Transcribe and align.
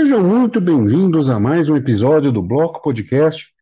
Sejam 0.00 0.24
muito 0.26 0.62
bem-vindos 0.62 1.28
a 1.28 1.38
mais 1.38 1.68
um 1.68 1.76
episódio 1.76 2.32
do 2.32 2.42
Bloco 2.42 2.80
Podcast. 2.80 3.54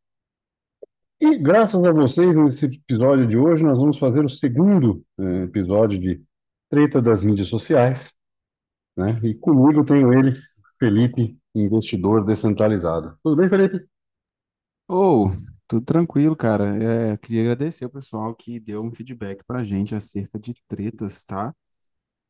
E 1.21 1.37
graças 1.37 1.85
a 1.85 1.91
vocês, 1.91 2.37
nesse 2.37 2.67
episódio 2.67 3.27
de 3.27 3.37
hoje, 3.37 3.65
nós 3.65 3.77
vamos 3.77 3.99
fazer 3.99 4.25
o 4.25 4.29
segundo 4.29 5.05
eh, 5.19 5.43
episódio 5.43 5.99
de 5.99 6.23
Treta 6.71 7.03
das 7.03 7.25
Mídias 7.25 7.49
Sociais. 7.49 8.15
Né? 8.97 9.19
E 9.25 9.35
comigo 9.35 9.85
tenho 9.85 10.13
ele, 10.13 10.41
Felipe, 10.79 11.37
investidor 11.53 12.25
descentralizado. 12.25 13.19
Tudo 13.21 13.35
bem, 13.35 13.49
Felipe? 13.49 13.85
Ô, 14.87 15.33
tudo 15.67 15.85
tranquilo, 15.85 16.37
cara. 16.37 16.67
É, 16.77 17.17
queria 17.17 17.43
agradecer 17.43 17.85
o 17.85 17.91
pessoal 17.91 18.33
que 18.33 18.61
deu 18.61 18.81
um 18.81 18.93
feedback 18.93 19.43
pra 19.45 19.65
gente 19.65 19.93
acerca 19.93 20.39
de 20.39 20.55
tretas, 20.69 21.25
tá? 21.25 21.53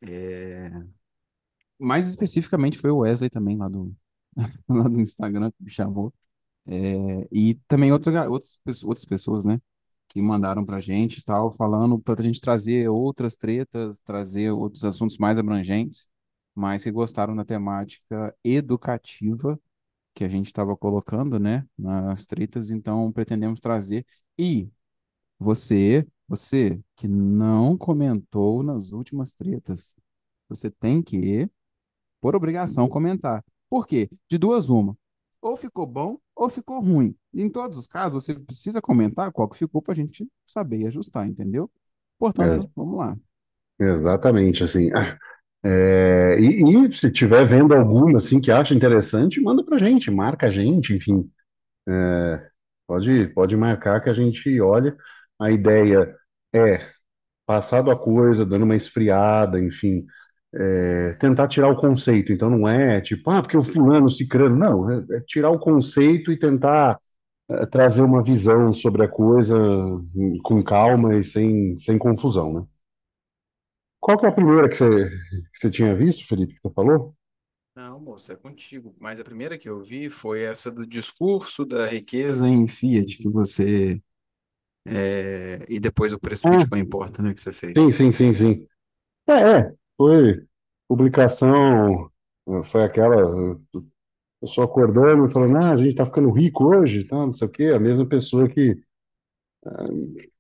É, 0.01 0.71
mais 1.79 2.09
especificamente 2.09 2.79
foi 2.79 2.91
o 2.91 2.99
Wesley 2.99 3.31
também, 3.31 3.57
lá 3.57 3.69
do, 3.69 3.95
lá 4.69 4.85
do 4.89 5.01
Instagram, 5.01 5.51
que 5.53 5.63
me 5.65 5.71
chamou. 5.71 6.13
É, 6.67 7.29
e 7.33 7.55
também 7.69 7.93
outros, 7.93 8.15
outros, 8.29 8.85
outras 8.85 9.05
pessoas, 9.07 9.45
né, 9.45 9.61
que 10.09 10.23
mandaram 10.23 10.65
pra 10.65 10.79
gente 10.81 11.23
tal, 11.25 11.51
falando 11.53 11.99
pra 12.01 12.23
gente 12.23 12.41
trazer 12.41 12.89
outras 12.89 13.37
tretas, 13.37 13.99
trazer 14.01 14.51
outros 14.53 14.85
assuntos 14.85 15.19
mais 15.19 15.39
abrangentes, 15.39 16.09
mas 16.55 16.85
que 16.85 16.91
gostaram 16.91 17.37
da 17.37 17.45
temática 17.45 18.35
educativa 18.45 19.59
que 20.15 20.25
a 20.25 20.29
gente 20.29 20.47
estava 20.47 20.77
colocando, 20.77 21.39
né, 21.39 21.67
nas 21.79 22.27
tretas, 22.27 22.71
então 22.71 23.13
pretendemos 23.13 23.61
trazer. 23.61 24.07
E 24.39 24.71
você, 25.39 26.07
você 26.29 26.81
que 26.97 27.09
não 27.09 27.77
comentou 27.77 28.63
nas 28.63 28.93
últimas 28.93 29.35
tretas, 29.35 29.95
você 30.49 30.71
tem 30.71 31.03
que, 31.03 31.49
por 32.21 32.35
obrigação, 32.37 32.89
comentar. 32.89 33.45
Por 33.69 33.87
quê? 33.87 34.09
De 34.31 34.39
duas, 34.39 34.69
uma. 34.71 34.97
Ou 35.41 35.57
ficou 35.57 35.87
bom, 35.87 36.19
ou 36.35 36.51
ficou 36.51 36.81
ruim. 36.81 37.15
Em 37.35 37.49
todos 37.49 37.79
os 37.79 37.87
casos, 37.87 38.25
você 38.25 38.35
precisa 38.35 38.81
comentar 38.81 39.33
qual 39.33 39.49
que 39.49 39.59
ficou 39.59 39.83
para 39.83 39.93
a 39.93 39.97
gente 39.97 40.27
saber 40.47 40.79
e 40.81 40.87
ajustar, 40.87 41.27
entendeu? 41.29 41.71
É, 42.39 42.59
Portanto, 42.59 42.71
vamos 42.75 42.99
lá. 42.99 43.17
exatamente, 43.81 44.65
assim. 44.65 44.91
É, 45.65 46.39
e, 46.41 46.87
e 46.89 46.93
se 46.97 47.11
tiver 47.13 47.47
vendo 47.47 47.75
alguma 47.75 48.19
assim 48.19 48.41
que 48.41 48.51
acha 48.53 48.75
interessante, 48.75 49.41
manda 49.41 49.65
pra 49.65 49.79
gente, 49.79 50.11
marca 50.11 50.47
a 50.49 50.51
gente, 50.51 50.95
enfim. 50.95 51.31
É, 51.89 52.51
pode, 52.87 53.29
pode 53.29 53.57
marcar 53.57 54.01
que 54.03 54.11
a 54.11 54.15
gente 54.15 54.61
olha. 54.61 54.97
A 55.41 55.51
ideia 55.53 56.17
é, 56.55 56.81
passado 57.47 57.91
a 57.91 57.99
coisa, 57.99 58.47
dando 58.47 58.65
uma 58.65 58.77
esfriada, 58.77 59.61
enfim, 59.61 60.07
é, 60.55 61.15
tentar 61.15 61.49
tirar 61.49 61.71
o 61.71 61.77
conceito. 61.77 62.33
Então 62.33 62.51
não 62.51 62.67
é 62.69 63.01
tipo, 63.01 63.31
ah, 63.31 63.43
porque 63.43 63.57
o 63.57 63.63
fulano, 63.63 64.07
o 64.07 64.11
cicrano. 64.11 64.57
Não, 64.57 64.91
é, 64.91 65.05
é 65.19 65.21
tirar 65.27 65.51
o 65.51 65.59
conceito 65.59 66.33
e 66.33 66.39
tentar 66.39 66.99
é, 67.51 67.67
trazer 67.67 68.03
uma 68.03 68.23
visão 68.25 68.73
sobre 68.75 69.05
a 69.05 69.09
coisa 69.09 69.57
hum, 69.59 70.39
com 70.45 70.63
calma 70.65 71.17
e 71.19 71.25
sem, 71.25 71.79
sem 71.79 71.99
confusão, 71.99 72.53
né? 72.55 72.67
Qual 74.01 74.19
que 74.19 74.27
é 74.27 74.29
a 74.29 74.33
primeira 74.33 74.69
que 74.69 74.75
você, 74.77 75.09
que 75.53 75.59
você 75.59 75.71
tinha 75.71 75.95
visto, 75.95 76.27
Felipe, 76.27 76.55
que 76.55 76.61
você 76.63 76.75
falou? 76.75 77.15
Não, 77.75 78.01
moço, 78.01 78.33
é 78.33 78.37
contigo. 78.37 78.95
Mas 78.99 79.21
a 79.21 79.25
primeira 79.25 79.57
que 79.57 79.69
eu 79.69 79.81
vi 79.83 80.11
foi 80.11 80.43
essa 80.43 80.71
do 80.71 80.87
discurso 80.87 81.65
da 81.65 81.87
riqueza 81.87 82.49
em 82.49 82.67
Fiat, 82.67 83.17
que 83.19 83.29
você. 83.29 84.03
é, 84.87 85.65
E 85.69 85.79
depois 85.81 86.13
o 86.13 86.19
preço 86.21 86.45
do 86.45 86.49
Ah, 86.49 86.49
Bitcoin 86.51 86.81
importa, 86.81 87.23
né, 87.23 87.35
que 87.35 87.41
você 87.41 87.53
sim, 87.77 87.93
fez. 87.93 87.93
sim, 87.93 88.13
sim, 88.13 88.35
sim. 88.35 88.69
É, 89.29 89.35
é, 89.61 89.75
foi 89.99 90.47
publicação, 90.89 92.11
foi 92.71 92.85
aquela, 92.85 93.59
pessoa 94.41 94.67
acordando 94.67 95.27
e 95.27 95.33
falando, 95.33 95.57
ah, 95.57 95.71
a 95.73 95.77
gente 95.77 95.95
tá 95.97 96.07
ficando 96.07 96.31
rico 96.31 96.65
hoje, 96.65 97.05
tá, 97.05 97.17
não 97.17 97.33
sei 97.33 97.47
o 97.49 97.51
quê, 97.51 97.65
a 97.75 97.81
mesma 97.81 98.07
pessoa 98.07 98.49
que 98.49 98.81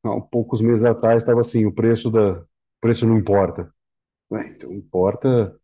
há 0.04 0.20
poucos 0.20 0.60
meses 0.60 0.84
atrás 0.84 1.22
estava 1.22 1.40
assim, 1.40 1.66
o 1.66 1.72
preço 1.72 2.10
da, 2.10 2.40
o 2.40 2.46
preço 2.80 3.06
não 3.06 3.18
importa. 3.18 3.72
Ué, 4.30 4.48
então 4.48 4.72
importa, 4.72 5.58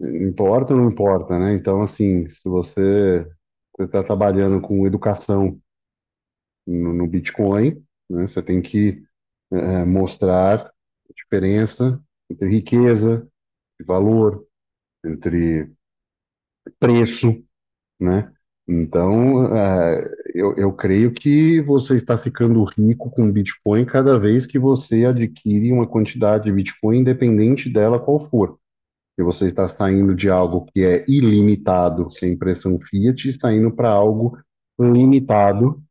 importa 0.00 0.74
ou 0.74 0.80
não 0.80 0.90
importa, 0.90 1.38
né? 1.38 1.54
Então, 1.54 1.82
assim, 1.82 2.28
se 2.28 2.48
você 2.48 3.26
está 3.78 4.02
trabalhando 4.02 4.60
com 4.60 4.86
educação 4.86 5.60
no, 6.66 6.92
no 6.92 7.06
Bitcoin, 7.06 7.82
né, 8.10 8.28
você 8.28 8.42
tem 8.42 8.60
que 8.62 9.02
eh, 9.52 9.84
mostrar 9.84 10.66
a 10.66 11.12
diferença 11.14 12.02
entre 12.30 12.48
riqueza 12.48 13.26
e 13.80 13.84
valor, 13.84 14.44
entre 15.04 15.70
preço, 16.78 17.42
né? 18.00 18.32
Então, 18.70 19.56
eh, 19.56 20.14
eu, 20.34 20.54
eu 20.56 20.72
creio 20.74 21.10
que 21.12 21.60
você 21.62 21.96
está 21.96 22.18
ficando 22.18 22.62
rico 22.64 23.10
com 23.10 23.32
Bitcoin 23.32 23.86
cada 23.86 24.18
vez 24.18 24.46
que 24.46 24.58
você 24.58 25.06
adquire 25.06 25.72
uma 25.72 25.86
quantidade 25.86 26.44
de 26.44 26.52
Bitcoin, 26.52 26.98
independente 26.98 27.70
dela 27.70 27.98
qual 27.98 28.18
for. 28.28 28.58
E 29.18 29.22
você 29.22 29.48
está 29.48 29.68
saindo 29.68 30.14
de 30.14 30.28
algo 30.28 30.66
que 30.66 30.84
é 30.84 31.02
ilimitado, 31.08 32.08
que 32.08 32.26
é 32.26 32.28
impressão 32.28 32.78
Fiat, 32.78 33.26
e 33.26 33.30
está 33.30 33.50
indo 33.52 33.70
para 33.74 33.88
algo 33.88 34.38
limitado 34.78 35.82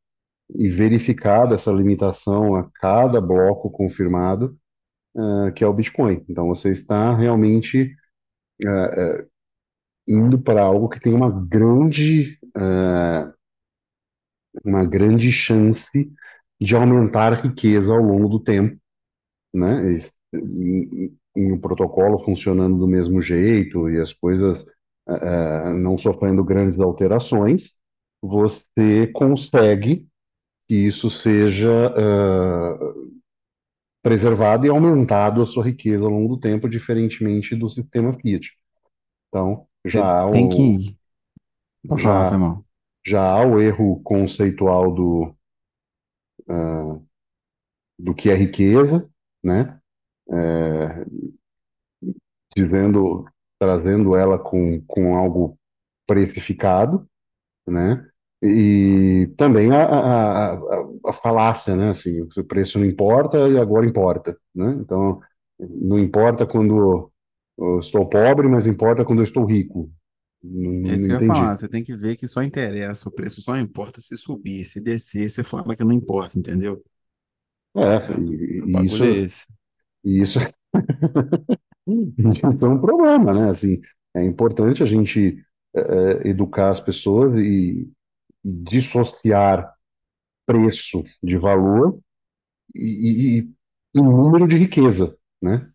e 0.55 0.69
verificada 0.69 1.55
essa 1.55 1.71
limitação 1.71 2.55
a 2.55 2.69
cada 2.75 3.19
bloco 3.19 3.71
confirmado, 3.71 4.55
eh, 5.17 5.51
que 5.53 5.63
é 5.63 5.67
o 5.67 5.73
Bitcoin. 5.73 6.23
Então, 6.29 6.47
você 6.47 6.71
está 6.71 7.15
realmente 7.15 7.95
indo 10.07 10.39
para 10.41 10.61
algo 10.63 10.89
que 10.89 10.99
tem 10.99 11.13
uma 11.13 11.29
grande 11.29 12.37
uma 14.63 14.85
grande 14.85 15.31
chance 15.31 15.89
de 16.59 16.75
aumentar 16.75 17.33
a 17.33 17.41
riqueza 17.41 17.93
ao 17.93 18.01
longo 18.01 18.27
do 18.27 18.39
tempo, 18.39 18.77
né? 19.53 19.99
E, 20.33 21.13
e- 21.37 21.51
o 21.53 21.59
protocolo 21.59 22.19
funcionando 22.19 22.77
do 22.79 22.87
mesmo 22.87 23.21
jeito 23.21 23.89
e 23.89 23.99
as 24.01 24.13
coisas 24.13 24.65
não 25.81 25.97
sofrendo 25.97 26.43
grandes 26.43 26.79
alterações, 26.79 27.77
você 28.21 29.07
consegue 29.13 30.07
que 30.67 30.75
isso 30.75 31.09
seja 31.09 31.69
eh, 31.97 32.79
preservado 34.07 34.65
e 34.65 34.69
aumentado 34.69 35.41
a 35.41 35.45
sua 35.45 35.65
riqueza 35.65 36.05
ao 36.05 36.11
longo 36.11 36.35
do 36.35 36.39
tempo, 36.39 36.69
diferentemente 36.69 37.53
do 37.53 37.69
sistema 37.69 38.13
Fiat. 38.13 38.53
Então, 39.27 39.67
já 39.85 40.23
há 40.23 40.31
tem 40.31 40.47
que 40.47 40.61
o, 40.61 40.79
ir. 40.79 40.97
Já, 41.97 42.31
já 43.05 43.21
há 43.21 43.45
o 43.45 43.59
erro 43.59 44.01
conceitual 44.03 44.93
do, 44.93 45.35
ah, 46.47 46.97
do 47.99 48.15
que 48.15 48.29
é 48.29 48.35
riqueza, 48.35 49.03
né? 49.43 49.67
É, 50.31 51.05
dizendo, 52.55 53.25
trazendo 53.59 54.15
ela 54.15 54.39
com, 54.39 54.81
com 54.87 55.17
algo 55.17 55.59
precificado, 56.07 57.05
né? 57.67 58.09
E 58.41 59.33
também 59.37 59.69
a, 59.71 59.83
a, 59.83 60.53
a, 60.53 60.76
a 61.07 61.13
falácia, 61.13 61.75
né? 61.75 61.89
Assim, 61.91 62.21
o 62.21 62.43
preço 62.45 62.79
não 62.79 62.85
importa 62.85 63.49
e 63.49 63.57
agora 63.57 63.85
importa, 63.85 64.37
né? 64.55 64.73
Então, 64.81 65.19
não 65.59 65.99
importa 65.99 66.45
quando 66.45 67.11
eu 67.57 67.79
estou 67.79 68.07
pobre, 68.07 68.47
mas 68.47 68.67
importa 68.67 69.05
quando 69.05 69.19
eu 69.19 69.23
estou 69.23 69.45
rico. 69.45 69.91
Não, 70.43 70.91
É 70.91 70.95
isso 70.95 71.05
que 71.07 71.11
eu 71.13 71.15
ia 71.17 71.21
falar. 71.21 71.55
Você 71.55 71.67
tem 71.67 71.83
que 71.83 71.95
ver 71.95 72.15
que 72.15 72.27
só 72.27 72.41
interessa, 72.43 73.09
o 73.09 73.11
preço 73.11 73.41
só 73.41 73.57
importa 73.57 73.99
se 74.01 74.15
subir. 74.17 74.65
Se 74.65 74.79
descer, 74.81 75.29
você 75.29 75.43
fala 75.43 75.75
que 75.75 75.83
não 75.83 75.91
importa, 75.91 76.37
entendeu? 76.39 76.83
É, 77.75 77.97
É, 78.09 78.19
e, 78.19 78.83
e 78.83 78.85
isso, 78.85 79.03
é 79.03 79.25
isso, 80.05 80.39
isso 81.85 82.65
é 82.65 82.67
um 82.67 82.79
problema, 82.79 83.33
né? 83.33 83.49
Assim, 83.49 83.81
é 84.15 84.23
importante 84.23 84.83
a 84.83 84.85
gente 84.85 85.37
eh, 85.75 85.81
eh, 86.25 86.29
educar 86.29 86.69
as 86.71 86.79
pessoas 86.81 87.37
e, 87.39 87.89
e 88.45 88.53
dissociar 88.53 89.73
preço 90.47 91.03
de 91.23 91.37
valor 91.39 91.99
e, 92.75 93.39
e, 93.41 93.49
e 93.95 94.01
número 94.01 94.47
de 94.47 94.57
riqueza, 94.57 95.17
né? 95.41 95.71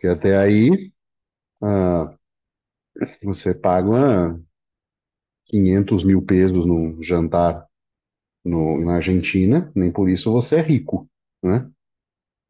Que 0.00 0.08
até 0.08 0.38
aí 0.38 0.92
ah, 1.62 2.14
você 3.22 3.54
paga 3.54 4.38
500 5.46 6.04
mil 6.04 6.22
pesos 6.22 6.66
num 6.66 7.02
jantar 7.02 7.66
no, 8.44 8.84
na 8.84 8.96
Argentina, 8.96 9.72
nem 9.74 9.92
por 9.92 10.08
isso 10.10 10.32
você 10.32 10.56
é 10.56 10.62
rico, 10.62 11.08
né? 11.42 11.70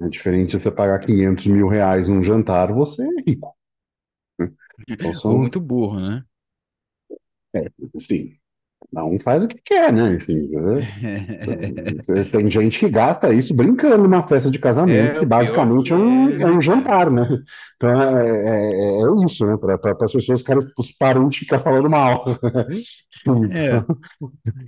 É 0.03 0.09
diferente 0.09 0.57
de 0.57 0.63
você 0.63 0.71
pagar 0.71 1.01
500 1.01 1.47
mil 1.47 1.69
reais 1.69 2.09
num 2.09 2.23
jantar, 2.23 2.73
você 2.73 3.03
é 3.05 3.23
rico, 3.27 3.57
né? 4.39 4.53
Então 4.89 5.13
Ou 5.13 5.15
são, 5.15 5.35
muito 5.37 5.61
burro, 5.61 6.01
né? 6.01 6.25
é, 7.55 7.65
sim, 8.01 8.39
não 8.93 9.19
faz 9.21 9.45
o 9.45 9.49
que 9.49 9.59
quer, 9.65 9.93
né? 9.93 10.15
Enfim, 10.15 10.49
é, 10.57 10.89
cê- 11.39 12.25
tem 12.31 12.51
gente 12.51 12.79
que 12.79 12.89
gasta 12.89 13.33
isso 13.33 13.55
brincando 13.55 14.05
numa 14.05 14.27
festa 14.27 14.51
de 14.51 14.59
casamento, 14.59 15.15
É, 15.15 15.19
que 15.19 15.27
basicamente 15.27 15.93
que 15.93 15.93
é 15.93 15.97
um, 15.97 16.31
é, 16.31 16.41
é 16.41 16.47
né, 16.47 16.51
um 16.51 16.61
jantar, 16.61 17.11
né? 17.11 17.27
Então 17.77 17.91
é, 18.03 18.27
é- 18.27 19.03
é 19.03 19.25
isso, 19.27 19.47
né? 19.47 19.57
Para 19.57 19.75
as 20.05 20.13
pessoas, 20.13 20.43
cara, 20.43 20.61
os 20.79 20.93
parentes 20.93 21.41
ficam 21.41 21.59
falando 21.59 21.89
mal. 21.91 22.25
É, 23.51 23.85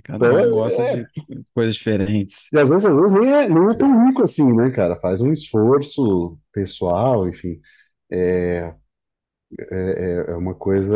cada 0.03 0.27
então, 0.27 0.35
um 0.35 0.49
gosta 0.49 0.85
de 0.85 1.07
coisas 1.53 1.75
diferentes. 1.75 2.53
E 2.53 2.57
às 2.59 2.69
vezes, 2.69 2.85
às 2.85 2.95
vezes 2.95 3.11
nem 3.13 3.31
é, 3.33 3.47
nem 3.49 3.77
tão 3.77 4.07
rico 4.07 4.23
assim, 4.23 4.45
né, 4.53 4.71
cara? 4.71 4.99
Faz 4.99 5.21
um 5.21 5.31
esforço 5.31 6.37
pessoal, 6.53 7.27
enfim. 7.29 7.59
É, 8.11 8.73
é, 9.59 10.25
é 10.31 10.35
uma 10.35 10.55
coisa 10.55 10.95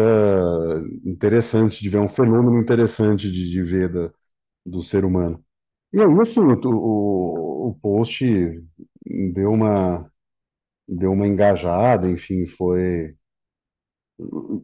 interessante 1.05 1.81
de 1.81 1.89
ver, 1.89 1.97
é 1.97 2.01
um 2.01 2.09
fenômeno 2.09 2.59
interessante 2.59 3.31
de, 3.31 3.49
de 3.49 3.63
ver 3.63 3.89
da, 3.91 4.11
do 4.65 4.81
ser 4.81 5.05
humano. 5.05 5.43
E 5.93 5.99
aí, 6.01 6.05
assim, 6.21 6.41
o, 6.41 6.59
o, 6.65 7.69
o 7.71 7.75
post 7.81 8.25
deu 9.33 9.51
uma, 9.51 10.11
deu 10.87 11.11
uma 11.13 11.27
engajada, 11.27 12.09
enfim, 12.09 12.47
foi. 12.47 13.15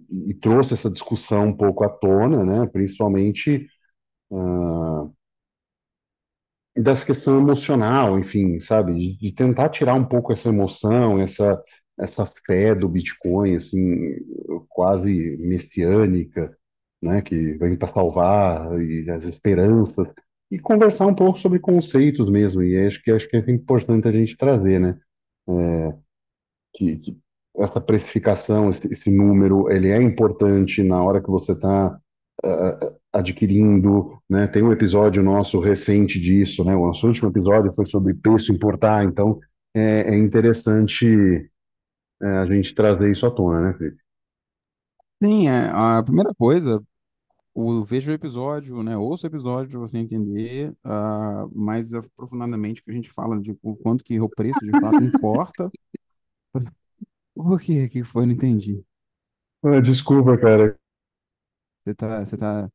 E 0.09 0.33
trouxe 0.35 0.73
essa 0.73 0.89
discussão 0.89 1.47
um 1.47 1.55
pouco 1.57 1.83
à 1.83 1.89
tona, 1.89 2.43
né? 2.43 2.67
Principalmente. 2.67 3.67
ah, 4.33 5.09
dessa 6.75 7.05
questão 7.05 7.39
emocional, 7.39 8.17
enfim, 8.19 8.59
sabe, 8.59 8.93
de, 8.93 9.17
de 9.17 9.31
tentar 9.33 9.69
tirar 9.69 9.93
um 9.95 10.05
pouco 10.05 10.31
essa 10.33 10.49
emoção, 10.49 11.19
essa 11.19 11.61
essa 12.01 12.25
fé 12.45 12.73
do 12.73 12.89
Bitcoin, 12.89 13.55
assim, 13.55 13.95
quase 14.67 15.37
messiânica, 15.39 16.55
né, 17.01 17.21
que 17.21 17.53
vem 17.53 17.77
para 17.77 17.93
salvar 17.93 18.79
e 18.81 19.09
as 19.09 19.23
esperanças 19.23 20.07
e 20.51 20.59
conversar 20.59 21.05
um 21.05 21.15
pouco 21.15 21.39
sobre 21.39 21.59
conceitos 21.59 22.29
mesmo. 22.29 22.63
E 22.63 22.87
acho 22.87 23.01
que 23.03 23.11
acho 23.11 23.29
que 23.29 23.37
é 23.37 23.51
importante 23.51 24.07
a 24.07 24.11
gente 24.11 24.35
trazer, 24.35 24.79
né, 24.79 24.99
que, 26.75 26.97
que 26.97 27.17
essa 27.57 27.79
precificação, 27.79 28.69
esse, 28.69 28.87
esse 28.87 29.11
número, 29.11 29.69
ele 29.69 29.89
é 29.89 30.01
importante 30.01 30.83
na 30.83 31.03
hora 31.03 31.21
que 31.21 31.29
você 31.29 31.51
está 31.51 31.99
adquirindo, 33.13 34.17
né? 34.27 34.47
Tem 34.47 34.63
um 34.63 34.71
episódio 34.71 35.21
nosso 35.21 35.59
recente 35.59 36.19
disso, 36.19 36.63
né? 36.63 36.75
O 36.75 36.87
nosso 36.87 37.05
último 37.05 37.29
episódio 37.29 37.71
foi 37.73 37.85
sobre 37.85 38.15
preço 38.15 38.51
importar, 38.51 39.03
então 39.03 39.39
é, 39.75 40.13
é 40.13 40.17
interessante 40.17 41.51
é, 42.21 42.27
a 42.39 42.45
gente 42.45 42.73
trazer 42.75 43.11
isso 43.11 43.25
à 43.25 43.31
tona, 43.31 43.61
né, 43.61 43.73
Felipe? 43.77 44.01
Sim, 45.23 45.47
é, 45.47 45.69
a 45.71 46.01
primeira 46.03 46.33
coisa, 46.33 46.81
o, 47.53 47.83
veja 47.85 48.11
o 48.11 48.13
episódio, 48.13 48.83
né? 48.83 48.97
Ouça 48.97 49.27
o 49.27 49.29
episódio 49.29 49.71
para 49.71 49.79
você 49.79 49.97
entender 49.99 50.75
ah, 50.83 51.47
mais 51.53 51.93
aprofundadamente 51.93 52.81
o 52.81 52.85
que 52.85 52.91
a 52.91 52.93
gente 52.95 53.11
fala 53.11 53.39
de 53.41 53.57
o 53.63 53.75
quanto 53.77 54.03
que 54.03 54.19
o 54.19 54.29
preço 54.29 54.59
de 54.61 54.71
fato 54.71 55.03
importa. 55.03 55.71
Por 57.35 57.59
quê? 57.59 57.85
O 57.85 57.89
que 57.89 58.03
foi? 58.03 58.25
Não 58.25 58.33
entendi. 58.33 58.83
Ah, 59.63 59.79
desculpa, 59.81 60.37
cara. 60.37 60.77
Você 61.83 61.95
tá, 61.95 62.25
você 62.25 62.37
tá, 62.37 62.69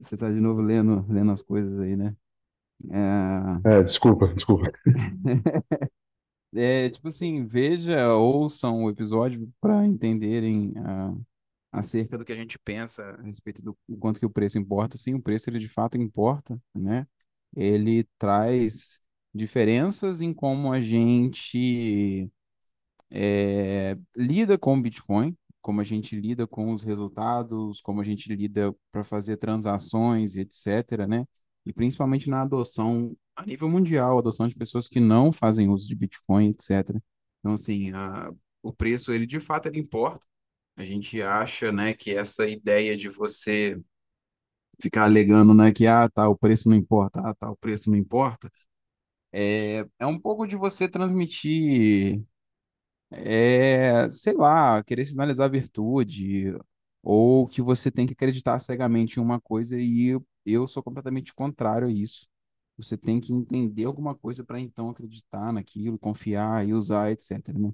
você 0.00 0.16
tá 0.16 0.30
de 0.30 0.40
novo 0.40 0.60
lendo, 0.60 1.06
lendo 1.08 1.32
as 1.32 1.42
coisas 1.42 1.78
aí, 1.78 1.96
né? 1.96 2.16
É, 3.64 3.78
É, 3.78 3.82
desculpa, 3.82 4.28
desculpa. 4.28 4.70
é 6.54 6.90
tipo 6.90 7.08
assim, 7.08 7.46
veja, 7.46 8.14
ouçam 8.14 8.84
o 8.84 8.90
episódio 8.90 9.52
para 9.60 9.86
entenderem 9.86 10.72
ah, 10.78 11.14
acerca 11.72 12.18
do 12.18 12.24
que 12.24 12.32
a 12.32 12.36
gente 12.36 12.58
pensa 12.58 13.02
a 13.18 13.22
respeito 13.22 13.62
do 13.62 13.76
o 13.88 13.96
quanto 13.96 14.20
que 14.20 14.26
o 14.26 14.30
preço 14.30 14.58
importa. 14.58 14.98
Sim, 14.98 15.14
o 15.14 15.22
preço 15.22 15.50
ele 15.50 15.58
de 15.58 15.68
fato 15.68 15.98
importa, 15.98 16.60
né? 16.74 17.06
Ele 17.56 18.04
traz 18.18 19.00
diferenças 19.34 20.20
em 20.20 20.32
como 20.34 20.72
a 20.72 20.80
gente 20.80 22.30
é, 23.10 23.96
lida 24.16 24.58
com 24.58 24.76
o 24.78 24.82
Bitcoin, 24.82 25.36
como 25.60 25.80
a 25.80 25.84
gente 25.84 26.16
lida 26.16 26.46
com 26.46 26.72
os 26.72 26.82
resultados, 26.82 27.80
como 27.80 28.00
a 28.00 28.04
gente 28.04 28.34
lida 28.34 28.74
para 28.90 29.04
fazer 29.04 29.36
transações, 29.36 30.36
etc., 30.36 31.06
né? 31.08 31.26
E 31.64 31.72
principalmente 31.72 32.28
na 32.28 32.42
adoção 32.42 33.16
a 33.36 33.46
nível 33.46 33.68
mundial, 33.68 34.18
adoção 34.18 34.46
de 34.46 34.54
pessoas 34.54 34.88
que 34.88 35.00
não 35.00 35.32
fazem 35.32 35.68
uso 35.68 35.88
de 35.88 35.96
Bitcoin, 35.96 36.50
etc. 36.50 36.90
Então, 37.40 37.54
assim, 37.54 37.92
a, 37.92 38.32
o 38.62 38.72
preço, 38.72 39.12
ele 39.12 39.26
de 39.26 39.40
fato, 39.40 39.66
ele 39.66 39.80
importa. 39.80 40.26
A 40.76 40.84
gente 40.84 41.20
acha, 41.22 41.72
né, 41.72 41.94
que 41.94 42.12
essa 42.14 42.46
ideia 42.48 42.96
de 42.96 43.08
você 43.08 43.80
ficar 44.80 45.04
alegando, 45.04 45.54
né, 45.54 45.72
que, 45.72 45.86
ah, 45.86 46.08
tá, 46.08 46.28
o 46.28 46.36
preço 46.36 46.68
não 46.68 46.76
importa, 46.76 47.20
ah, 47.24 47.34
tá, 47.34 47.50
o 47.50 47.56
preço 47.56 47.90
não 47.90 47.96
importa, 47.96 48.50
é, 49.32 49.86
é 49.98 50.06
um 50.06 50.18
pouco 50.18 50.46
de 50.46 50.56
você 50.56 50.88
transmitir 50.88 52.22
é, 53.10 54.08
sei 54.10 54.34
lá, 54.34 54.82
querer 54.84 55.04
sinalizar 55.06 55.50
virtude, 55.50 56.54
ou 57.02 57.46
que 57.46 57.60
você 57.62 57.90
tem 57.90 58.06
que 58.06 58.12
acreditar 58.14 58.58
cegamente 58.58 59.18
em 59.18 59.22
uma 59.22 59.40
coisa 59.40 59.78
e 59.78 60.18
eu, 60.44 60.66
sou 60.66 60.82
completamente 60.82 61.34
contrário 61.34 61.88
a 61.88 61.92
isso. 61.92 62.28
Você 62.76 62.96
tem 62.96 63.20
que 63.20 63.32
entender 63.32 63.84
alguma 63.84 64.14
coisa 64.14 64.44
para 64.44 64.60
então 64.60 64.90
acreditar 64.90 65.52
naquilo, 65.52 65.98
confiar 65.98 66.66
e 66.66 66.74
usar, 66.74 67.10
etc, 67.12 67.48
né? 67.54 67.70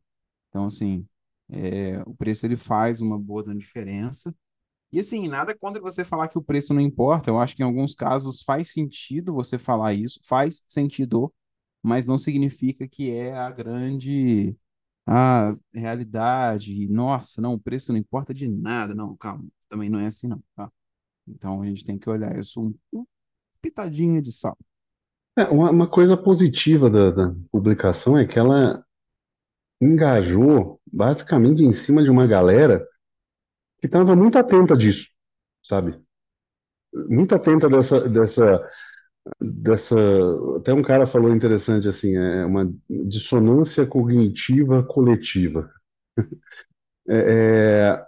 Então, 0.48 0.66
assim, 0.66 1.06
é, 1.50 2.02
o 2.06 2.14
preço 2.14 2.46
ele 2.46 2.56
faz 2.56 3.00
uma 3.00 3.18
boa 3.18 3.54
diferença. 3.54 4.34
E 4.92 5.00
assim, 5.00 5.28
nada 5.28 5.56
contra 5.56 5.82
você 5.82 6.04
falar 6.04 6.28
que 6.28 6.38
o 6.38 6.42
preço 6.42 6.74
não 6.74 6.80
importa. 6.80 7.30
Eu 7.30 7.38
acho 7.40 7.56
que 7.56 7.62
em 7.62 7.66
alguns 7.66 7.94
casos 7.94 8.42
faz 8.42 8.72
sentido 8.72 9.34
você 9.34 9.58
falar 9.58 9.94
isso, 9.94 10.20
faz 10.24 10.62
sentido, 10.66 11.32
mas 11.82 12.06
não 12.06 12.18
significa 12.18 12.88
que 12.88 13.10
é 13.10 13.34
a 13.36 13.50
grande 13.50 14.56
a 15.06 15.52
realidade, 15.74 16.86
nossa, 16.88 17.40
não, 17.40 17.54
o 17.54 17.60
preço 17.60 17.92
não 17.92 17.98
importa 17.98 18.34
de 18.34 18.46
nada, 18.48 18.94
não, 18.94 19.16
calma, 19.16 19.46
também 19.68 19.88
não 19.88 19.98
é 19.98 20.06
assim 20.06 20.28
não, 20.28 20.42
tá? 20.54 20.70
Então 21.28 21.62
a 21.62 21.66
gente 21.66 21.84
tem 21.84 21.98
que 21.98 22.08
olhar 22.08 22.38
isso 22.38 22.60
um, 22.60 22.74
um 22.92 23.04
pitadinha 23.60 24.20
de 24.20 24.32
sal. 24.32 24.56
É, 25.36 25.44
uma, 25.44 25.70
uma 25.70 25.88
coisa 25.88 26.16
positiva 26.16 26.90
da, 26.90 27.10
da 27.10 27.34
publicação 27.50 28.18
é 28.18 28.26
que 28.26 28.38
ela 28.38 28.84
engajou 29.80 30.80
basicamente 30.90 31.62
em 31.62 31.72
cima 31.72 32.02
de 32.02 32.10
uma 32.10 32.26
galera 32.26 32.84
que 33.78 33.86
estava 33.86 34.16
muito 34.16 34.36
atenta 34.38 34.76
disso, 34.76 35.08
sabe? 35.62 36.00
Muito 36.92 37.34
atenta 37.34 37.68
dessa, 37.68 38.08
dessa 38.08 38.68
dessa. 39.40 39.96
Até 40.56 40.72
um 40.72 40.82
cara 40.82 41.06
falou 41.06 41.34
interessante 41.34 41.88
assim, 41.88 42.16
é 42.16 42.44
uma 42.44 42.72
dissonância 42.88 43.86
cognitiva 43.86 44.82
coletiva. 44.82 45.70
É, 47.10 47.16
é, 47.16 48.06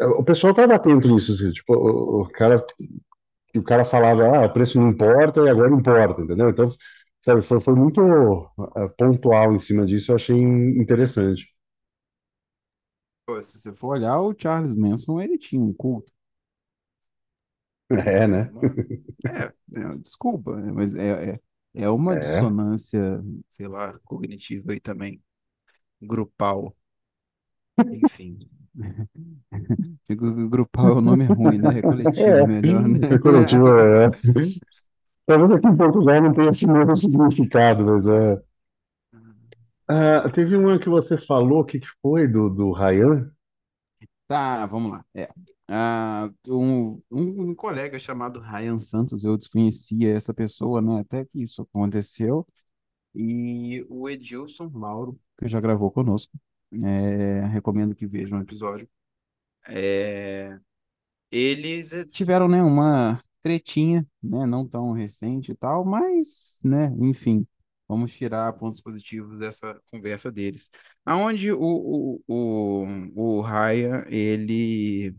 o 0.00 0.24
pessoal 0.24 0.50
estava 0.52 0.74
atento 0.74 1.08
nisso, 1.08 1.32
assim, 1.32 1.52
tipo, 1.52 1.74
o, 1.74 2.22
o 2.22 2.28
cara, 2.30 2.64
o 3.56 3.62
cara 3.62 3.84
falava, 3.84 4.24
ah, 4.38 4.46
o 4.46 4.52
preço 4.52 4.80
não 4.80 4.90
importa 4.90 5.40
e 5.42 5.50
agora 5.50 5.72
importa, 5.74 6.22
entendeu? 6.22 6.50
Então, 6.50 6.72
sabe, 7.24 7.42
foi, 7.42 7.60
foi 7.60 7.74
muito 7.74 8.00
uh, 8.02 8.90
pontual 8.98 9.52
em 9.54 9.58
cima 9.58 9.86
disso, 9.86 10.12
eu 10.12 10.16
achei 10.16 10.36
interessante. 10.40 11.46
Pô, 13.24 13.40
se 13.40 13.58
você 13.60 13.72
for 13.72 13.88
olhar, 13.98 14.18
o 14.20 14.34
Charles 14.36 14.74
Manson, 14.74 15.20
ele 15.20 15.38
tinha 15.38 15.60
um 15.62 15.72
culto. 15.72 16.12
É, 17.90 18.26
né? 18.26 18.52
É, 19.24 19.52
é, 19.80 19.96
desculpa, 19.98 20.56
né, 20.56 20.72
mas 20.72 20.94
é, 20.94 21.32
é, 21.34 21.40
é 21.74 21.88
uma 21.90 22.16
É. 22.16 22.16
dissonância, 22.16 23.22
sei 23.48 23.66
lá, 23.68 23.98
cognitiva 24.00 24.74
e 24.74 24.80
também 24.80 25.22
grupal, 26.02 26.76
enfim. 27.90 28.38
Grupal 30.50 30.88
é 30.88 30.92
o 30.92 31.00
nome 31.00 31.24
ruim, 31.24 31.58
né? 31.58 31.78
É 31.78 31.82
coletivo, 31.82 32.46
melhor, 32.46 32.88
né? 32.88 33.08
É, 33.08 33.14
é 33.14 33.18
coletivo, 33.18 33.68
é. 33.68 34.06
Talvez 35.26 35.50
aqui 35.50 35.66
em 35.66 35.76
Portugal 35.76 36.22
não 36.22 36.32
tenha 36.32 36.48
esse 36.48 36.66
mesmo 36.66 36.96
significado, 36.96 37.84
mas 37.84 38.06
é. 38.06 38.40
Ah, 39.88 40.28
teve 40.30 40.56
uma 40.56 40.78
que 40.78 40.88
você 40.88 41.16
falou, 41.16 41.60
o 41.60 41.64
que 41.64 41.80
que 41.80 41.86
foi 42.02 42.26
do, 42.26 42.50
do 42.50 42.72
Ryan? 42.72 43.30
Tá, 44.28 44.66
vamos 44.66 44.90
lá. 44.90 45.04
É. 45.14 45.28
Ah, 45.68 46.30
um, 46.48 47.00
um, 47.10 47.50
um 47.50 47.54
colega 47.54 47.98
chamado 47.98 48.40
Ryan 48.40 48.78
Santos, 48.78 49.24
eu 49.24 49.36
desconhecia 49.36 50.14
essa 50.14 50.34
pessoa, 50.34 50.80
né? 50.80 51.00
Até 51.00 51.24
que 51.24 51.42
isso 51.42 51.62
aconteceu. 51.62 52.46
E 53.14 53.84
o 53.88 54.08
Edilson 54.08 54.68
Mauro, 54.68 55.18
que 55.38 55.48
já 55.48 55.60
gravou 55.60 55.90
conosco, 55.90 56.32
é, 56.84 57.46
recomendo 57.46 57.94
que 57.94 58.06
vejam 58.06 58.38
o 58.38 58.42
episódio. 58.42 58.88
É, 59.68 60.58
eles 61.30 61.90
tiveram, 62.12 62.48
né, 62.48 62.62
uma 62.62 63.20
tretinha, 63.42 64.06
né? 64.22 64.46
Não 64.46 64.66
tão 64.66 64.92
recente 64.92 65.52
e 65.52 65.54
tal, 65.54 65.84
mas, 65.84 66.60
né, 66.64 66.92
enfim, 66.98 67.46
vamos 67.88 68.14
tirar 68.16 68.52
pontos 68.54 68.80
positivos 68.80 69.38
dessa 69.38 69.80
conversa 69.90 70.32
deles. 70.32 70.70
Aonde 71.04 71.52
o, 71.52 71.58
o, 71.60 72.22
o, 72.26 72.86
o 73.14 73.40
Ryan, 73.42 74.04
ele 74.08 75.16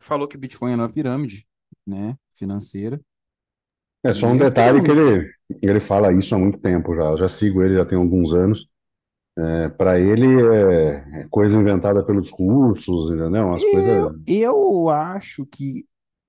falou 0.00 0.28
que 0.28 0.36
o 0.36 0.38
Bitcoin 0.38 0.72
era 0.72 0.82
uma 0.82 0.92
pirâmide, 0.92 1.46
né? 1.86 2.16
financeira. 2.38 3.00
É 4.04 4.14
só 4.14 4.28
um 4.28 4.38
detalhe 4.38 4.80
que 4.80 4.90
ele, 4.90 5.30
ele 5.60 5.80
fala 5.80 6.12
isso 6.12 6.34
há 6.34 6.38
muito 6.38 6.58
tempo 6.60 6.94
já. 6.94 7.02
Eu 7.04 7.18
já 7.18 7.28
sigo 7.28 7.62
ele 7.62 7.74
já 7.74 7.84
tem 7.84 7.98
alguns 7.98 8.32
anos. 8.32 8.68
É, 9.38 9.68
para 9.68 10.00
ele 10.00 10.26
é, 11.22 11.28
coisa 11.30 11.56
inventada 11.56 12.04
pelos 12.04 12.28
russos, 12.30 13.12
entendeu? 13.12 13.46
Umas 13.46 13.64
Eu, 13.64 13.64
coisas. 13.64 14.16
eu 14.26 14.88
acho 14.90 15.44
que 15.46 15.86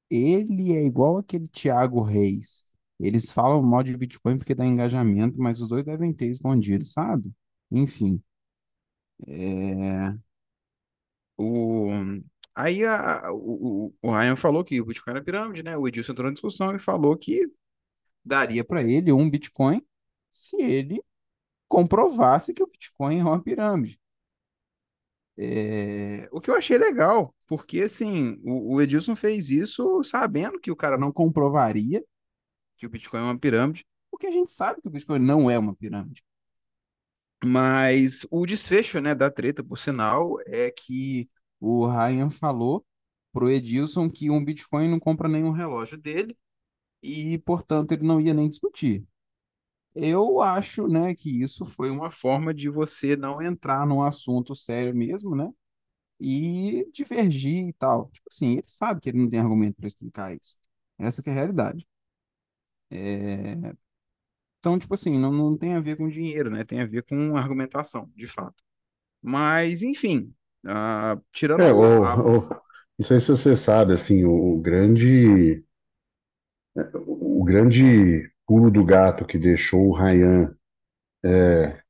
ele 0.09 0.73
é 0.75 0.85
igual 0.85 1.17
aquele 1.17 1.47
Thiago 1.49 2.01
Reis. 2.03 2.65
Eles 2.99 3.31
falam 3.31 3.61
mal 3.63 3.83
de 3.83 3.97
Bitcoin 3.97 4.37
porque 4.37 4.55
dá 4.55 4.65
engajamento, 4.65 5.37
mas 5.39 5.61
os 5.61 5.69
dois 5.69 5.85
devem 5.85 6.13
ter 6.13 6.27
escondido, 6.31 6.85
sabe? 6.85 7.31
Enfim. 7.71 8.21
é, 9.27 10.19
o, 11.37 11.89
aí 12.55 12.85
a- 12.85 13.31
o, 13.31 13.93
o 14.01 14.11
Ryan 14.11 14.35
falou 14.35 14.63
que 14.63 14.79
o 14.81 14.85
Bitcoin 14.85 15.11
era 15.15 15.23
pirâmide, 15.23 15.63
né? 15.63 15.77
O 15.77 15.87
Edilson 15.87 16.11
entrou 16.11 16.27
na 16.27 16.33
discussão 16.33 16.75
e 16.75 16.79
falou 16.79 17.17
que 17.17 17.47
daria 18.25 18.63
para 18.65 18.83
ele 18.83 19.13
um 19.13 19.29
Bitcoin 19.29 19.81
se 20.31 20.61
ele 20.61 21.03
comprovasse 21.69 22.53
que 22.53 22.63
o 22.63 22.67
Bitcoin 22.67 23.19
é 23.19 23.23
uma 23.23 23.41
pirâmide. 23.41 24.01
É, 25.37 26.27
o 26.33 26.41
que 26.41 26.51
eu 26.51 26.55
achei 26.55 26.77
legal, 26.77 27.33
porque 27.47 27.81
assim, 27.81 28.37
o, 28.43 28.75
o 28.75 28.81
Edilson 28.81 29.15
fez 29.15 29.49
isso 29.49 30.03
sabendo 30.03 30.59
que 30.59 30.69
o 30.71 30.75
cara 30.75 30.97
não 30.97 31.13
comprovaria 31.13 32.03
que 32.77 32.85
o 32.85 32.89
Bitcoin 32.89 33.21
é 33.21 33.23
uma 33.23 33.39
pirâmide, 33.39 33.85
porque 34.11 34.27
a 34.27 34.31
gente 34.31 34.51
sabe 34.51 34.81
que 34.81 34.87
o 34.87 34.91
Bitcoin 34.91 35.19
não 35.19 35.49
é 35.49 35.57
uma 35.59 35.75
pirâmide. 35.75 36.23
Mas 37.43 38.25
o 38.29 38.45
desfecho, 38.45 38.99
né, 38.99 39.15
da 39.15 39.31
treta, 39.31 39.63
por 39.63 39.77
sinal, 39.77 40.37
é 40.45 40.71
que 40.71 41.29
o 41.59 41.85
Ryan 41.87 42.29
falou 42.29 42.85
pro 43.31 43.49
Edilson 43.49 44.09
que 44.09 44.29
um 44.29 44.43
Bitcoin 44.43 44.89
não 44.89 44.99
compra 44.99 45.29
nenhum 45.29 45.51
relógio 45.51 45.97
dele 45.97 46.37
e, 47.03 47.39
portanto, 47.39 47.93
ele 47.93 48.03
não 48.05 48.21
ia 48.21 48.33
nem 48.33 48.49
discutir. 48.49 49.07
Eu 49.95 50.41
acho, 50.41 50.87
né, 50.87 51.13
que 51.15 51.41
isso 51.41 51.65
foi 51.65 51.89
uma 51.89 52.11
forma 52.11 52.53
de 52.53 52.69
você 52.69 53.15
não 53.17 53.41
entrar 53.41 53.85
num 53.87 54.01
assunto 54.03 54.55
sério 54.55 54.95
mesmo, 54.95 55.35
né? 55.35 55.49
E 56.19 56.89
divergir 56.93 57.67
e 57.69 57.73
tal. 57.73 58.09
Tipo 58.11 58.27
assim, 58.31 58.53
ele 58.53 58.63
sabe 58.67 59.01
que 59.01 59.09
ele 59.09 59.19
não 59.19 59.29
tem 59.29 59.39
argumento 59.41 59.77
para 59.77 59.87
explicar 59.87 60.35
isso. 60.35 60.57
Essa 60.99 61.23
que 61.23 61.29
é 61.29 61.33
a 61.33 61.35
realidade. 61.35 61.87
É, 62.91 63.55
Então, 64.59 64.77
tipo 64.79 64.93
assim, 64.93 65.17
não, 65.17 65.31
não 65.31 65.57
tem 65.57 65.75
a 65.75 65.79
ver 65.81 65.95
com 65.97 66.07
dinheiro, 66.09 66.49
né? 66.49 66.63
Tem 66.65 66.81
a 66.81 66.85
ver 66.85 67.03
com 67.03 67.37
argumentação, 67.37 68.11
de 68.15 68.27
fato. 68.27 68.63
Mas, 69.21 69.83
enfim, 69.83 70.33
É, 71.57 71.71
tirando 71.71 71.73
o, 71.73 72.03
a. 72.03 72.23
o, 72.37 72.49
não 72.97 73.05
sei 73.05 73.19
se 73.19 73.27
você 73.29 73.55
sabe, 73.57 73.93
assim, 73.93 74.23
o, 74.25 74.55
o 74.55 74.61
grande, 74.61 75.63
o 76.95 77.43
grande 77.43 78.31
pulo 78.49 78.71
do 78.71 78.83
gato 78.85 79.25
que 79.25 79.39
deixou 79.39 79.87
o 79.89 79.93
Ryan 79.95 80.53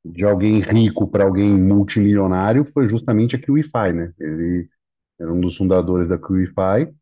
de 0.04 0.24
alguém 0.24 0.60
rico 0.62 1.08
para 1.08 1.24
alguém 1.24 1.50
multimilionário 1.50 2.66
foi 2.66 2.88
justamente 2.88 3.36
a 3.36 3.40
QIFI, 3.40 3.94
né? 3.94 4.14
Ele 4.20 4.70
era 5.20 5.34
um 5.34 5.42
dos 5.42 5.58
fundadores 5.58 6.08
da 6.10 6.18
QIFI. 6.18 6.94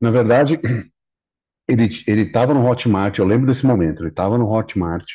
Na 0.00 0.10
verdade, 0.10 0.60
ele 1.68 1.88
ele 2.06 2.22
estava 2.22 2.54
no 2.54 2.66
Hotmart, 2.66 3.18
eu 3.18 3.26
lembro 3.26 3.46
desse 3.46 3.66
momento, 3.66 4.02
ele 4.02 4.10
estava 4.10 4.38
no 4.38 4.48
Hotmart 4.50 5.06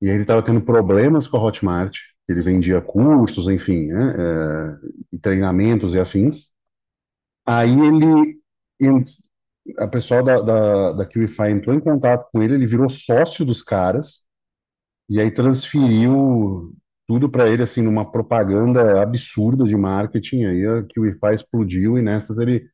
e 0.00 0.06
aí 0.08 0.14
ele 0.14 0.22
estava 0.22 0.42
tendo 0.44 0.60
problemas 0.62 1.26
com 1.26 1.36
a 1.38 1.42
Hotmart, 1.44 1.98
ele 2.28 2.40
vendia 2.42 2.80
cursos, 2.80 3.48
enfim, 3.48 3.88
né, 3.92 4.14
é, 5.12 5.16
e 5.16 5.18
treinamentos 5.18 5.94
e 5.94 6.00
afins. 6.00 6.50
Aí 7.46 7.70
ele- 7.72 8.40
a 9.78 9.86
pessoa 9.88 10.22
da, 10.22 10.40
da, 10.40 10.92
da 10.92 11.06
QIFI 11.06 11.50
entrou 11.50 11.74
em 11.76 11.80
contato 11.80 12.28
com 12.32 12.42
ele, 12.42 12.54
ele 12.54 12.66
virou 12.66 12.88
sócio 12.90 13.44
dos 13.44 13.62
caras 13.62 14.22
E 15.08 15.20
aí 15.20 15.30
transferiu 15.30 16.74
tudo 17.06 17.30
para 17.30 17.48
ele, 17.48 17.62
assim, 17.62 17.82
numa 17.82 18.10
propaganda 18.10 19.02
absurda 19.02 19.64
de 19.66 19.76
marketing, 19.76 20.44
aí 20.46 20.66
a 20.66 20.84
Wi-Fi 20.98 21.34
explodiu 21.34 21.98
e 21.98 22.02
nessas 22.02 22.38
ele 22.38 22.66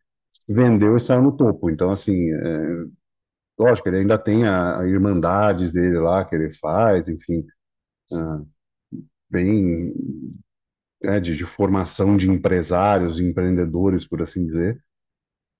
vendeu 0.48 0.96
e 0.96 1.00
saiu 1.00 1.22
no 1.22 1.36
topo. 1.36 1.70
Então, 1.70 1.90
assim, 1.92 2.32
é, 2.32 2.84
lógico, 3.58 3.88
ele 3.88 3.98
ainda 3.98 4.18
tem 4.18 4.44
a, 4.46 4.80
a 4.80 4.86
irmandades 4.88 5.72
dele 5.72 5.98
lá 5.98 6.24
que 6.24 6.34
ele 6.34 6.52
faz, 6.54 7.08
enfim, 7.08 7.46
ah, 8.12 8.42
bem, 9.30 9.94
é, 11.02 11.20
de, 11.20 11.36
de 11.36 11.44
formação 11.46 12.16
de 12.16 12.28
empresários, 12.30 13.20
empreendedores, 13.20 14.06
por 14.06 14.22
assim 14.22 14.46
dizer. 14.46 14.82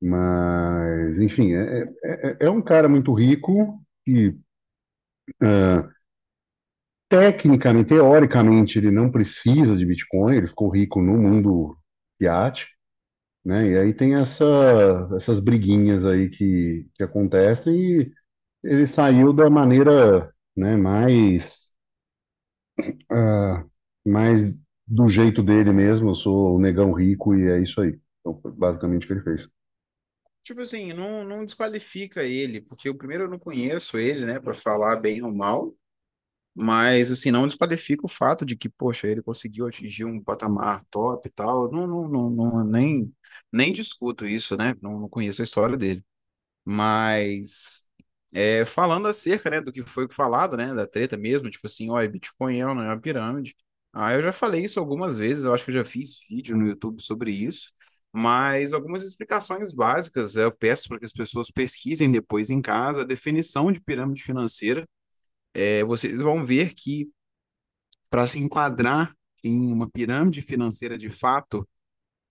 Mas, 0.03 1.19
enfim, 1.19 1.53
é, 1.55 1.83
é, 2.05 2.31
é 2.33 2.37
é 2.47 2.51
um 2.51 2.63
cara 2.63 2.89
muito 2.89 3.13
rico 3.13 3.81
que 4.05 4.35
ah, 5.43 5.91
Tecnicamente, 7.09 7.89
teoricamente, 7.89 8.79
ele 8.79 8.91
não 8.93 9.11
precisa 9.11 9.77
de 9.77 9.85
Bitcoin, 9.85 10.37
ele 10.37 10.47
ficou 10.47 10.71
rico 10.71 11.01
no 11.03 11.17
mundo 11.19 11.77
fiat, 12.19 12.69
né? 13.45 13.69
E 13.71 13.79
aí 13.79 13.95
tem 13.95 14.17
essa, 14.17 14.45
essas 15.17 15.41
briguinhas 15.41 16.07
aí 16.07 16.31
que, 16.31 16.89
que 16.95 17.03
acontecem 17.05 17.75
e 17.75 18.13
ele 18.65 18.87
saiu 18.87 19.33
da 19.33 19.51
maneira, 19.51 20.33
né, 20.57 20.77
mais, 20.77 21.73
ah, 23.11 23.65
mais 24.07 24.57
do 24.87 25.09
jeito 25.09 25.43
dele 25.43 25.73
mesmo, 25.73 26.11
eu 26.11 26.15
sou 26.15 26.57
o 26.57 26.61
negão 26.61 26.93
rico 26.93 27.35
e 27.35 27.49
é 27.49 27.61
isso 27.63 27.81
aí. 27.81 27.99
Então, 28.21 28.41
foi 28.41 28.53
basicamente 28.53 29.05
o 29.05 29.07
que 29.09 29.13
ele 29.15 29.23
fez. 29.23 29.49
Tipo 30.43 30.63
assim, 30.63 30.93
não, 30.93 31.23
não 31.25 31.45
desqualifica 31.45 32.25
ele, 32.25 32.61
porque 32.63 32.89
o 32.89 32.95
primeiro 32.97 33.25
eu 33.25 33.29
não 33.31 33.39
conheço 33.39 33.99
ele, 33.99 34.25
né, 34.25 34.41
para 34.41 34.55
falar 34.55 34.97
bem 34.97 35.23
ou 35.23 35.33
mal, 35.35 35.75
mas 36.55 37.11
assim, 37.13 37.31
não 37.31 37.47
desqualifica 37.47 38.07
o 38.07 38.09
fato 38.09 38.45
de 38.47 38.57
que, 38.57 38.69
poxa, 38.69 39.09
ele 39.09 39.23
conseguiu 39.23 39.67
atingir 39.67 40.05
um 40.05 40.23
patamar 40.23 40.85
top 40.91 41.29
e 41.29 41.33
tal. 41.33 41.71
Não, 41.73 41.87
não, 41.87 42.09
não, 42.09 42.31
não 42.31 42.65
nem, 42.65 43.13
nem 43.53 43.73
discuto 43.73 44.27
isso, 44.27 44.57
né? 44.57 44.75
Não, 44.83 45.01
não 45.01 45.09
conheço 45.09 45.43
a 45.43 45.45
história 45.45 45.77
dele. 45.77 46.05
Mas 46.65 47.85
é, 48.33 48.65
falando 48.67 49.09
acerca, 49.09 49.51
né, 49.51 49.61
do 49.61 49.73
que 49.73 49.83
foi 49.87 50.09
falado, 50.11 50.57
né, 50.57 50.75
da 50.75 50.87
treta 50.87 51.17
mesmo, 51.17 51.51
tipo 51.51 51.67
assim, 51.67 51.91
ó, 51.91 52.07
Bitcoin 52.09 52.59
é 52.61 52.65
não 52.65 52.83
é 52.83 52.87
uma 52.89 53.01
pirâmide. 53.01 53.57
Ah, 53.93 54.13
eu 54.13 54.23
já 54.23 54.33
falei 54.33 54.65
isso 54.65 54.79
algumas 54.79 55.17
vezes, 55.19 55.45
eu 55.45 55.53
acho 55.55 55.65
que 55.65 55.71
eu 55.71 55.75
já 55.75 55.85
fiz 55.85 56.17
vídeo 56.29 56.57
no 56.57 56.67
YouTube 56.67 57.03
sobre 57.03 57.33
isso, 57.33 57.73
mas 58.13 58.73
algumas 58.73 59.03
explicações 59.03 59.73
básicas, 59.73 60.37
eu 60.37 60.53
peço 60.53 60.89
para 60.89 60.99
que 60.99 61.05
as 61.05 61.13
pessoas 61.13 61.51
pesquisem 61.51 62.11
depois 62.11 62.51
em 62.51 62.61
casa 62.61 63.03
a 63.03 63.05
definição 63.07 63.71
de 63.71 63.81
pirâmide 63.81 64.23
financeira. 64.23 64.89
É, 65.55 65.85
vocês 65.85 66.17
vão 66.19 66.45
ver 66.45 66.75
que 66.75 67.11
para 68.11 68.27
se 68.27 68.39
enquadrar 68.39 69.15
em 69.45 69.73
uma 69.73 69.89
pirâmide 69.89 70.43
financeira 70.43 70.99
de 70.99 71.09
fato, 71.09 71.67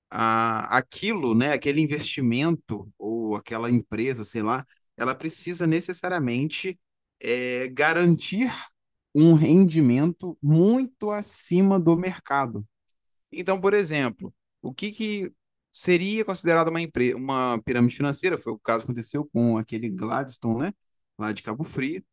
a, 0.09 0.77
aquilo, 0.77 1.36
né, 1.36 1.53
aquele 1.53 1.81
investimento 1.81 2.91
ou 2.98 3.36
aquela 3.36 3.69
empresa, 3.69 4.24
sei 4.24 4.41
lá, 4.43 4.65
ela 4.98 5.15
precisa 5.15 5.65
necessariamente 5.65 6.79
é, 7.21 7.67
garantir 7.69 8.51
um 9.13 9.33
rendimento 9.33 10.38
muito 10.41 11.12
acima 11.12 11.79
do 11.79 11.95
mercado. 11.98 12.65
Então, 13.31 13.59
por 13.59 13.74
exemplo, 13.74 14.33
o 14.62 14.74
que, 14.74 14.91
que 14.91 15.31
seria 15.71 16.25
considerado 16.25 16.69
uma, 16.69 16.81
empre- 16.81 17.13
uma 17.13 17.61
pirâmide 17.63 17.95
financeira? 17.95 18.38
Foi 18.38 18.53
o 18.53 18.59
caso 18.59 18.85
que 18.85 18.91
aconteceu 18.91 19.25
com 19.33 19.57
aquele 19.57 19.89
Gladstone, 19.89 20.59
né, 20.67 20.73
lá 21.17 21.31
de 21.31 21.43
Cabo 21.43 21.63
Frio. 21.63 22.03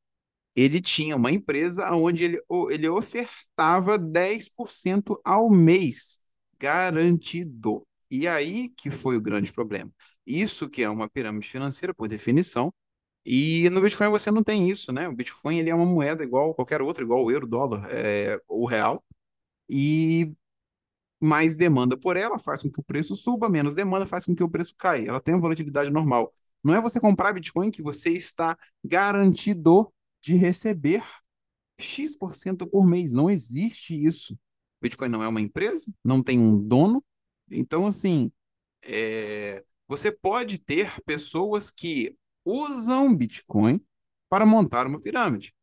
Ele 0.54 0.80
tinha 0.80 1.16
uma 1.16 1.30
empresa 1.30 1.90
onde 1.94 2.25
ele, 2.25 2.42
ele 2.70 2.88
ofertava 2.88 3.98
10% 3.98 5.20
ao 5.25 5.50
mês, 5.50 6.18
garantido. 6.58 7.86
E 8.10 8.26
aí 8.26 8.70
que 8.70 8.90
foi 8.90 9.16
o 9.16 9.20
grande 9.20 9.52
problema. 9.52 9.90
Isso 10.26 10.68
que 10.68 10.82
é 10.82 10.88
uma 10.88 11.08
pirâmide 11.08 11.48
financeira, 11.48 11.92
por 11.94 12.08
definição, 12.08 12.72
e 13.26 13.68
no 13.70 13.80
Bitcoin 13.82 14.10
você 14.10 14.30
não 14.30 14.42
tem 14.44 14.70
isso, 14.70 14.92
né? 14.92 15.08
O 15.08 15.14
Bitcoin 15.16 15.58
ele 15.58 15.70
é 15.70 15.75
uma 15.75 15.86
moeda 15.86 16.22
igual 16.25 16.54
qualquer 16.54 16.82
outra, 16.82 17.04
igual 17.04 17.25
o 17.25 17.30
euro, 17.30 17.46
dólar, 17.46 17.88
é, 17.90 18.40
o 18.48 18.66
real, 18.66 19.04
e 19.68 20.32
mais 21.20 21.56
demanda 21.56 21.96
por 21.96 22.16
ela 22.16 22.38
faz 22.38 22.62
com 22.62 22.70
que 22.70 22.80
o 22.80 22.85
preço 22.85 23.16
suba, 23.16 23.49
menos 23.49 23.75
demanda 23.75 24.06
faz 24.06 24.26
com 24.26 24.35
que 24.35 24.42
o 24.42 24.49
preço 24.49 24.75
caia. 24.76 25.08
Ela 25.08 25.20
tem 25.20 25.35
uma 25.35 25.40
volatilidade 25.40 25.90
normal. 25.90 26.32
Não 26.62 26.75
é 26.75 26.80
você 26.80 27.00
comprar 27.00 27.32
Bitcoin 27.32 27.70
que 27.70 27.82
você 27.82 28.11
está 28.11 28.56
garantido 28.85 29.92
de 30.20 30.35
receber 30.35 31.02
X% 31.78 32.66
por 32.70 32.87
mês. 32.87 33.12
Não 33.12 33.30
existe 33.30 33.94
isso. 33.94 34.38
Bitcoin 34.80 35.08
não 35.08 35.23
é 35.23 35.28
uma 35.28 35.40
empresa, 35.40 35.92
não 36.04 36.23
tem 36.23 36.38
um 36.38 36.56
dono. 36.58 37.04
Então, 37.50 37.87
assim, 37.87 38.30
é, 38.82 39.64
você 39.88 40.11
pode 40.11 40.58
ter 40.58 41.00
pessoas 41.02 41.70
que 41.70 42.16
usam 42.44 43.14
Bitcoin 43.14 43.80
para 44.28 44.44
montar 44.44 44.87
uma 44.87 45.00
pirâmide. 45.00 45.54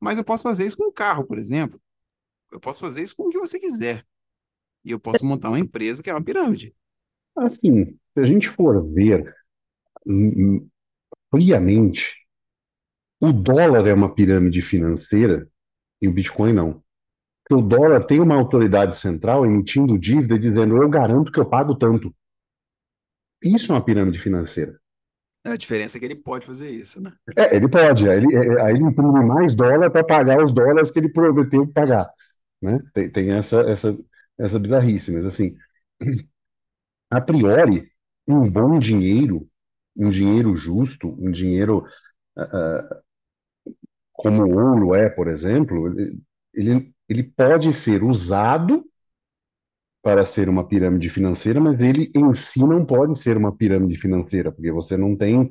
Mas 0.00 0.18
eu 0.18 0.24
posso 0.24 0.42
fazer 0.42 0.64
isso 0.64 0.76
com 0.76 0.88
um 0.88 0.92
carro, 0.92 1.24
por 1.24 1.38
exemplo. 1.38 1.80
Eu 2.50 2.58
posso 2.58 2.80
fazer 2.80 3.02
isso 3.02 3.14
com 3.14 3.28
o 3.28 3.30
que 3.30 3.38
você 3.38 3.58
quiser. 3.58 4.04
E 4.84 4.90
eu 4.90 5.00
posso 5.00 5.24
montar 5.24 5.48
uma 5.48 5.60
empresa 5.60 6.02
que 6.02 6.10
é 6.10 6.14
uma 6.14 6.24
pirâmide. 6.24 6.74
Assim, 7.36 7.98
se 8.12 8.20
a 8.20 8.24
gente 8.24 8.48
for 8.48 8.82
ver 8.92 9.34
friamente, 11.30 12.16
o 13.20 13.32
dólar 13.32 13.86
é 13.86 13.94
uma 13.94 14.14
pirâmide 14.14 14.62
financeira 14.62 15.48
e 16.00 16.08
o 16.08 16.12
Bitcoin 16.12 16.52
não. 16.52 16.82
Porque 17.44 17.64
o 17.64 17.66
dólar 17.66 18.04
tem 18.04 18.20
uma 18.20 18.36
autoridade 18.36 18.96
central 18.96 19.44
emitindo 19.44 19.98
dívida 19.98 20.36
e 20.36 20.38
dizendo 20.38 20.76
eu 20.76 20.88
garanto 20.88 21.30
que 21.30 21.38
eu 21.38 21.44
pago 21.44 21.74
tanto. 21.74 22.14
Isso 23.42 23.72
é 23.72 23.74
uma 23.74 23.84
pirâmide 23.84 24.18
financeira. 24.18 24.78
A 25.44 25.56
diferença 25.56 25.96
é 25.96 25.98
que 25.98 26.04
ele 26.04 26.16
pode 26.16 26.44
fazer 26.44 26.70
isso, 26.70 27.00
né? 27.00 27.12
É, 27.34 27.56
ele 27.56 27.66
pode, 27.66 28.08
aí 28.08 28.18
ele, 28.18 28.36
é, 28.36 28.62
aí 28.62 28.74
ele 28.74 28.84
imprime 28.84 29.24
mais 29.24 29.54
dólar 29.54 29.90
para 29.90 30.04
pagar 30.04 30.42
os 30.42 30.52
dólares 30.52 30.90
que 30.90 30.98
ele 30.98 31.08
prometeu 31.08 31.66
pagar, 31.66 32.10
né? 32.60 32.78
Tem, 32.92 33.10
tem 33.10 33.30
essa, 33.32 33.60
essa, 33.60 33.98
essa 34.40 34.58
bizarrice, 34.58 35.12
mas 35.12 35.24
assim, 35.26 35.56
a 37.10 37.20
priori, 37.20 37.90
um 38.28 38.50
bom 38.50 38.78
dinheiro, 38.78 39.48
um 39.96 40.10
dinheiro 40.10 40.54
justo, 40.56 41.08
um 41.18 41.30
dinheiro 41.30 41.84
uh, 42.38 43.02
como 44.12 44.44
o 44.44 44.56
ouro 44.58 44.94
é, 44.94 45.08
por 45.08 45.28
exemplo, 45.28 45.88
ele, 46.54 46.92
ele 47.08 47.22
pode 47.24 47.72
ser 47.72 48.02
usado 48.02 48.84
para 50.02 50.24
ser 50.24 50.48
uma 50.48 50.66
pirâmide 50.66 51.10
financeira, 51.10 51.60
mas 51.60 51.80
ele 51.80 52.10
em 52.14 52.32
si 52.34 52.60
não 52.60 52.84
pode 52.84 53.18
ser 53.18 53.36
uma 53.36 53.54
pirâmide 53.54 53.98
financeira, 53.98 54.50
porque 54.50 54.72
você 54.72 54.96
não 54.96 55.14
tem 55.16 55.48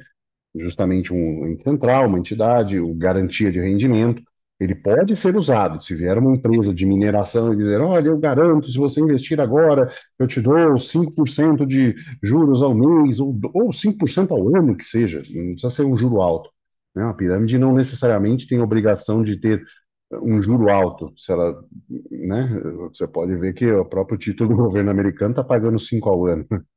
justamente 0.56 1.14
um 1.14 1.58
central, 1.64 2.08
uma 2.08 2.20
entidade, 2.20 2.80
o 2.80 2.94
garantia 2.96 3.52
de 3.52 3.60
rendimento. 3.62 4.24
Ele 4.60 4.76
pode 4.76 5.16
ser 5.16 5.38
usado. 5.38 5.82
Se 5.84 5.96
vier 5.96 6.18
uma 6.18 6.36
empresa 6.36 6.74
de 6.74 6.86
mineração 6.86 7.54
e 7.54 7.58
dizer, 7.58 7.80
olha, 7.80 8.10
eu 8.10 8.18
garanto, 8.18 8.70
se 8.70 8.78
você 8.78 9.00
investir 9.00 9.40
agora, 9.40 9.90
eu 10.18 10.28
te 10.28 10.42
dou 10.42 10.78
5% 10.78 11.66
de 11.66 11.96
juros 12.22 12.62
ao 12.62 12.76
mês, 12.76 13.20
ou, 13.20 13.40
ou 13.54 13.72
5% 13.72 14.32
ao 14.32 14.56
ano, 14.58 14.76
que 14.76 14.84
seja, 14.84 15.20
não 15.20 15.54
precisa 15.54 15.70
ser 15.70 15.84
um 15.84 15.98
juro 15.98 16.22
alto. 16.22 16.50
Né? 16.94 17.04
A 17.04 17.14
pirâmide 17.14 17.58
não 17.58 17.74
necessariamente 17.74 18.48
tem 18.48 18.60
obrigação 18.60 19.24
de 19.24 19.38
ter 19.40 19.64
um 20.12 20.42
juro 20.42 20.70
alto. 20.70 21.14
Se 21.18 21.32
ela, 21.32 21.64
né? 22.12 22.60
Você 22.92 23.08
pode 23.08 23.36
ver 23.36 23.54
que 23.54 23.72
o 23.72 23.86
próprio 23.86 24.18
título 24.18 24.50
do 24.50 24.56
governo 24.64 24.92
americano 24.92 25.32
está 25.32 25.44
pagando 25.44 25.80
5 25.80 26.10
ao 26.10 26.26
ano. 26.26 26.46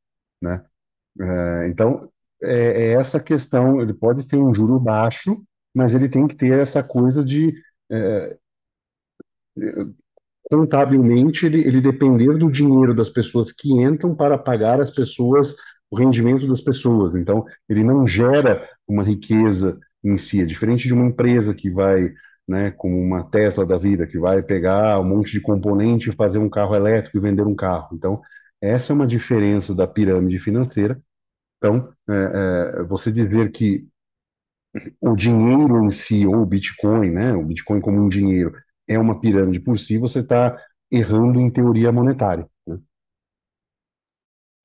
Né? 0.42 0.60
É, 1.20 1.68
então, 1.68 2.10
é, 2.42 2.90
é, 2.90 2.92
essa 2.94 3.20
questão. 3.20 3.80
Ele 3.80 3.94
pode 3.94 4.26
ter 4.26 4.36
um 4.36 4.52
juro 4.52 4.80
baixo, 4.80 5.40
mas 5.72 5.94
ele 5.94 6.08
tem 6.08 6.26
que 6.26 6.34
ter 6.34 6.58
essa 6.58 6.82
coisa 6.82 7.24
de 7.24 7.54
é, 7.92 8.38
contabilmente 10.50 11.46
ele, 11.46 11.60
ele 11.66 11.80
depender 11.80 12.36
do 12.36 12.50
dinheiro 12.50 12.94
das 12.94 13.08
pessoas 13.08 13.52
que 13.52 13.72
entram 13.72 14.14
para 14.14 14.36
pagar 14.38 14.80
as 14.80 14.90
pessoas, 14.90 15.54
o 15.90 15.96
rendimento 15.96 16.46
das 16.46 16.60
pessoas. 16.60 17.14
Então, 17.14 17.44
ele 17.68 17.84
não 17.84 18.06
gera 18.06 18.68
uma 18.86 19.02
riqueza 19.02 19.78
em 20.04 20.18
si. 20.18 20.42
É 20.42 20.44
diferente 20.44 20.86
de 20.86 20.92
uma 20.94 21.06
empresa 21.06 21.54
que 21.54 21.70
vai, 21.70 22.12
né, 22.46 22.70
como 22.72 22.98
uma 22.98 23.24
Tesla 23.30 23.64
da 23.64 23.78
vida, 23.78 24.06
que 24.06 24.18
vai 24.18 24.42
pegar 24.42 24.98
um 25.00 25.04
monte 25.04 25.32
de 25.32 25.40
componente 25.40 26.10
e 26.10 26.14
fazer 26.14 26.38
um 26.38 26.50
carro 26.50 26.74
elétrico 26.74 27.16
e 27.16 27.20
vender 27.20 27.46
um 27.46 27.54
carro. 27.54 27.88
Então, 27.94 28.20
essa 28.60 28.92
é 28.92 28.94
uma 28.94 29.06
diferença 29.06 29.74
da 29.74 29.86
pirâmide 29.86 30.38
financeira. 30.38 31.00
Então, 31.58 31.92
é, 32.10 32.80
é, 32.80 32.82
você 32.84 33.12
dizer 33.12 33.52
que 33.52 33.86
o 35.00 35.14
dinheiro 35.14 35.84
em 35.84 35.90
si, 35.90 36.26
ou 36.26 36.36
o 36.36 36.46
Bitcoin, 36.46 37.10
né, 37.10 37.34
o 37.34 37.44
Bitcoin 37.44 37.80
como 37.80 38.00
um 38.00 38.08
dinheiro, 38.08 38.54
é 38.88 38.98
uma 38.98 39.20
pirâmide 39.20 39.60
por 39.60 39.78
si, 39.78 39.98
você 39.98 40.20
está 40.20 40.58
errando 40.90 41.40
em 41.40 41.50
teoria 41.50 41.92
monetária. 41.92 42.48
Né? 42.66 42.78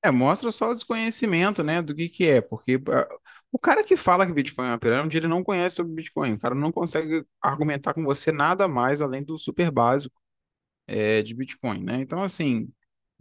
É, 0.02 0.10
mostra 0.10 0.50
só 0.50 0.70
o 0.70 0.74
desconhecimento, 0.74 1.62
né, 1.62 1.82
do 1.82 1.94
que 1.94 2.08
que 2.08 2.26
é, 2.26 2.40
porque 2.40 2.80
ah, 2.88 3.08
o 3.52 3.58
cara 3.58 3.84
que 3.84 3.96
fala 3.96 4.26
que 4.26 4.32
Bitcoin 4.32 4.66
é 4.66 4.70
uma 4.70 4.78
pirâmide, 4.78 5.18
ele 5.18 5.28
não 5.28 5.44
conhece 5.44 5.80
o 5.82 5.84
Bitcoin, 5.84 6.34
o 6.34 6.38
cara 6.40 6.54
não 6.54 6.72
consegue 6.72 7.24
argumentar 7.40 7.94
com 7.94 8.04
você 8.04 8.32
nada 8.32 8.66
mais 8.68 9.00
além 9.02 9.24
do 9.24 9.38
super 9.38 9.70
básico 9.70 10.20
é, 10.86 11.22
de 11.22 11.34
Bitcoin, 11.34 11.82
né? 11.84 12.00
Então, 12.00 12.22
assim, 12.22 12.70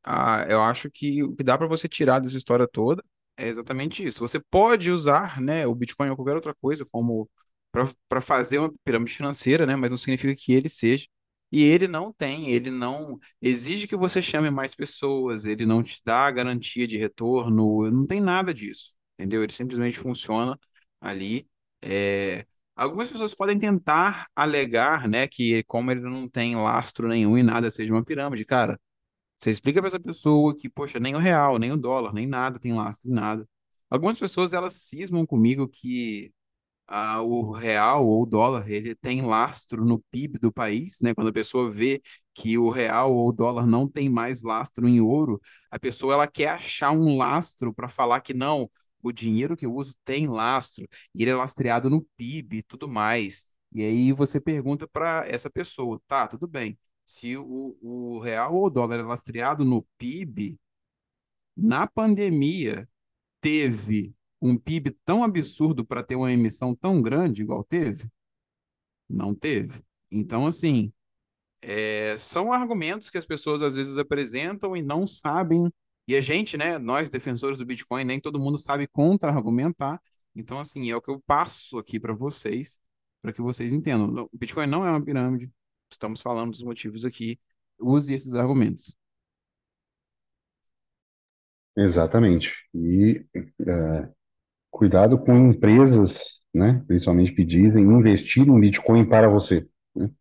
ah, 0.03 0.45
eu 0.49 0.61
acho 0.63 0.89
que 0.91 1.23
o 1.23 1.35
que 1.35 1.43
dá 1.43 1.57
para 1.57 1.67
você 1.67 1.87
tirar 1.87 2.19
dessa 2.19 2.37
história 2.37 2.67
toda 2.67 3.03
é 3.37 3.47
exatamente 3.47 4.03
isso. 4.05 4.19
Você 4.19 4.39
pode 4.39 4.91
usar, 4.91 5.41
né, 5.41 5.65
o 5.67 5.75
Bitcoin 5.75 6.09
ou 6.09 6.15
qualquer 6.15 6.35
outra 6.35 6.55
coisa 6.55 6.85
como 6.91 7.29
para 8.09 8.21
fazer 8.21 8.59
uma 8.59 8.73
pirâmide 8.83 9.13
financeira, 9.13 9.65
né, 9.65 9.75
mas 9.75 9.91
não 9.91 9.97
significa 9.97 10.35
que 10.35 10.53
ele 10.53 10.69
seja. 10.69 11.07
E 11.51 11.63
ele 11.63 11.87
não 11.87 12.11
tem, 12.11 12.49
ele 12.49 12.69
não 12.69 13.17
exige 13.41 13.87
que 13.87 13.95
você 13.95 14.21
chame 14.21 14.49
mais 14.49 14.75
pessoas, 14.75 15.45
ele 15.45 15.65
não 15.65 15.81
te 15.83 16.01
dá 16.03 16.29
garantia 16.31 16.85
de 16.87 16.97
retorno, 16.97 17.89
não 17.91 18.05
tem 18.05 18.19
nada 18.19 18.53
disso, 18.53 18.93
entendeu? 19.17 19.43
Ele 19.43 19.53
simplesmente 19.53 19.97
funciona 19.99 20.59
ali. 20.99 21.47
É... 21.81 22.45
Algumas 22.75 23.09
pessoas 23.09 23.33
podem 23.33 23.57
tentar 23.57 24.27
alegar, 24.35 25.07
né, 25.07 25.27
que 25.27 25.63
como 25.63 25.89
ele 25.91 26.01
não 26.01 26.27
tem 26.29 26.55
lastro 26.55 27.07
nenhum 27.07 27.37
e 27.37 27.43
nada 27.43 27.69
seja 27.69 27.93
uma 27.93 28.03
pirâmide, 28.03 28.45
cara. 28.45 28.79
Você 29.37 29.51
explica 29.51 29.79
para 29.81 29.87
essa 29.87 29.99
pessoa 29.99 30.55
que, 30.55 30.69
poxa, 30.69 30.99
nem 30.99 31.15
o 31.15 31.19
real, 31.19 31.59
nem 31.59 31.71
o 31.71 31.77
dólar, 31.77 32.13
nem 32.13 32.25
nada 32.27 32.59
tem 32.59 32.73
lastro, 32.73 33.11
nada. 33.11 33.47
Algumas 33.89 34.17
pessoas 34.19 34.53
elas 34.53 34.73
cismam 34.75 35.25
comigo 35.25 35.67
que 35.67 36.31
ah, 36.87 37.21
o 37.21 37.51
real 37.51 38.07
ou 38.07 38.23
o 38.23 38.25
dólar 38.25 38.69
ele 38.69 38.95
tem 38.95 39.21
lastro 39.21 39.85
no 39.85 39.99
PIB 40.11 40.39
do 40.39 40.51
país, 40.51 40.99
né? 41.01 41.13
Quando 41.13 41.29
a 41.29 41.33
pessoa 41.33 41.69
vê 41.71 42.01
que 42.33 42.57
o 42.57 42.69
real 42.69 43.13
ou 43.13 43.29
o 43.29 43.33
dólar 43.33 43.67
não 43.67 43.87
tem 43.89 44.09
mais 44.09 44.43
lastro 44.43 44.87
em 44.87 45.01
ouro, 45.01 45.41
a 45.71 45.79
pessoa 45.79 46.13
ela 46.13 46.27
quer 46.27 46.49
achar 46.49 46.91
um 46.91 47.17
lastro 47.17 47.73
para 47.73 47.89
falar 47.89 48.21
que 48.21 48.33
não, 48.33 48.69
o 49.03 49.11
dinheiro 49.11 49.57
que 49.57 49.65
eu 49.65 49.73
uso 49.75 49.95
tem 50.05 50.27
lastro 50.27 50.87
e 51.15 51.23
ele 51.23 51.31
é 51.31 51.35
lastreado 51.35 51.89
no 51.89 52.01
PIB 52.17 52.57
e 52.59 52.63
tudo 52.63 52.87
mais. 52.87 53.45
E 53.73 53.81
aí 53.83 54.13
você 54.13 54.39
pergunta 54.41 54.87
para 54.87 55.25
essa 55.27 55.49
pessoa, 55.49 56.01
tá, 56.07 56.27
tudo 56.27 56.47
bem. 56.47 56.77
Se 57.07 57.37
o, 57.37 57.77
o 57.81 58.19
real 58.19 58.53
ou 58.53 58.65
o 58.65 58.69
dólar 58.69 58.99
é 58.99 59.01
lastreado 59.01 59.63
no 59.63 59.81
PIB, 59.97 60.59
na 61.55 61.87
pandemia 61.87 62.85
teve 63.39 64.13
um 64.41 64.57
PIB 64.57 64.91
tão 65.05 65.23
absurdo 65.23 65.85
para 65.85 66.03
ter 66.03 66.17
uma 66.17 66.33
emissão 66.33 66.75
tão 66.75 67.01
grande 67.01 67.43
igual 67.43 67.63
teve? 67.63 68.11
Não 69.09 69.33
teve. 69.33 69.81
Então, 70.11 70.47
assim, 70.47 70.91
é, 71.61 72.17
são 72.17 72.51
argumentos 72.51 73.09
que 73.09 73.17
as 73.17 73.25
pessoas 73.25 73.61
às 73.61 73.73
vezes 73.73 73.97
apresentam 73.97 74.75
e 74.75 74.81
não 74.81 75.07
sabem. 75.07 75.71
E 76.09 76.13
a 76.13 76.19
gente, 76.19 76.57
né, 76.57 76.77
nós 76.77 77.09
defensores 77.09 77.57
do 77.57 77.65
Bitcoin, 77.65 78.03
nem 78.03 78.19
todo 78.19 78.37
mundo 78.37 78.57
sabe 78.57 78.85
contra-argumentar. 78.85 80.01
Então, 80.35 80.59
assim, 80.59 80.91
é 80.91 80.95
o 80.95 81.01
que 81.01 81.09
eu 81.09 81.21
passo 81.25 81.77
aqui 81.77 82.01
para 82.01 82.13
vocês, 82.13 82.81
para 83.21 83.31
que 83.31 83.41
vocês 83.41 83.71
entendam. 83.71 84.27
O 84.29 84.37
Bitcoin 84.37 84.67
não 84.67 84.85
é 84.85 84.89
uma 84.91 85.01
pirâmide. 85.01 85.49
Estamos 85.91 86.21
falando 86.21 86.51
dos 86.51 86.63
motivos 86.63 87.03
aqui. 87.05 87.39
Use 87.79 88.13
esses 88.13 88.33
argumentos. 88.35 88.95
Exatamente. 91.75 92.53
E 92.73 93.25
é, 93.67 94.09
cuidado 94.71 95.19
com 95.19 95.35
empresas, 95.51 96.41
né, 96.53 96.83
principalmente 96.87 97.33
que 97.35 97.45
dizem 97.45 97.83
investir 97.85 98.47
em 98.47 98.59
Bitcoin 98.59 99.07
para 99.07 99.29
você. 99.29 99.67
né? 99.95 100.11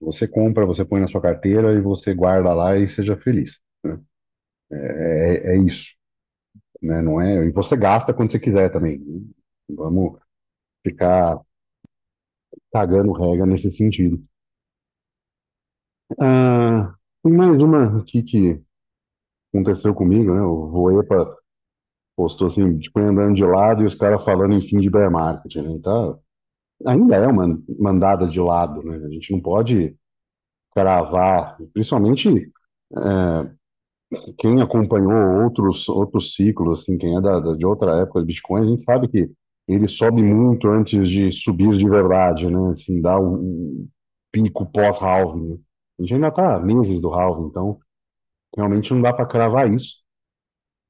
Você 0.00 0.26
compra, 0.26 0.66
você 0.66 0.84
põe 0.84 1.00
na 1.00 1.08
sua 1.08 1.20
carteira 1.20 1.72
e 1.72 1.80
você 1.80 2.14
guarda 2.14 2.52
lá 2.54 2.76
e 2.76 2.88
seja 2.88 3.16
feliz. 3.16 3.60
né? 3.84 3.98
É, 4.72 5.52
é, 5.52 5.56
é 5.56 5.58
isso, 5.58 5.86
né? 6.82 7.02
Não 7.02 7.20
é, 7.20 7.46
e 7.46 7.52
você 7.52 7.76
gasta 7.76 8.14
quando 8.14 8.32
você 8.32 8.40
quiser 8.40 8.70
também. 8.72 8.98
né? 9.00 9.20
Vamos 9.70 10.18
ficar 10.84 11.40
cagando 12.72 13.12
regra 13.12 13.44
nesse 13.46 13.70
sentido. 13.70 14.22
Ah, 16.20 16.94
tem 17.22 17.32
mais 17.36 17.58
uma 17.58 18.00
aqui 18.00 18.22
que 18.22 18.62
aconteceu 19.54 19.94
comigo, 19.94 20.34
né? 20.34 20.42
O 20.42 20.68
Voepa 20.70 21.36
postou 22.16 22.48
assim, 22.48 22.72
Bitcoin 22.74 23.04
andando 23.06 23.34
de 23.36 23.44
lado 23.44 23.82
e 23.82 23.86
os 23.86 23.94
caras 23.96 24.24
falando 24.24 24.54
em 24.54 24.62
fim 24.62 24.80
de 24.80 24.90
bear 24.90 25.10
market, 25.10 25.56
né? 25.56 25.70
Então, 25.72 26.20
ainda 26.86 27.16
é 27.16 27.26
uma 27.28 27.58
mandada 27.80 28.28
de 28.28 28.40
lado, 28.40 28.82
né? 28.82 28.96
A 29.06 29.10
gente 29.10 29.32
não 29.32 29.40
pode 29.40 29.96
cravar, 30.74 31.58
principalmente 31.74 32.52
é, 32.96 33.50
quem 34.38 34.60
acompanhou 34.62 35.42
outros 35.44 35.88
outros 35.88 36.34
ciclos, 36.34 36.80
assim, 36.80 36.96
quem 36.98 37.16
é 37.16 37.20
da, 37.20 37.40
da- 37.40 37.54
de 37.56 37.66
outra 37.66 38.00
época 38.02 38.20
de 38.20 38.26
Bitcoin, 38.26 38.62
a 38.62 38.66
gente 38.70 38.84
sabe 38.84 39.08
que 39.08 39.30
ele 39.68 39.86
sobe 39.88 40.22
muito 40.22 40.68
antes 40.68 41.08
de 41.08 41.30
subir 41.32 41.76
de 41.76 41.88
verdade, 41.88 42.48
né? 42.50 42.70
Assim, 42.70 43.00
dá 43.02 43.18
um 43.20 43.86
pico 44.32 44.66
pós-halving, 44.72 45.48
né? 45.50 45.58
A 45.98 46.02
gente 46.02 46.14
ainda 46.14 46.28
está 46.28 46.60
meses 46.60 47.00
do 47.00 47.12
halving, 47.12 47.48
então 47.48 47.78
realmente 48.56 48.92
não 48.94 49.02
dá 49.02 49.12
para 49.12 49.26
cravar 49.26 49.72
isso. 49.72 50.02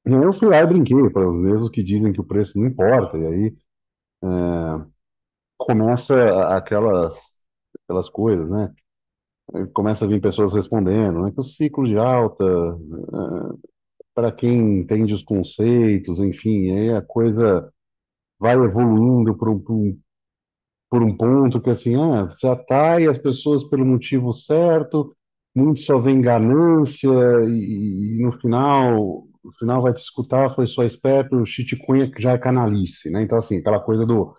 E 0.05 0.13
aí 0.13 0.23
eu 0.23 0.33
fui 0.33 0.49
lá 0.49 0.61
e 0.61 0.67
brinquei 0.67 1.09
para 1.11 1.29
os 1.29 1.35
mesmos 1.35 1.69
que 1.69 1.83
dizem 1.83 2.13
que 2.13 2.21
o 2.21 2.25
preço 2.25 2.59
não 2.59 2.67
importa, 2.67 3.17
e 3.17 3.25
aí 3.25 3.55
começa 5.57 6.15
aquelas 6.55 7.45
aquelas 7.83 8.09
coisas, 8.09 8.49
né? 8.49 8.73
Começa 9.73 10.05
a 10.05 10.07
vir 10.07 10.21
pessoas 10.21 10.53
respondendo, 10.53 11.23
né? 11.23 11.31
Que 11.31 11.39
o 11.39 11.43
ciclo 11.43 11.85
de 11.87 11.97
alta, 11.97 12.43
para 14.13 14.31
quem 14.31 14.79
entende 14.79 15.13
os 15.13 15.23
conceitos, 15.23 16.19
enfim, 16.19 16.71
aí 16.71 16.93
a 16.93 17.01
coisa 17.01 17.71
vai 18.39 18.55
evoluindo 18.55 19.37
por 19.37 19.49
um, 19.49 19.99
por 20.89 21.03
um, 21.03 21.15
ponto 21.15 21.61
que 21.61 21.69
assim, 21.69 21.95
ah, 21.95 22.25
você 22.25 22.47
atrai 22.47 23.07
as 23.07 23.17
pessoas 23.17 23.63
pelo 23.63 23.85
motivo 23.85 24.33
certo, 24.33 25.15
muito 25.55 25.81
só 25.81 25.99
vem 25.99 26.21
ganância 26.21 27.09
e, 27.47 28.17
e 28.19 28.23
no 28.23 28.31
final, 28.39 29.27
no 29.43 29.53
final 29.59 29.81
vai 29.81 29.93
te 29.93 30.01
escutar, 30.01 30.55
foi 30.55 30.67
só 30.67 30.83
esperto, 30.83 31.35
o 31.37 31.45
shitcoin 31.45 32.11
já 32.17 32.33
é 32.33 32.37
canalice, 32.37 33.09
né? 33.09 33.23
Então 33.23 33.37
assim, 33.37 33.57
aquela 33.57 33.79
coisa 33.79 34.05
do 34.05 34.33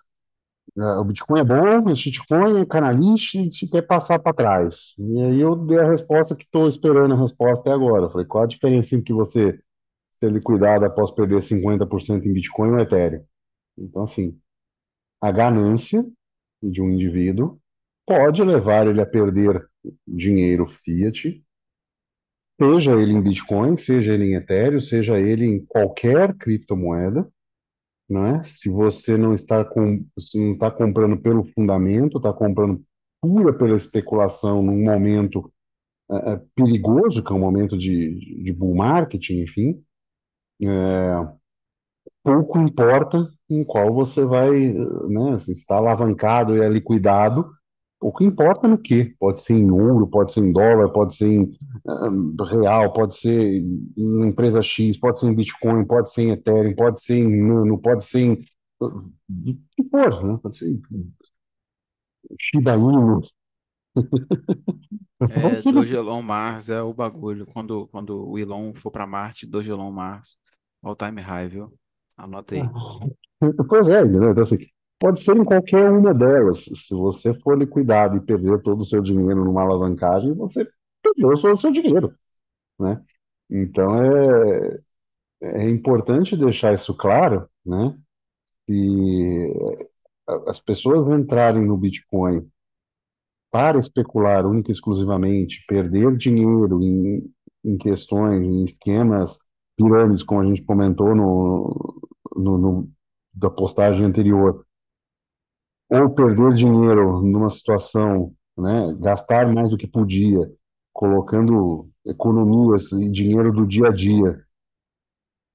ah, 0.77 1.01
o 1.01 1.03
Bitcoin 1.03 1.39
é 1.41 1.43
bom, 1.43 1.91
o 1.91 1.95
shitcoin 1.95 2.61
é 2.61 2.65
canalice, 2.65 3.51
se 3.51 3.67
quer 3.69 3.81
passar 3.83 4.19
para 4.19 4.33
trás. 4.33 4.95
E 4.97 5.21
aí 5.21 5.39
eu 5.41 5.55
dei 5.55 5.79
a 5.79 5.89
resposta 5.89 6.35
que 6.35 6.43
estou 6.43 6.67
esperando 6.67 7.13
a 7.13 7.17
resposta 7.17 7.61
até 7.61 7.71
agora. 7.71 8.03
Eu 8.03 8.09
falei, 8.11 8.25
qual 8.27 8.43
a 8.45 8.47
diferença 8.47 8.95
entre 8.95 9.13
você 9.13 9.59
ser 10.11 10.31
liquidado 10.31 10.85
após 10.85 11.11
perder 11.11 11.41
50% 11.41 12.25
em 12.25 12.33
Bitcoin 12.33 12.71
ou 12.71 12.79
Ethereum? 12.79 13.23
Então, 13.77 14.03
assim, 14.03 14.39
a 15.21 15.31
ganância 15.31 16.03
de 16.61 16.81
um 16.81 16.89
indivíduo 16.89 17.59
pode 18.05 18.43
levar 18.43 18.87
ele 18.87 19.01
a 19.01 19.05
perder 19.05 19.65
dinheiro 20.07 20.67
fiat, 20.67 21.43
seja 22.59 22.91
ele 22.93 23.13
em 23.13 23.21
Bitcoin, 23.21 23.77
seja 23.77 24.13
ele 24.13 24.25
em 24.25 24.35
Ethereum, 24.35 24.81
seja 24.81 25.19
ele 25.19 25.45
em 25.45 25.65
qualquer 25.65 26.35
criptomoeda, 26.35 27.27
né? 28.09 28.43
Se 28.43 28.69
você 28.69 29.17
não 29.17 29.33
está 29.33 29.63
com, 29.63 30.05
se 30.19 30.39
não 30.39 30.53
está 30.53 30.69
comprando 30.69 31.17
pelo 31.19 31.45
fundamento, 31.45 32.17
está 32.17 32.33
comprando 32.33 32.83
pura 33.21 33.53
pela 33.53 33.77
especulação 33.77 34.61
num 34.61 34.83
momento 34.83 35.51
é, 36.11 36.33
é, 36.33 36.41
perigoso, 36.55 37.23
que 37.23 37.31
é 37.31 37.35
um 37.35 37.39
momento 37.39 37.77
de, 37.77 38.43
de 38.43 38.51
bull 38.51 38.75
market, 38.75 39.29
enfim, 39.29 39.81
pouco 42.23 42.59
importa 42.59 43.27
em 43.53 43.63
qual 43.63 43.93
você 43.93 44.23
vai, 44.23 44.51
né, 45.09 45.35
está 45.35 45.75
alavancado 45.75 46.55
e 46.55 46.61
é 46.61 46.69
liquidado, 46.69 47.51
pouco 47.99 48.23
importa 48.23 48.67
no 48.67 48.77
que. 48.77 49.15
Pode 49.19 49.41
ser 49.41 49.53
em 49.53 49.69
ouro, 49.69 50.07
pode 50.07 50.31
ser 50.31 50.39
em 50.41 50.51
dólar, 50.51 50.89
pode 50.89 51.15
ser 51.15 51.27
em 51.27 51.43
uh, 51.85 52.43
real, 52.43 52.93
pode 52.93 53.19
ser 53.19 53.61
em 53.97 54.27
empresa 54.27 54.61
X, 54.61 54.97
pode 54.97 55.19
ser 55.19 55.27
em 55.27 55.35
Bitcoin, 55.35 55.85
pode 55.85 56.11
ser 56.11 56.23
em 56.23 56.31
Ethereum, 56.31 56.75
pode 56.75 57.03
ser 57.03 57.17
em 57.17 57.47
Nano, 57.47 57.77
pode 57.79 58.05
ser 58.05 58.21
em 58.21 58.45
o 58.79 59.11
que 59.29 59.89
for, 59.91 60.23
né? 60.25 60.39
Pode 60.41 60.57
ser 60.57 60.69
em 60.69 60.81
Shiba 62.39 62.75
Inu, 62.75 63.21
É, 65.29 65.55
ser 65.57 65.71
no... 65.71 65.81
Doge 65.81 65.93
Elon 65.93 66.21
Mars 66.23 66.69
é 66.69 66.81
o 66.81 66.91
bagulho. 66.91 67.45
Quando, 67.45 67.87
quando 67.89 68.27
o 68.27 68.39
Elon 68.39 68.73
for 68.73 68.89
para 68.89 69.05
Marte, 69.05 69.45
Doge 69.45 69.69
Elon 69.69 69.91
Mars, 69.91 70.39
all 70.81 70.95
time 70.95 71.21
high, 71.21 71.47
viu? 71.47 71.77
Anota 72.17 72.55
aí. 72.55 72.61
Pois 73.67 73.89
é? 73.89 74.01
Então, 74.01 74.41
assim, 74.41 74.57
pode 74.99 75.21
ser 75.21 75.35
em 75.35 75.43
qualquer 75.43 75.89
uma 75.89 76.13
delas. 76.13 76.65
Se 76.65 76.93
você 76.93 77.33
for 77.33 77.57
liquidado 77.57 78.17
e 78.17 78.21
perder 78.21 78.61
todo 78.61 78.81
o 78.81 78.85
seu 78.85 79.01
dinheiro 79.01 79.43
numa 79.43 79.61
alavancagem, 79.61 80.33
você 80.33 80.67
perdeu 81.01 81.33
todo 81.41 81.53
o 81.53 81.57
seu 81.57 81.71
dinheiro, 81.71 82.13
né? 82.79 83.01
Então 83.49 84.03
é, 84.03 84.79
é 85.41 85.69
importante 85.69 86.37
deixar 86.37 86.73
isso 86.73 86.95
claro, 86.95 87.49
né? 87.65 87.97
E 88.69 89.53
as 90.47 90.59
pessoas 90.59 91.07
entrarem 91.19 91.65
no 91.65 91.77
Bitcoin 91.77 92.47
para 93.51 93.79
especular 93.79 94.45
única 94.45 94.71
e 94.71 94.73
exclusivamente, 94.73 95.63
perder 95.67 96.15
dinheiro 96.15 96.81
em, 96.81 97.29
em 97.65 97.77
questões, 97.77 98.47
em 98.47 98.63
esquemas 98.65 99.37
pirâmides, 99.75 100.23
como 100.23 100.41
a 100.41 100.45
gente 100.45 100.63
comentou 100.63 101.13
no, 101.15 102.01
no, 102.35 102.57
no 102.57 102.89
da 103.33 103.49
postagem 103.49 104.03
anterior, 104.05 104.65
ou 105.89 106.09
perder 106.09 106.53
dinheiro 106.53 107.21
numa 107.21 107.49
situação, 107.49 108.33
né, 108.57 108.95
gastar 108.99 109.51
mais 109.51 109.69
do 109.69 109.77
que 109.77 109.87
podia, 109.87 110.49
colocando 110.93 111.89
economias 112.05 112.91
e 112.91 113.11
dinheiro 113.11 113.51
do 113.51 113.65
dia 113.65 113.87
a 113.87 113.91
dia 113.91 114.45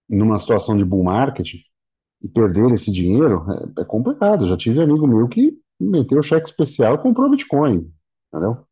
numa 0.09 0.39
situação 0.39 0.77
de 0.77 0.85
bull 0.85 1.05
market 1.05 1.55
e 2.23 2.29
perder 2.29 2.73
esse 2.73 2.91
dinheiro 2.91 3.45
é, 3.51 3.83
é 3.83 3.85
complicado. 3.85 4.47
Já 4.47 4.57
tive 4.57 4.81
amigo 4.81 5.07
meu 5.07 5.29
que 5.29 5.59
meteu 5.79 6.23
cheque 6.23 6.49
especial 6.49 6.95
e 6.95 7.03
comprou 7.03 7.31
Bitcoin, 7.31 7.93
entendeu? 8.33 8.65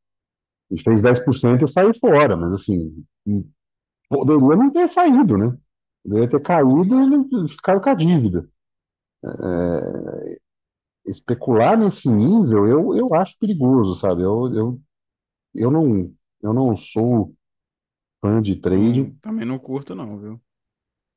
E 0.70 0.80
fez 0.82 1.02
10% 1.02 1.62
e 1.62 1.68
saiu 1.68 1.92
fora, 1.94 2.36
mas 2.36 2.54
assim, 2.54 3.04
poderia 4.08 4.56
não 4.56 4.70
ter 4.70 4.88
saído, 4.88 5.36
né? 5.36 5.56
Poderia 6.02 6.28
ter 6.28 6.42
caído 6.42 7.44
e 7.44 7.48
ficado 7.48 7.82
com 7.82 7.90
a 7.90 7.94
dívida. 7.94 8.48
Especular 11.06 11.76
nesse 11.78 12.08
nível, 12.08 12.66
eu, 12.66 12.94
eu 12.94 13.14
acho 13.14 13.38
perigoso, 13.38 13.94
sabe? 13.94 14.22
Eu, 14.22 14.52
eu, 14.54 14.80
eu 15.54 15.70
não, 15.70 16.12
eu 16.42 16.52
não 16.54 16.76
sou 16.76 17.34
fã 18.20 18.42
de 18.42 18.56
trade, 18.56 19.12
também 19.22 19.46
não 19.46 19.58
curto, 19.58 19.94
não, 19.94 20.18
viu? 20.18 20.40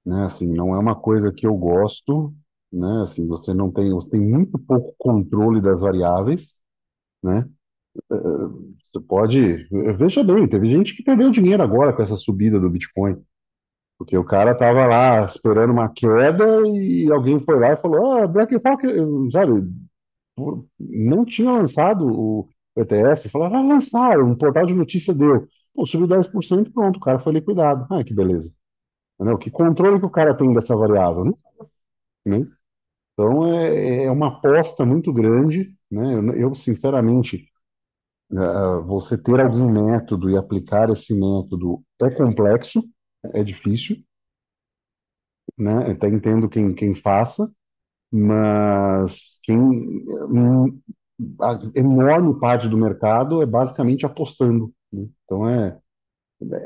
né? 0.06 0.26
Assim, 0.26 0.48
não 0.48 0.74
é 0.76 0.80
uma 0.80 0.96
coisa 0.96 1.32
que 1.32 1.46
eu 1.46 1.56
gosto, 1.56 2.34
né? 2.72 3.02
Assim, 3.04 3.28
você 3.28 3.54
não 3.54 3.72
tem, 3.72 3.92
você 3.92 4.10
tem 4.10 4.20
muito 4.22 4.58
pouco 4.60 4.96
controle 4.98 5.62
das 5.62 5.82
variáveis, 5.82 6.54
né? 7.24 7.50
Você 8.84 9.00
pode, 9.00 9.68
veja 9.98 10.24
bem, 10.24 10.48
teve 10.48 10.70
gente 10.70 10.96
que 10.96 11.04
perdeu 11.04 11.30
dinheiro 11.32 11.62
agora 11.62 11.94
com 11.94 12.02
essa 12.02 12.16
subida 12.16 12.60
do 12.60 12.70
Bitcoin, 12.70 13.22
porque 13.98 14.18
o 14.18 14.24
cara 14.24 14.56
tava 14.56 14.86
lá 14.86 15.26
esperando 15.26 15.74
uma 15.74 15.90
queda 15.90 16.62
e 16.68 17.12
alguém 17.12 17.40
foi 17.40 17.60
lá 17.60 17.74
e 17.74 17.78
falou, 17.78 18.14
ah, 18.14 18.28
BlackRock, 18.28 18.84
sabe, 19.32 19.68
não 20.80 21.26
tinha 21.26 21.52
lançado 21.52 22.06
o 22.08 22.48
ETF, 22.76 23.30
falou, 23.30 23.50
vai 23.50 23.66
lançar, 23.66 24.20
um 24.20 24.36
portal 24.36 24.66
de 24.66 24.74
notícia 24.74 25.14
deu. 25.14 25.48
Pô, 25.74 25.86
subiu 25.86 26.08
10%, 26.08 26.72
pronto, 26.72 26.98
o 26.98 27.00
cara 27.00 27.20
foi 27.20 27.34
liquidado. 27.34 27.88
Ah, 27.92 28.04
que 28.04 28.14
beleza. 28.14 28.52
Entendeu? 29.16 29.38
Que 29.38 29.52
controle 29.52 30.00
que 30.00 30.06
o 30.06 30.10
cara 30.10 30.36
tem 30.36 30.54
dessa 30.54 30.76
variável, 30.76 31.26
né? 31.26 31.32
Né? 32.26 32.48
Então 33.14 33.48
é, 33.48 34.06
é 34.06 34.12
uma 34.12 34.30
aposta 34.30 34.86
muito 34.86 35.14
grande, 35.14 35.74
né? 35.92 36.16
Eu, 36.16 36.34
eu, 36.36 36.56
sinceramente, 36.56 37.48
eh, 38.32 38.82
você 38.86 39.18
ter 39.18 39.40
algum 39.40 39.72
método 39.72 40.30
e 40.30 40.38
aplicar 40.38 40.90
esse 40.92 41.14
método 41.14 41.84
é 42.02 42.10
complexo, 42.12 42.84
é 43.34 43.44
difícil, 43.44 43.98
né? 45.58 45.92
Até 45.92 46.08
entendo 46.08 46.50
quem, 46.50 46.74
quem 46.74 46.94
faça, 46.94 47.52
mas 48.12 49.40
quem 49.44 49.60
hum, 49.60 50.82
a 51.42 51.60
enorme 51.76 52.40
parte 52.40 52.68
do 52.70 52.78
mercado 52.78 53.42
é 53.44 53.46
basicamente 53.46 54.06
apostando, 54.06 54.74
né? 54.94 55.08
Então 55.26 55.50
é 55.50 55.80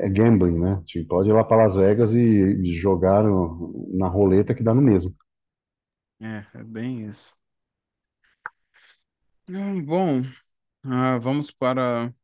é 0.00 0.08
gambling, 0.08 0.58
né? 0.60 0.82
Tipo, 0.86 1.08
pode 1.08 1.30
ir 1.30 1.32
lá 1.32 1.44
para 1.44 1.64
Las 1.64 1.76
Vegas 1.76 2.14
e, 2.14 2.18
e 2.20 2.74
jogar 2.78 3.24
no- 3.24 3.88
na 3.94 4.08
roleta 4.08 4.54
que 4.54 4.62
dá 4.62 4.74
no 4.74 4.82
mesmo. 4.82 5.14
É, 6.20 6.46
é 6.54 6.64
bem 6.64 7.06
isso. 7.06 7.36
Hum, 9.48 9.84
bom, 9.84 10.22
ah, 10.84 11.18
vamos 11.18 11.50
para 11.52 12.14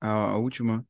a, 0.00 0.08
a 0.32 0.36
última. 0.38 0.86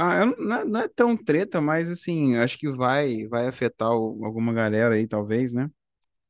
Ah, 0.00 0.16
eu 0.18 0.26
não, 0.26 0.36
não 0.46 0.56
é 0.60 0.64
não 0.64 0.80
é 0.80 0.88
tão 0.88 1.16
treta, 1.16 1.60
mas 1.60 1.90
assim, 1.90 2.36
acho 2.36 2.56
que 2.58 2.70
vai, 2.70 3.26
vai 3.26 3.48
afetar 3.48 3.90
o- 3.92 4.24
alguma 4.24 4.52
galera 4.52 4.94
aí, 4.94 5.08
talvez, 5.08 5.54
né? 5.54 5.68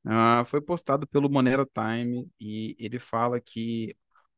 Ah, 0.04 0.44
foi 0.46 0.60
postado 0.62 1.06
pelo 1.06 1.30
Monero 1.30 1.66
Time 1.66 2.30
e 2.40 2.76
ele 2.78 2.98
fala 2.98 3.40
que 3.40 3.96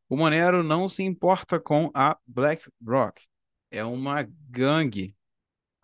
o 0.09 0.17
Monero 0.17 0.63
não 0.65 0.89
se 0.89 1.03
importa 1.05 1.61
com 1.61 1.91
a 1.95 2.19
BlackRock. 2.27 3.23
É 3.71 3.85
uma 3.85 4.23
gangue 4.51 5.17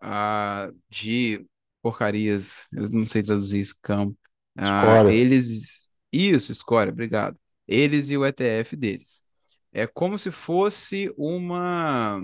ah, 0.00 0.70
de 0.90 1.46
porcarias, 1.82 2.66
eu 2.72 2.88
não 2.90 3.04
sei 3.04 3.22
traduzir 3.22 3.60
scam. 3.64 4.16
Ah, 4.56 5.02
Escória. 5.02 5.06
eles. 5.06 5.92
Isso, 6.12 6.52
escória, 6.52 6.92
obrigado. 6.92 7.38
Eles 7.68 8.10
e 8.10 8.16
o 8.16 8.24
ETF 8.26 8.76
deles. 8.76 9.22
É 9.72 9.86
como 9.86 10.18
se 10.18 10.30
fosse 10.30 11.12
uma, 11.18 12.20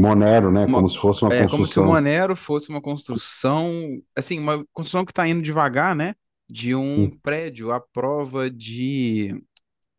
Monero, 0.00 0.52
né? 0.52 0.68
Como 0.68 0.88
se 0.88 0.98
fosse 0.98 1.24
uma 1.24 1.32
É 1.32 1.46
como 1.46 1.66
se 1.66 1.80
o 1.80 1.82
construção. 1.82 1.84
Monero 1.84 2.36
fosse 2.36 2.68
uma 2.68 2.82
construção, 2.82 3.72
assim, 4.14 4.38
uma 4.38 4.64
construção 4.72 5.04
que 5.04 5.10
está 5.12 5.26
indo 5.26 5.42
devagar, 5.42 5.94
né? 5.96 6.14
De 6.48 6.74
um 6.74 7.08
Hum, 7.08 7.20
prédio 7.22 7.72
à 7.72 7.80
prova 7.80 8.50
de 8.50 9.34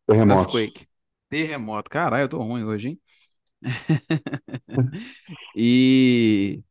Terremotos. 0.06 0.68
earthquake. 0.68 0.86
Terremoto. 1.30 1.90
Caralho, 1.90 2.24
eu 2.24 2.28
tô 2.30 2.38
ruim 2.42 2.64
hoje, 2.64 2.90
hein? 2.90 3.00
E 5.54 6.62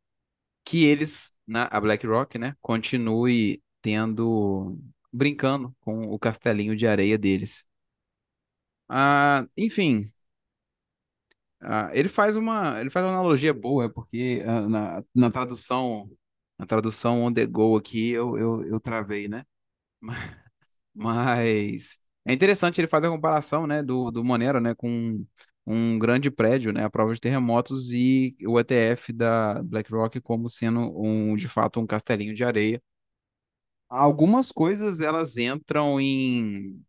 que 0.66 0.86
eles, 0.86 1.34
na, 1.48 1.66
a 1.72 1.82
BlackRock, 1.82 2.38
né, 2.40 2.56
continue 2.62 3.64
tendo, 3.82 4.78
brincando 5.14 5.76
com 5.82 6.02
o 6.04 6.20
castelinho 6.20 6.76
de 6.78 6.88
areia 6.88 7.18
deles. 7.18 7.68
Ah, 8.90 9.48
enfim, 9.58 10.12
ah, 11.66 11.90
ele 11.94 12.10
faz 12.10 12.36
uma, 12.36 12.80
ele 12.80 12.90
faz 12.90 13.06
uma 13.06 13.14
analogia 13.14 13.54
boa, 13.54 13.90
porque 13.90 14.44
ah, 14.48 14.68
na, 14.70 15.04
na 15.14 15.32
tradução, 15.32 16.10
na 16.58 16.66
tradução 16.66 17.24
on 17.24 17.34
the 17.34 17.46
go 17.46 17.76
aqui 17.78 18.12
eu, 18.12 18.38
eu, 18.38 18.64
eu 18.68 18.80
travei, 18.80 19.28
né? 19.28 19.44
Mas 20.94 22.00
é 22.26 22.34
interessante 22.34 22.82
ele 22.82 22.88
fazer 22.88 23.08
a 23.08 23.12
comparação, 23.12 23.68
né, 23.68 23.84
do, 23.84 24.12
do 24.12 24.24
Monero, 24.24 24.60
né, 24.60 24.76
com 24.76 25.26
um 25.66 26.00
grande 26.00 26.32
prédio, 26.32 26.74
né, 26.74 26.84
a 26.86 26.90
prova 26.90 27.14
de 27.14 27.20
terremotos 27.22 27.92
e 27.92 28.36
o 28.48 28.60
ETF 28.60 29.14
da 29.14 29.62
BlackRock 29.64 30.22
como 30.22 30.50
sendo 30.50 30.80
um, 31.02 31.36
de 31.36 31.48
fato, 31.48 31.80
um 31.80 31.88
castelinho 31.88 32.34
de 32.36 32.44
areia. 32.44 32.82
Algumas 33.90 34.52
coisas 34.52 35.00
elas 35.00 35.38
entram 35.38 36.00
em, 36.00 36.84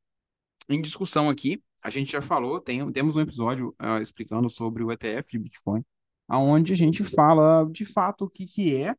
em 0.68 0.82
discussão 0.82 1.30
aqui. 1.30 1.62
A 1.86 1.90
gente 1.90 2.10
já 2.10 2.20
falou, 2.20 2.60
tem, 2.60 2.90
temos 2.90 3.14
um 3.14 3.20
episódio 3.20 3.72
ah, 3.78 4.00
explicando 4.00 4.48
sobre 4.48 4.82
o 4.82 4.90
ETF 4.90 5.30
de 5.30 5.38
Bitcoin, 5.38 5.84
aonde 6.26 6.72
a 6.72 6.76
gente 6.76 7.04
fala 7.04 7.64
de 7.70 7.84
fato 7.84 8.24
o 8.24 8.28
que, 8.28 8.44
que 8.44 8.76
é 8.76 8.92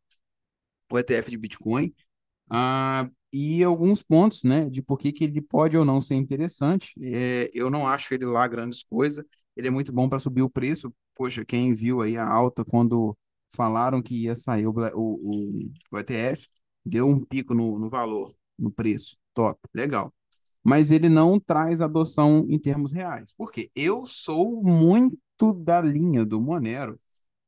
o 0.89 0.97
ETF 0.97 1.29
de 1.29 1.37
Bitcoin 1.37 1.93
ah, 2.49 3.09
e 3.33 3.61
alguns 3.61 4.01
pontos, 4.01 4.45
né, 4.45 4.69
de 4.69 4.81
por 4.81 4.97
que, 4.97 5.11
que 5.11 5.25
ele 5.25 5.41
pode 5.41 5.77
ou 5.77 5.83
não 5.83 5.99
ser 5.99 6.15
interessante. 6.15 6.93
É, 7.03 7.49
eu 7.53 7.69
não 7.69 7.85
acho 7.85 8.13
ele 8.13 8.25
lá 8.25 8.47
grandes 8.47 8.83
coisas. 8.83 9.25
Ele 9.57 9.67
é 9.67 9.71
muito 9.71 9.91
bom 9.91 10.07
para 10.07 10.19
subir 10.19 10.43
o 10.43 10.49
preço. 10.49 10.93
Poxa, 11.13 11.43
quem 11.43 11.73
viu 11.73 12.01
aí 12.01 12.15
a 12.15 12.25
alta 12.25 12.63
quando 12.63 13.17
falaram 13.49 14.01
que 14.01 14.15
ia 14.23 14.33
sair 14.33 14.65
o, 14.65 14.71
o, 14.71 14.95
o, 14.95 15.71
o 15.91 15.99
ETF, 15.99 16.47
deu 16.85 17.05
um 17.05 17.19
pico 17.19 17.53
no, 17.53 17.77
no 17.77 17.89
valor, 17.89 18.33
no 18.57 18.71
preço. 18.71 19.17
Top, 19.33 19.59
legal. 19.73 20.13
Mas 20.67 20.91
ele 20.91 21.07
não 21.07 21.39
traz 21.39 21.79
adoção 21.79 22.45
em 22.49 22.59
termos 22.59 22.91
reais. 22.91 23.31
Por 23.31 23.53
quê? 23.53 23.71
Eu 23.73 24.05
sou 24.05 24.61
muito 24.61 25.53
da 25.53 25.79
linha 25.79 26.25
do 26.25 26.41
Monero 26.41 26.99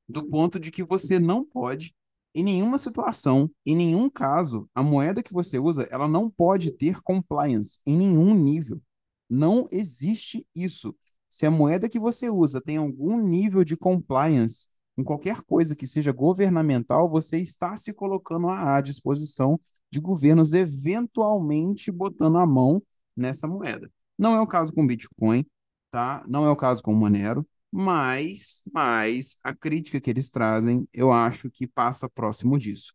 do 0.08 0.24
ponto 0.24 0.58
de 0.58 0.72
que 0.72 0.86
você 0.86 1.20
não 1.20 1.44
pode, 1.44 1.94
em 2.34 2.46
nenhuma 2.46 2.78
situação, 2.78 3.52
em 3.66 3.76
nenhum 3.76 4.10
caso, 4.10 4.70
a 4.74 4.82
moeda 4.82 5.22
que 5.22 5.34
você 5.34 5.60
usa, 5.60 5.86
ela 5.92 6.08
não 6.08 6.30
pode 6.30 6.72
ter 6.72 7.02
compliance 7.02 7.82
em 7.86 7.98
nenhum 7.98 8.34
nível. 8.34 8.82
Não 9.30 9.68
existe 9.70 10.48
isso. 10.56 10.96
Se 11.28 11.46
a 11.46 11.52
moeda 11.52 11.90
que 11.90 12.00
você 12.00 12.30
usa 12.30 12.62
tem 12.62 12.78
algum 12.78 13.20
nível 13.22 13.66
de 13.66 13.76
compliance 13.76 14.70
em 14.98 15.04
qualquer 15.04 15.42
coisa 15.42 15.76
que 15.76 15.86
seja 15.86 16.14
governamental, 16.14 17.10
você 17.10 17.38
está 17.38 17.76
se 17.76 17.92
colocando 17.92 18.48
à 18.48 18.80
disposição 18.80 19.60
de 19.92 20.00
governos 20.00 20.54
eventualmente 20.54 21.92
botando 21.92 22.38
a 22.38 22.48
mão 22.48 22.82
nessa 23.20 23.48
moeda. 23.48 23.92
Não 24.18 24.36
é 24.36 24.42
o 24.42 24.48
caso 24.48 24.74
com 24.74 24.86
Bitcoin, 24.86 25.46
tá? 25.92 26.24
Não 26.28 26.46
é 26.46 26.50
o 26.50 26.56
caso 26.56 26.82
com 26.84 26.94
Monero. 26.94 27.48
Mas, 27.72 28.64
mas 28.74 29.38
a 29.44 29.54
crítica 29.54 30.02
que 30.02 30.10
eles 30.10 30.30
trazem, 30.32 30.88
eu 30.94 31.12
acho 31.12 31.52
que 31.52 31.68
passa 31.68 32.10
próximo 32.10 32.58
disso. 32.58 32.94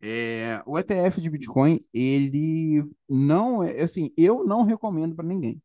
É, 0.00 0.62
o 0.66 0.78
ETF 0.78 1.20
de 1.20 1.30
Bitcoin, 1.30 1.80
ele 1.92 2.84
não 3.08 3.62
é, 3.62 3.82
assim, 3.82 4.12
eu 4.16 4.44
não 4.44 4.64
recomendo 4.64 5.14
para 5.14 5.26
ninguém. 5.26 5.60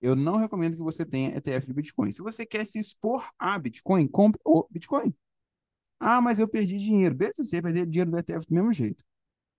Eu 0.00 0.14
não 0.14 0.36
recomendo 0.36 0.76
que 0.76 0.82
você 0.82 1.04
tenha 1.04 1.36
ETF 1.36 1.66
de 1.66 1.74
Bitcoin. 1.74 2.12
Se 2.12 2.22
você 2.22 2.46
quer 2.46 2.64
se 2.64 2.78
expor 2.78 3.28
a 3.38 3.58
Bitcoin, 3.58 4.06
compre 4.08 4.40
o 4.44 4.66
Bitcoin. 4.70 5.14
Ah, 6.00 6.20
mas 6.20 6.38
eu 6.38 6.48
perdi 6.48 6.76
dinheiro. 6.76 7.14
Beleza, 7.14 7.42
você 7.42 7.60
perder 7.62 7.86
dinheiro 7.86 8.10
do 8.10 8.18
ETF 8.18 8.46
do 8.46 8.54
mesmo 8.54 8.72
jeito. 8.72 9.04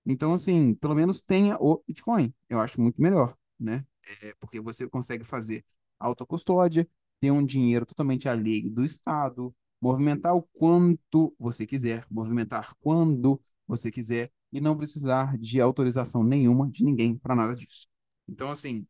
Então, 0.06 0.34
assim, 0.34 0.74
pelo 0.76 0.96
menos 0.96 1.22
tenha 1.22 1.58
o 1.60 1.84
Bitcoin. 1.88 2.34
Eu 2.50 2.60
acho 2.60 2.82
muito 2.82 3.02
melhor, 3.02 3.36
né? 3.60 3.86
É 4.22 4.34
porque 4.40 4.60
você 4.60 4.88
consegue 4.88 5.24
fazer 5.24 5.64
autocustódia, 6.00 6.88
ter 7.20 7.32
um 7.32 7.46
dinheiro 7.46 7.86
totalmente 7.86 8.30
alheio 8.30 8.72
do 8.72 8.84
Estado, 8.84 9.54
movimentar 9.82 10.36
o 10.36 10.44
quanto 10.54 11.36
você 11.38 11.66
quiser, 11.66 12.06
movimentar 12.10 12.74
quando 12.80 13.42
você 13.68 13.92
quiser 13.92 14.32
e 14.52 14.60
não 14.60 14.78
precisar 14.78 15.38
de 15.38 15.62
autorização 15.62 16.24
nenhuma 16.24 16.70
de 16.70 16.84
ninguém 16.84 17.18
para 17.18 17.36
nada 17.36 17.56
disso. 17.56 17.88
Então, 18.28 18.52
assim, 18.52 18.86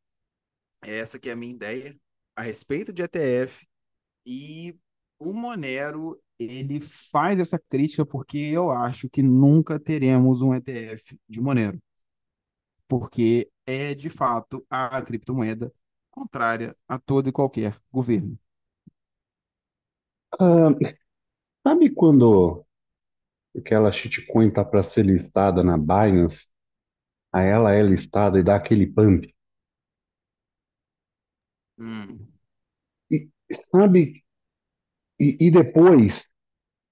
essa 0.81 1.19
que 1.19 1.29
é 1.29 1.33
a 1.33 1.35
minha 1.35 1.53
ideia 1.53 1.99
a 2.35 2.41
respeito 2.41 2.93
de 2.93 3.01
ETF 3.01 3.67
e 4.25 4.75
o 5.19 5.33
Monero, 5.33 6.17
ele 6.37 6.79
faz 6.79 7.37
essa 7.39 7.59
crítica 7.59 8.05
porque 8.05 8.37
eu 8.37 8.71
acho 8.71 9.09
que 9.09 9.21
nunca 9.21 9.77
teremos 9.77 10.41
um 10.41 10.53
ETF 10.53 11.19
de 11.27 11.41
Monero, 11.41 11.77
porque 12.87 13.49
é 13.69 13.93
de 13.93 14.09
fato 14.09 14.65
a 14.69 15.01
criptomoeda 15.01 15.71
contrária 16.09 16.75
a 16.87 16.99
todo 16.99 17.29
e 17.29 17.31
qualquer 17.31 17.75
governo. 17.91 18.37
Ah, 20.39 20.69
sabe 21.63 21.89
quando 21.91 22.65
aquela 23.57 23.91
shitcoin 23.91 24.51
tá 24.51 24.63
para 24.65 24.83
ser 24.83 25.05
listada 25.05 25.63
na 25.63 25.77
Binance, 25.77 26.47
aí 27.31 27.47
ela 27.47 27.73
é 27.73 27.81
listada 27.83 28.39
e 28.39 28.43
dá 28.43 28.55
aquele 28.55 28.87
pump? 28.87 29.33
Hum. 31.77 32.27
E 33.11 33.29
sabe, 33.71 34.23
e, 35.19 35.37
e 35.47 35.51
depois 35.51 36.27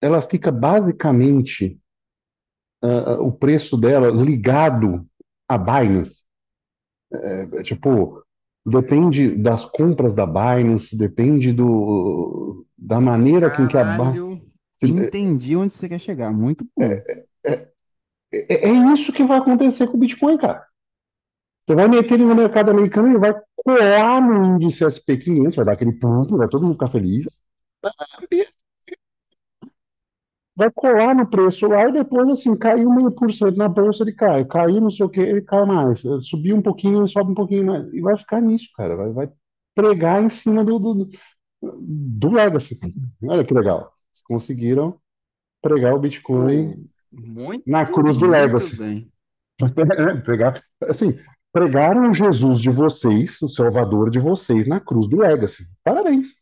ela 0.01 0.21
fica 0.21 0.51
basicamente 0.51 1.79
ah, 2.81 3.13
ah, 3.13 3.21
o 3.21 3.31
preço 3.31 3.77
dela 3.77 4.09
ligado 4.09 5.07
à 5.47 5.57
Binance. 5.57 6.26
É, 7.11 7.63
tipo, 7.63 8.23
depende 8.65 9.35
das 9.35 9.65
compras 9.65 10.13
da 10.13 10.25
Binance, 10.25 10.97
depende 10.97 11.53
do, 11.53 12.65
da 12.77 12.99
maneira 12.99 13.49
com 13.49 13.67
que 13.67 13.77
a 13.77 13.83
Binance. 13.83 14.41
Caralho, 14.81 15.05
entendi 15.05 15.55
onde 15.55 15.73
você 15.73 15.87
quer 15.87 15.99
chegar. 15.99 16.31
Muito 16.31 16.65
bom. 16.65 16.83
É, 16.83 18.67
é 18.67 18.69
isso 18.93 19.13
que 19.13 19.23
vai 19.23 19.37
acontecer 19.37 19.87
com 19.87 19.97
o 19.97 19.99
Bitcoin, 19.99 20.37
cara. 20.37 20.65
Você 21.65 21.75
vai 21.75 21.87
meter 21.87 22.13
ele 22.13 22.25
no 22.25 22.35
mercado 22.35 22.71
americano, 22.71 23.09
ele 23.09 23.19
vai 23.19 23.33
colar 23.55 24.21
no 24.21 24.55
índice 24.55 24.85
SP500, 24.85 25.55
vai 25.55 25.65
dar 25.65 25.73
aquele 25.73 25.93
ponto, 25.93 26.37
vai 26.37 26.47
todo 26.47 26.63
mundo 26.63 26.73
ficar 26.73 26.87
feliz. 26.87 27.25
Vai 27.81 27.91
colar 30.73 31.13
no 31.13 31.27
preço 31.27 31.67
lá 31.67 31.87
e 31.87 31.91
depois, 31.91 32.27
assim, 32.29 32.57
caiu 32.57 32.91
meio 32.91 33.11
por 33.11 33.31
cento 33.31 33.55
na 33.55 33.69
bolsa, 33.69 34.03
ele 34.03 34.13
cai. 34.13 34.43
Caiu 34.43 34.81
não 34.81 34.89
sei 34.89 35.05
o 35.05 35.09
que, 35.09 35.19
ele 35.19 35.41
cai 35.41 35.65
mais. 35.65 36.01
Subiu 36.21 36.55
um 36.55 36.61
pouquinho, 36.61 37.01
ele 37.01 37.07
sobe 37.07 37.31
um 37.31 37.35
pouquinho 37.35 37.65
mais. 37.65 37.93
E 37.93 38.01
vai 38.01 38.17
ficar 38.17 38.41
nisso, 38.41 38.67
cara. 38.75 38.95
Vai, 38.95 39.11
vai 39.11 39.31
pregar 39.75 40.23
em 40.23 40.29
cima 40.29 40.65
do, 40.65 40.79
do, 40.79 41.09
do 41.61 42.29
Legacy. 42.31 42.79
Olha 43.23 43.45
que 43.45 43.53
legal. 43.53 43.93
Eles 44.11 44.23
conseguiram 44.23 44.99
pregar 45.61 45.93
o 45.93 45.99
Bitcoin 45.99 46.87
muito, 47.11 47.63
na 47.69 47.85
cruz 47.85 48.17
do 48.17 48.25
Legacy. 48.25 48.77
bem. 48.77 49.11
Pregar, 50.23 50.61
assim, 50.83 51.17
pregaram 51.51 52.11
o 52.11 52.13
Jesus 52.13 52.61
de 52.61 52.69
vocês, 52.69 53.41
o 53.41 53.49
Salvador 53.49 54.11
de 54.11 54.19
vocês, 54.19 54.67
na 54.67 54.79
cruz 54.79 55.07
do 55.07 55.17
Legacy. 55.17 55.63
Parabéns. 55.83 56.35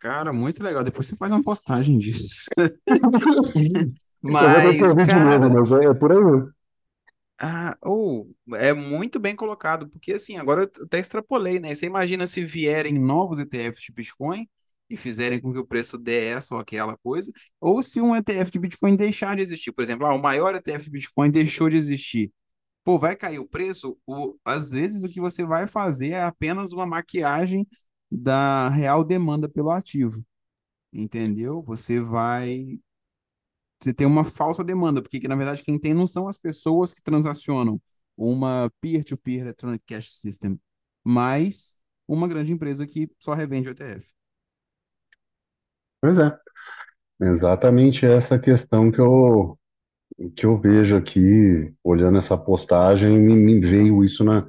Cara, 0.00 0.32
muito 0.32 0.62
legal. 0.62 0.82
Depois 0.82 1.06
você 1.06 1.16
faz 1.16 1.30
uma 1.32 1.42
postagem 1.42 1.98
disso. 1.98 2.50
Mas, 4.22 4.94
novo, 4.94 4.96
cara, 5.04 5.48
mas 5.48 5.72
é, 5.72 5.86
é 5.86 5.94
por 5.94 6.12
aí. 6.12 6.18
ah, 7.38 7.76
ou 7.82 8.30
é 8.54 8.72
muito 8.72 9.18
bem 9.18 9.34
colocado, 9.34 9.88
porque 9.88 10.12
assim, 10.12 10.36
agora 10.36 10.64
eu 10.64 10.84
até 10.84 10.98
extrapolei, 10.98 11.58
né? 11.58 11.74
Você 11.74 11.86
imagina 11.86 12.26
se 12.26 12.44
vierem 12.44 12.98
novos 12.98 13.38
ETFs 13.38 13.82
de 13.84 13.92
Bitcoin 13.92 14.48
e 14.90 14.96
fizerem 14.96 15.40
com 15.40 15.52
que 15.52 15.58
o 15.58 15.66
preço 15.66 15.96
dê 15.96 16.26
essa 16.26 16.54
ou 16.54 16.60
aquela 16.60 16.96
coisa, 16.98 17.32
ou 17.60 17.82
se 17.82 18.00
um 18.00 18.14
ETF 18.14 18.50
de 18.50 18.58
Bitcoin 18.58 18.96
deixar 18.96 19.36
de 19.36 19.42
existir. 19.42 19.72
Por 19.72 19.82
exemplo, 19.82 20.06
ah, 20.06 20.14
o 20.14 20.20
maior 20.22 20.54
ETF 20.54 20.84
de 20.86 20.90
Bitcoin 20.90 21.30
deixou 21.30 21.68
de 21.70 21.76
existir. 21.76 22.32
Pô, 22.84 22.98
vai 22.98 23.16
cair 23.16 23.38
o 23.38 23.48
preço? 23.48 23.98
O, 24.06 24.36
às 24.44 24.72
vezes 24.72 25.04
o 25.04 25.08
que 25.08 25.20
você 25.20 25.44
vai 25.44 25.66
fazer 25.68 26.10
é 26.10 26.22
apenas 26.24 26.72
uma 26.72 26.86
maquiagem 26.86 27.66
da 28.10 28.68
real 28.70 29.04
demanda 29.04 29.48
pelo 29.48 29.70
ativo. 29.70 30.24
Entendeu? 30.92 31.62
Você 31.64 32.00
vai 32.00 32.80
você 33.80 33.94
tem 33.94 34.06
uma 34.06 34.24
falsa 34.24 34.62
demanda, 34.64 35.02
porque 35.02 35.26
na 35.28 35.36
verdade 35.36 35.62
quem 35.62 35.78
tem 35.78 35.94
não 35.94 36.06
são 36.06 36.28
as 36.28 36.38
pessoas 36.38 36.92
que 36.94 37.02
transacionam 37.02 37.80
uma 38.16 38.70
peer-to-peer 38.80 39.40
electronic 39.42 39.82
cash 39.86 40.10
system, 40.12 40.60
mas 41.04 41.78
uma 42.06 42.28
grande 42.28 42.52
empresa 42.52 42.86
que 42.86 43.10
só 43.18 43.32
revende 43.34 43.68
o 43.68 43.72
ETF. 43.72 44.06
Pois 46.00 46.18
é, 46.18 46.38
exatamente 47.22 48.06
essa 48.06 48.38
questão 48.38 48.90
que 48.92 49.00
eu, 49.00 49.58
que 50.36 50.46
eu 50.46 50.58
vejo 50.60 50.96
aqui, 50.96 51.74
olhando 51.84 52.18
essa 52.18 52.38
postagem, 52.38 53.18
me, 53.18 53.34
me 53.34 53.60
veio 53.60 54.04
isso 54.04 54.24
na, 54.24 54.48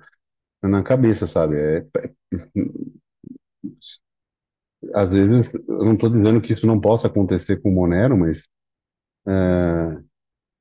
na 0.64 0.84
cabeça, 0.84 1.28
sabe? 1.28 1.58
É, 1.58 1.78
é- 2.00 2.14
às 4.94 5.10
vezes, 5.10 5.50
eu 5.68 5.86
não 5.86 5.94
estou 5.94 6.10
dizendo 6.10 6.42
que 6.42 6.54
isso 6.54 6.66
não 6.66 6.80
possa 6.80 7.08
acontecer 7.08 7.62
com 7.62 7.70
o 7.70 7.74
Monero, 7.74 8.18
mas 8.18 8.42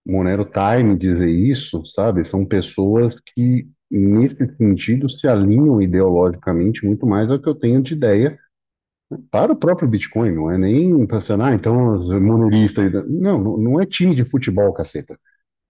Monero 0.06 0.44
Time 0.44 0.96
dizer 0.96 1.28
isso, 1.28 1.84
sabe? 1.84 2.24
São 2.24 2.44
pessoas 2.44 3.16
que, 3.34 3.68
nesse 3.90 4.36
sentido, 4.56 5.08
se 5.08 5.26
alinham 5.28 5.80
ideologicamente 5.80 6.84
muito 6.84 7.06
mais 7.06 7.30
ao 7.30 7.38
que 7.38 7.48
eu 7.48 7.54
tenho 7.54 7.82
de 7.82 7.94
ideia 7.94 8.38
para 9.30 9.52
o 9.52 9.56
próprio 9.56 9.88
Bitcoin. 9.88 10.32
Não 10.32 10.50
é 10.50 10.58
nem 10.58 11.06
pensando, 11.06 11.44
ah, 11.44 11.54
então 11.54 11.94
os 11.98 12.10
moneristas. 12.10 12.92
Não, 13.08 13.58
não 13.58 13.80
é 13.80 13.86
time 13.86 14.14
de 14.14 14.24
futebol, 14.24 14.72
caceta. 14.72 15.18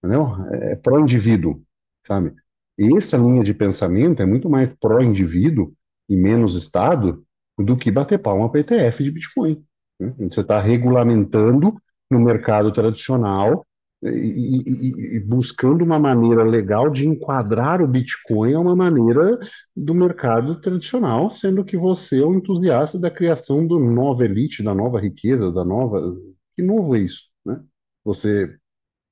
Entendeu? 0.03 0.27
É 0.53 0.75
pró-indivíduo. 0.75 1.61
sabe? 2.07 2.33
E 2.77 2.97
essa 2.97 3.17
linha 3.17 3.43
de 3.43 3.53
pensamento 3.53 4.21
é 4.21 4.25
muito 4.25 4.49
mais 4.49 4.69
pró-indivíduo 4.79 5.73
e 6.11 6.17
menos 6.17 6.55
Estado 6.55 7.23
do 7.57 7.77
que 7.77 7.91
bater 7.91 8.19
palma 8.19 8.49
para 8.51 8.61
ETF 8.61 9.03
de 9.03 9.11
Bitcoin. 9.11 9.63
né? 9.99 10.13
Você 10.31 10.41
está 10.41 10.59
regulamentando 10.61 11.75
no 12.09 12.19
mercado 12.19 12.71
tradicional 12.71 13.65
e, 14.03 14.07
e- 14.07 15.15
e- 15.17 15.19
buscando 15.19 15.83
uma 15.83 15.99
maneira 15.99 16.43
legal 16.43 16.89
de 16.89 17.07
enquadrar 17.07 17.81
o 17.81 17.87
Bitcoin 17.87 18.53
a 18.55 18.59
uma 18.59 18.75
maneira 18.75 19.39
do 19.75 19.93
mercado 19.93 20.59
tradicional, 20.59 21.29
sendo 21.29 21.63
que 21.63 21.77
você 21.77 22.21
é 22.21 22.25
um 22.25 22.35
entusiasta 22.35 22.99
da 22.99 23.11
criação 23.11 23.65
do 23.67 23.79
nova 23.79 24.25
elite, 24.25 24.63
da 24.63 24.73
nova 24.73 24.99
riqueza, 24.99 25.51
da 25.51 25.63
nova. 25.63 26.15
Que 26.55 26.63
novo 26.63 26.95
é 26.95 26.99
isso, 27.01 27.21
né? 27.45 27.61
Você 28.03 28.57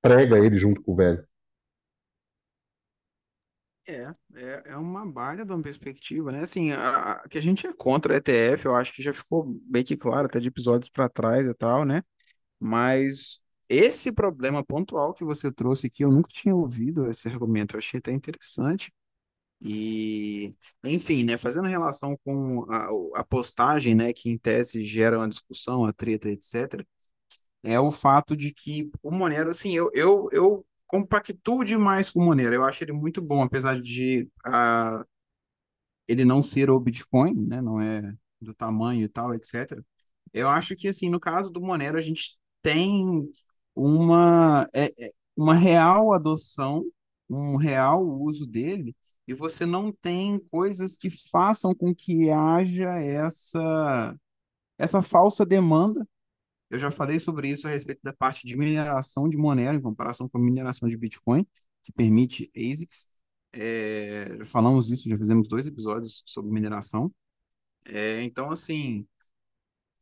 prega 0.02 0.40
ele 0.40 0.58
junto 0.60 0.82
com 0.84 0.94
o 0.94 0.98
velho. 0.98 1.24
É, 3.88 4.14
é, 4.40 4.64
é 4.74 4.78
uma 4.78 5.06
baita 5.06 5.46
de 5.46 5.52
uma 5.52 5.62
perspectiva, 5.62 6.32
né? 6.32 6.42
Assim, 6.42 6.72
a, 6.72 7.14
a- 7.24 7.28
que 7.30 7.38
a 7.38 7.42
gente 7.42 7.68
é 7.68 7.74
contra 7.74 8.14
a 8.14 8.18
ETF, 8.18 8.66
eu 8.66 8.76
acho 8.76 8.94
que 8.94 9.04
já 9.04 9.14
ficou 9.14 9.46
bem 9.64 9.84
que 9.84 9.98
claro, 9.98 10.28
até 10.28 10.40
de 10.40 10.48
episódios 10.48 10.90
para 10.90 11.10
trás 11.10 11.46
e 11.48 11.54
tal, 11.54 11.86
né? 11.86 12.04
Mas 12.60 13.42
esse 13.70 14.12
problema 14.14 14.66
pontual 14.66 15.14
que 15.14 15.24
você 15.26 15.52
trouxe 15.52 15.88
aqui, 15.88 16.04
eu 16.04 16.12
nunca 16.12 16.30
tinha 16.32 16.56
ouvido 16.56 17.10
esse 17.10 17.28
argumento, 17.30 17.76
eu 17.76 17.80
achei 17.80 18.00
até 18.00 18.12
interessante. 18.14 18.94
E, 19.62 20.56
enfim, 20.86 21.24
né, 21.26 21.38
fazendo 21.38 21.68
relação 21.68 22.18
com 22.24 22.66
a, 22.72 23.20
a 23.22 23.24
postagem, 23.26 23.94
né, 23.96 24.14
que 24.14 24.30
em 24.30 24.38
tese 24.38 24.84
gera 24.86 25.18
uma 25.18 25.28
discussão, 25.30 25.86
a 25.86 25.92
treta, 25.94 26.30
etc., 26.30 26.86
é 27.64 27.80
o 27.80 27.92
fato 27.92 28.38
de 28.38 28.54
que 28.54 28.90
o 29.04 29.12
Monero, 29.12 29.50
assim, 29.52 29.76
eu, 29.76 29.92
eu, 29.94 30.30
eu 30.32 30.66
compactuo 30.90 31.64
demais 31.64 32.10
com 32.10 32.20
o 32.20 32.26
Monero, 32.26 32.56
eu 32.56 32.66
acho 32.66 32.84
ele 32.84 32.92
muito 32.94 33.22
bom, 33.22 33.44
apesar 33.44 33.80
de 33.80 34.28
ah, 34.46 35.06
ele 36.08 36.26
não 36.26 36.42
ser 36.42 36.70
o 36.72 36.80
Bitcoin, 36.80 37.34
né, 37.48 37.62
não 37.62 37.80
é 37.80 38.02
do 38.42 38.54
tamanho 38.54 39.04
e 39.06 39.08
tal, 39.10 39.34
etc. 39.34 39.80
Eu 40.34 40.50
acho 40.50 40.76
que, 40.76 40.88
assim, 40.88 41.10
no 41.10 41.20
caso 41.20 41.52
do 41.52 41.62
Monero, 41.62 41.98
a 41.98 42.02
gente 42.02 42.38
tem 42.62 43.30
uma, 43.76 44.68
é, 44.74 44.86
é, 44.86 45.12
uma 45.36 45.54
real 45.56 46.14
adoção, 46.14 46.84
um 47.30 47.56
real 47.56 48.04
uso 48.04 48.48
dele, 48.48 48.96
e 49.28 49.34
você 49.34 49.66
não 49.66 49.92
tem 49.92 50.40
coisas 50.52 50.98
que 50.98 51.10
façam 51.32 51.76
com 51.76 51.94
que 51.94 52.32
haja 52.32 52.90
essa, 53.00 54.16
essa 54.78 55.04
falsa 55.04 55.46
demanda. 55.46 56.08
Eu 56.70 56.80
já 56.80 56.92
falei 56.92 57.20
sobre 57.20 57.50
isso 57.50 57.68
a 57.68 57.72
respeito 57.72 58.02
da 58.04 58.14
parte 58.14 58.46
de 58.46 58.58
mineração 58.58 59.28
de 59.30 59.38
Monero, 59.38 59.78
em 59.78 59.82
comparação 59.82 60.30
com 60.30 60.38
a 60.38 60.42
mineração 60.42 60.88
de 60.88 60.98
Bitcoin, 60.98 61.46
que 61.84 61.92
permite 61.92 62.52
ASICs. 62.56 63.10
É, 63.52 64.44
falamos 64.46 64.90
isso, 64.90 65.10
já 65.10 65.18
fizemos 65.18 65.48
dois 65.48 65.66
episódios 65.68 66.24
sobre 66.26 66.52
mineração. 66.52 67.12
É, 67.86 68.22
então, 68.24 68.52
assim, 68.52 69.08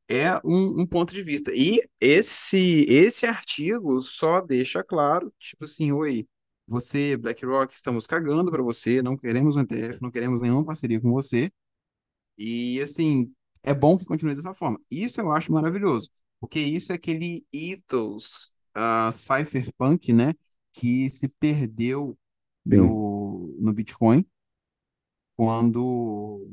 é 0.08 0.36
um, 0.46 0.82
um 0.82 0.86
ponto 0.86 1.14
de 1.14 1.22
vista. 1.24 1.52
E 1.54 1.82
esse 2.00 2.86
esse 2.90 3.26
artigo 3.26 4.02
só 4.02 4.42
deixa 4.42 4.84
claro, 4.84 5.34
tipo 5.40 5.66
assim, 5.66 5.92
oi, 5.92 6.28
você, 6.68 7.16
BlackRock, 7.18 7.74
estamos 7.74 8.06
cagando 8.08 8.52
para 8.52 8.62
você, 8.64 9.02
não 9.02 9.18
queremos 9.18 9.56
um 9.56 9.62
ETF, 9.62 10.02
não 10.02 10.12
queremos 10.12 10.42
nenhuma 10.42 10.66
parceria 10.66 11.00
com 11.02 11.12
você. 11.12 11.52
E 12.38 12.82
assim, 12.82 13.34
é 13.64 13.74
bom 13.74 13.98
que 13.98 14.06
continue 14.06 14.36
dessa 14.36 14.54
forma. 14.54 14.80
Isso 14.92 15.22
eu 15.22 15.32
acho 15.32 15.52
maravilhoso, 15.52 16.10
porque 16.40 16.60
isso 16.60 16.92
é 16.92 16.96
aquele 16.96 17.46
ethos 17.54 18.52
uh, 18.78 19.12
cypherpunk, 19.12 20.14
né, 20.14 20.34
que 20.74 21.10
se 21.10 21.28
perdeu 21.30 22.18
no, 22.66 23.56
no 23.60 23.74
Bitcoin 23.74 24.26
quando 25.36 26.48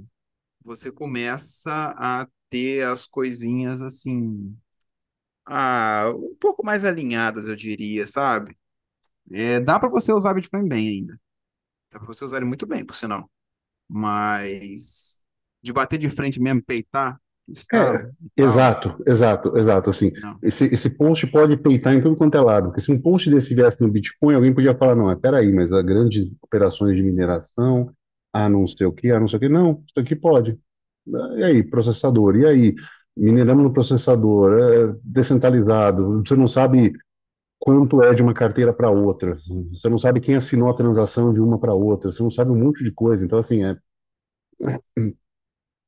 você 0.64 0.92
começa 0.92 1.94
a 1.99 2.29
ter 2.51 2.87
as 2.87 3.07
coisinhas 3.07 3.83
assim 3.83 4.57
Ah, 5.47 6.11
um 6.16 6.35
pouco 6.40 6.64
mais 6.64 6.85
alinhadas, 6.85 7.49
eu 7.49 7.57
diria, 7.57 8.07
sabe? 8.07 8.57
É, 9.33 9.61
dá 9.61 9.79
para 9.81 9.90
você 9.90 10.12
usar 10.12 10.35
Bitcoin 10.35 10.68
bem 10.68 10.88
ainda. 10.88 11.20
Dá 11.92 11.99
para 12.01 12.07
você 12.09 12.25
usar 12.25 12.38
ele 12.38 12.47
muito 12.47 12.66
bem, 12.66 12.85
por 12.87 12.97
sinal. 12.97 13.31
Mas 13.88 15.25
de 15.62 15.73
bater 15.73 15.99
de 15.99 16.11
frente 16.11 16.40
mesmo, 16.40 16.62
peitar 16.64 17.20
É, 17.48 17.52
Estado 17.52 17.98
tal, 17.98 18.11
exato, 18.37 19.02
exato, 19.07 19.59
exato. 19.59 19.90
Assim, 19.90 20.12
não. 20.20 20.38
esse, 20.42 20.64
esse 20.66 20.90
post 20.90 21.26
pode 21.26 21.57
peitar 21.57 21.94
em 21.94 22.00
tudo 22.00 22.16
quanto 22.16 22.37
é 22.37 22.40
lado, 22.40 22.68
porque 22.68 22.80
se 22.80 22.90
um 22.90 23.00
post 23.00 23.30
desse 23.30 23.54
viesse 23.54 23.80
no 23.83 23.90
Bitcoin, 23.90 24.35
alguém 24.35 24.54
podia 24.54 24.74
falar, 24.74 24.94
não, 24.94 25.11
é, 25.11 25.16
peraí, 25.16 25.54
mas 25.54 25.72
há 25.72 25.83
grandes 25.83 26.26
operações 26.42 26.96
de 26.96 27.02
mineração, 27.02 27.90
ah, 28.33 28.48
não 28.48 28.66
sei 28.66 28.87
o 28.87 28.92
quê, 28.92 29.11
ah, 29.11 29.20
não 29.20 29.28
sei 29.28 29.37
o 29.37 29.40
quê. 29.40 29.48
Não, 29.48 29.83
isso 29.87 30.00
aqui 30.00 30.16
pode. 30.16 30.59
E 31.37 31.44
aí, 31.44 31.62
processador? 31.62 32.37
E 32.37 32.46
aí, 32.46 32.74
mineramos 33.16 33.62
no 33.64 33.72
processador, 33.72 34.52
é 34.59 34.96
descentralizado, 35.04 36.22
você 36.24 36.35
não 36.35 36.48
sabe 36.48 36.92
quanto 37.59 38.02
é 38.02 38.14
de 38.14 38.22
uma 38.22 38.35
carteira 38.35 38.72
para 38.72 38.90
outra, 38.90 39.37
você 39.72 39.88
não 39.88 39.98
sabe 39.98 40.20
quem 40.20 40.37
assinou 40.37 40.70
a 40.70 40.74
transação 40.76 41.33
de 41.33 41.40
uma 41.40 41.59
para 41.59 41.74
outra, 41.74 42.12
você 42.12 42.22
não 42.22 42.30
sabe 42.30 42.50
um 42.50 42.59
monte 42.59 42.85
de 42.85 42.92
coisa. 42.92 43.24
Então, 43.24 43.38
assim, 43.38 43.64
é, 43.64 43.76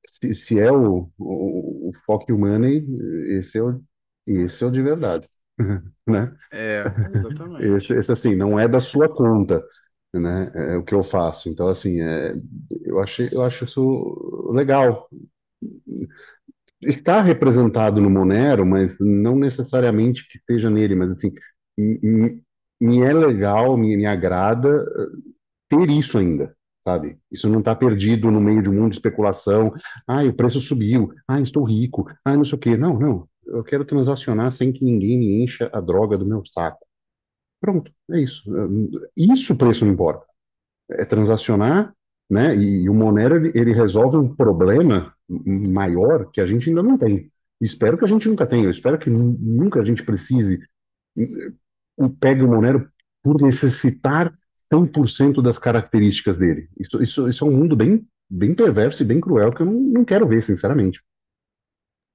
se, 0.06 0.34
se 0.34 0.58
é 0.60 0.70
o, 0.72 1.10
o, 1.18 1.90
o 1.90 1.92
fuck 2.06 2.30
you 2.30 2.38
money, 2.38 2.84
esse 3.38 3.58
é 3.58 3.62
o, 3.62 3.82
esse 4.26 4.64
é 4.64 4.66
o 4.66 4.70
de 4.70 4.82
verdade, 4.82 5.26
né? 6.06 6.36
É, 6.50 6.84
Esse, 7.62 7.92
exatamente. 7.92 7.94
esse, 7.94 8.12
assim, 8.12 8.36
não 8.36 8.58
é 8.58 8.68
da 8.68 8.80
sua 8.80 9.08
conta, 9.08 9.62
né? 10.14 10.50
É 10.54 10.76
o 10.76 10.84
que 10.84 10.94
eu 10.94 11.02
faço. 11.04 11.48
Então, 11.48 11.68
assim, 11.68 12.00
é, 12.02 12.34
eu 12.84 13.00
achei, 13.00 13.28
eu 13.32 13.42
acho 13.44 13.64
isso 13.64 14.50
legal. 14.54 15.08
Está 16.82 17.22
representado 17.22 18.00
no 18.00 18.10
Monero, 18.10 18.66
mas 18.66 18.96
não 19.00 19.36
necessariamente 19.38 20.28
que 20.28 20.38
esteja 20.38 20.68
nele, 20.70 20.94
mas 20.94 21.10
assim, 21.10 21.32
me, 21.76 22.42
me 22.80 23.02
é 23.02 23.12
legal, 23.12 23.76
me, 23.76 23.96
me 23.96 24.06
agrada 24.06 24.84
ter 25.70 25.90
isso 25.90 26.18
ainda, 26.18 26.55
sabe? 26.86 27.18
Isso 27.32 27.48
não 27.48 27.58
está 27.58 27.74
perdido 27.74 28.30
no 28.30 28.40
meio 28.40 28.62
de 28.62 28.68
um 28.70 28.74
mundo 28.74 28.90
de 28.90 28.96
especulação. 28.96 29.72
Ah, 30.06 30.22
o 30.22 30.32
preço 30.32 30.60
subiu. 30.60 31.12
Ah, 31.26 31.40
estou 31.40 31.64
rico. 31.64 32.06
Ah, 32.24 32.36
não 32.36 32.44
sei 32.44 32.54
o 32.56 32.60
quê. 32.60 32.76
Não, 32.76 32.96
não. 32.96 33.28
Eu 33.44 33.64
quero 33.64 33.84
transacionar 33.84 34.52
sem 34.52 34.72
que 34.72 34.84
ninguém 34.84 35.18
me 35.18 35.42
encha 35.42 35.68
a 35.72 35.80
droga 35.80 36.16
do 36.16 36.24
meu 36.24 36.42
saco. 36.46 36.78
Pronto, 37.60 37.92
é 38.12 38.20
isso. 38.20 38.42
Isso 39.16 39.52
o 39.54 39.56
preço 39.56 39.84
não 39.84 39.92
importa. 39.92 40.24
É 40.90 41.04
transacionar, 41.04 41.94
né? 42.30 42.56
E, 42.56 42.88
o 42.88 42.94
Monero 42.94 43.36
ele, 43.36 43.52
ele 43.54 43.72
resolve 43.72 44.16
um 44.16 44.34
problema 44.34 45.14
maior 45.28 46.30
que 46.30 46.40
a 46.40 46.46
gente 46.46 46.68
ainda 46.68 46.82
não 46.82 46.98
tem. 46.98 47.30
Espero 47.60 47.98
que 47.98 48.04
a 48.04 48.08
gente 48.08 48.28
nunca 48.28 48.46
tenha. 48.46 48.70
Espero 48.70 48.98
que 48.98 49.10
nu- 49.10 49.36
nunca 49.40 49.80
a 49.80 49.84
gente 49.84 50.04
precise 50.04 50.60
pegue 52.20 52.42
o 52.42 52.48
Monero 52.48 52.88
por 53.22 53.40
necessitar 53.40 54.32
100% 54.72 55.42
das 55.42 55.58
características 55.58 56.38
dele. 56.38 56.68
Isso, 56.78 57.02
isso, 57.02 57.28
isso 57.28 57.44
é 57.44 57.48
um 57.48 57.52
mundo 57.56 57.76
bem, 57.76 58.06
bem 58.28 58.54
perverso 58.54 59.02
e 59.02 59.06
bem 59.06 59.20
cruel 59.20 59.52
que 59.52 59.62
eu 59.62 59.66
não, 59.66 59.74
não 59.74 60.04
quero 60.04 60.26
ver, 60.26 60.42
sinceramente. 60.42 61.00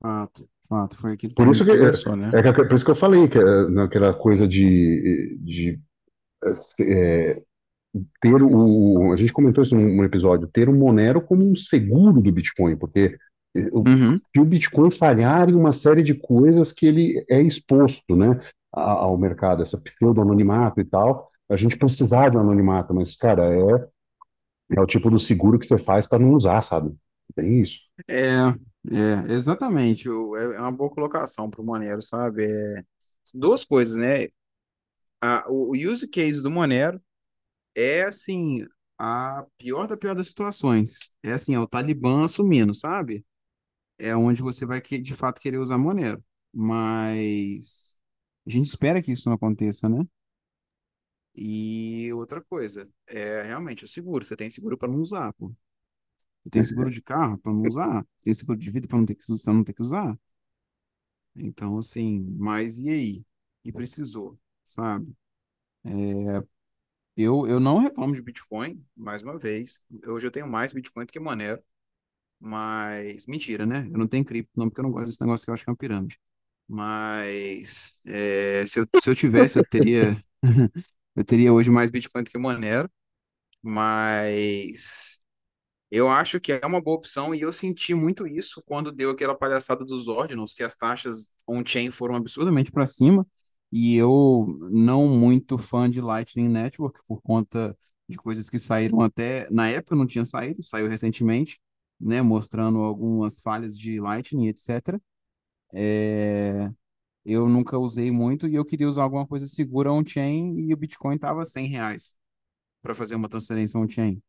Fato, 0.02 0.48
fato. 0.68 0.98
Foi 0.98 1.14
aquilo 1.14 1.34
Por 1.34 1.48
isso 1.48 1.64
que, 1.64 1.72
é, 1.72 1.78
conversou, 1.78 2.16
né? 2.16 2.32
é 2.34 2.42
que- 2.54 2.64
por 2.66 2.74
isso 2.76 2.86
que 2.86 2.92
eu 2.92 2.96
falei 2.96 3.28
que 3.28 3.38
é, 3.38 3.68
naquela 3.70 4.14
coisa 4.14 4.48
de, 4.48 5.38
de 5.42 5.80
é, 6.80 7.42
ter 8.22 8.34
o. 8.42 9.12
A 9.14 9.18
gente 9.18 9.34
comentou 9.34 9.64
isso 9.64 9.76
num, 9.76 10.04
episódio, 10.04 10.48
ter 10.48 10.68
o 10.70 10.74
Monero 10.74 11.22
como 11.22 11.44
um 11.44 11.56
seguro 11.56 12.22
do 12.22 12.32
Bitcoin, 12.32 12.76
porque 12.78 13.18
é, 13.56 13.68
o, 13.72 13.80
Uhum. 13.88 14.20
se 14.34 14.40
o 14.40 14.46
Bitcoin 14.46 14.90
falhar 14.92 15.50
em 15.50 15.54
uma 15.56 15.72
série 15.72 16.02
de 16.04 16.14
coisas 16.16 16.72
que 16.72 16.86
ele 16.88 17.24
é 17.30 17.42
exposto, 17.42 18.16
né, 18.16 18.40
ao 18.74 19.18
mercado, 19.18 19.62
essa 19.62 19.78
pseudo-anonimato 19.78 20.80
e 20.80 20.86
tal, 20.86 21.30
a 21.52 21.58
gente 21.58 21.78
precisar 21.78 22.30
de 22.30 22.38
um 22.38 22.42
anonimato, 22.42 22.94
mas, 22.94 23.16
cara, 23.16 23.44
é, 23.54 23.90
é 24.78 24.82
o 24.82 24.86
tipo 24.88 25.10
do 25.10 25.20
seguro 25.20 25.60
que 25.60 25.66
você 25.68 25.78
faz 25.78 26.08
para 26.08 26.20
não 26.20 26.34
usar, 26.34 26.62
sabe? 26.62 26.96
Tem 27.36 27.62
isso. 27.62 27.80
É, 28.10 28.50
é, 28.92 29.34
exatamente. 29.34 30.08
É 30.10 30.12
é 30.12 30.60
uma 30.60 30.72
boa 30.72 30.90
colocação 30.90 31.50
para 31.50 31.62
o 31.62 31.66
Monero, 31.66 32.02
sabe? 32.02 32.46
É, 32.46 32.84
duas 33.34 33.64
coisas, 33.66 33.96
né? 33.98 34.28
A, 35.22 35.46
o 35.52 35.72
use 35.76 36.08
case 36.10 36.42
do 36.42 36.52
Monero 36.52 37.02
é 37.76 38.04
assim, 38.04 38.66
a 39.00 39.46
pior 39.58 39.88
da 39.88 39.98
pior 39.98 40.16
das 40.16 40.28
situações. 40.30 41.12
É 41.24 41.34
assim, 41.34 41.56
é 41.56 41.60
o 41.60 41.68
Talibã 41.68 42.26
assumindo, 42.26 42.76
sabe? 42.76 43.26
É 44.00 44.16
onde 44.16 44.42
você 44.44 44.66
vai 44.66 44.82
que- 44.82 45.00
de 45.00 45.16
fato 45.16 45.42
querer 45.42 45.58
usar 45.60 45.78
Monero. 45.78 46.24
Mas 46.54 48.00
a 48.48 48.52
gente 48.52 48.66
espera 48.68 49.02
que 49.02 49.12
isso 49.14 49.30
não 49.30 49.36
aconteça, 49.36 49.90
né? 49.90 50.06
E 51.36 52.12
outra 52.14 52.42
coisa, 52.42 52.90
é 53.08 53.44
realmente 53.44 53.86
o 53.86 53.88
seguro. 53.88 54.24
Você 54.26 54.36
tem 54.36 54.50
seguro 54.50 54.78
para 54.78 54.92
não 54.92 55.00
usar, 55.00 55.34
pô. 55.34 55.54
Você 56.44 56.50
tem 56.52 56.64
seguro 56.64 56.90
de 56.92 57.02
carro 57.02 57.38
para 57.38 57.54
não 57.54 57.64
usar. 57.64 58.06
Tem 58.22 58.34
seguro 58.34 58.58
de 58.58 58.72
vida 58.72 58.88
para 58.88 58.98
não 58.98 59.06
ter 59.06 59.16
que 59.16 59.28
você 59.28 59.52
não 59.52 59.64
ter 59.64 59.74
que 59.74 59.82
usar. 59.82 60.18
Então, 61.36 61.78
assim, 61.78 62.20
mas 62.38 62.80
e 62.80 62.90
aí? 62.90 63.26
E 63.64 63.72
precisou, 63.72 64.38
sabe? 64.64 65.16
Eu, 67.16 67.46
eu 67.48 67.60
não 67.60 67.78
reclamo 67.78 68.14
de 68.14 68.22
Bitcoin, 68.22 68.84
mais 68.96 69.22
uma 69.22 69.38
vez. 69.38 69.82
Hoje 70.08 70.26
eu 70.28 70.32
tenho 70.32 70.48
mais 70.48 70.74
Bitcoin 70.74 71.06
do 71.06 71.12
que 71.12 71.20
Monero. 71.20 71.62
Mas, 72.40 73.28
mentira, 73.28 73.66
né? 73.66 73.88
Eu 73.92 73.98
não 73.98 74.08
tenho 74.08 74.26
cripto, 74.26 74.52
não, 74.58 74.68
porque 74.68 74.82
eu 74.82 74.84
não 74.84 74.92
gosto 74.92 75.08
desse 75.08 75.22
negócio 75.22 75.46
que 75.46 75.52
eu 75.52 75.54
acho 75.54 75.64
que 75.64 75.70
é 75.70 75.72
uma 75.72 75.78
pirâmide. 75.78 76.20
Mas, 76.68 78.00
é, 78.08 78.66
se 78.66 78.80
eu, 78.80 78.88
se 79.00 79.10
eu 79.10 79.16
tivesse, 79.16 79.60
eu 79.60 79.66
teria, 79.66 80.16
eu 81.16 81.24
teria 81.24 81.54
hoje 81.54 81.70
mais 81.72 81.90
Bitcoin 81.90 82.24
do 82.24 82.30
que 82.32 82.38
Monero. 82.38 82.90
Mas 83.62 85.22
eu 85.92 86.10
acho 86.10 86.40
que 86.40 86.54
é 86.54 86.66
uma 86.66 86.82
boa 86.82 86.98
opção 86.98 87.36
e 87.36 87.42
eu 87.42 87.52
senti 87.54 87.94
muito 87.94 88.28
isso 88.28 88.62
quando 88.66 88.92
deu 88.92 89.10
aquela 89.12 89.36
palhaçada 89.38 89.86
dos 89.86 90.08
ordinals, 90.08 90.54
que 90.54 90.64
as 90.64 90.76
taxas 90.76 91.32
on-chain 91.48 91.92
foram 91.92 92.16
absurdamente 92.16 92.72
para 92.72 92.86
cima. 92.88 93.28
E 93.72 93.96
eu 93.98 94.48
não 94.72 95.08
muito 95.10 95.58
fã 95.58 95.90
de 95.90 96.02
Lightning 96.02 96.50
Network 96.50 97.00
por 97.08 97.22
conta 97.22 97.78
de 98.08 98.18
coisas 98.18 98.50
que 98.50 98.60
saíram 98.60 99.02
até 99.02 99.50
na 99.50 99.70
época 99.70 99.96
não 99.96 100.06
tinha 100.08 100.26
saído, 100.26 100.64
saiu 100.64 100.90
recentemente, 100.90 101.60
né, 102.00 102.22
mostrando 102.22 102.80
algumas 102.80 103.40
falhas 103.40 103.78
de 103.78 104.00
Lightning, 104.00 104.48
etc. 104.48 105.02
É, 105.74 106.70
eu 107.26 107.48
nunca 107.48 107.78
usei 107.78 108.12
muito 108.12 108.48
e 108.48 108.56
eu 108.56 108.66
queria 108.66 108.90
usar 108.90 109.04
alguma 109.04 109.28
coisa 109.28 109.48
segura 109.48 109.92
on-chain 109.92 110.56
e 110.58 110.74
o 110.74 110.78
Bitcoin 110.78 111.18
tava 111.18 111.46
100 111.46 111.68
reais 111.68 112.16
para 112.82 112.96
fazer 112.96 113.16
uma 113.16 113.30
transferência 113.30 113.80
on-chain. 113.80 114.22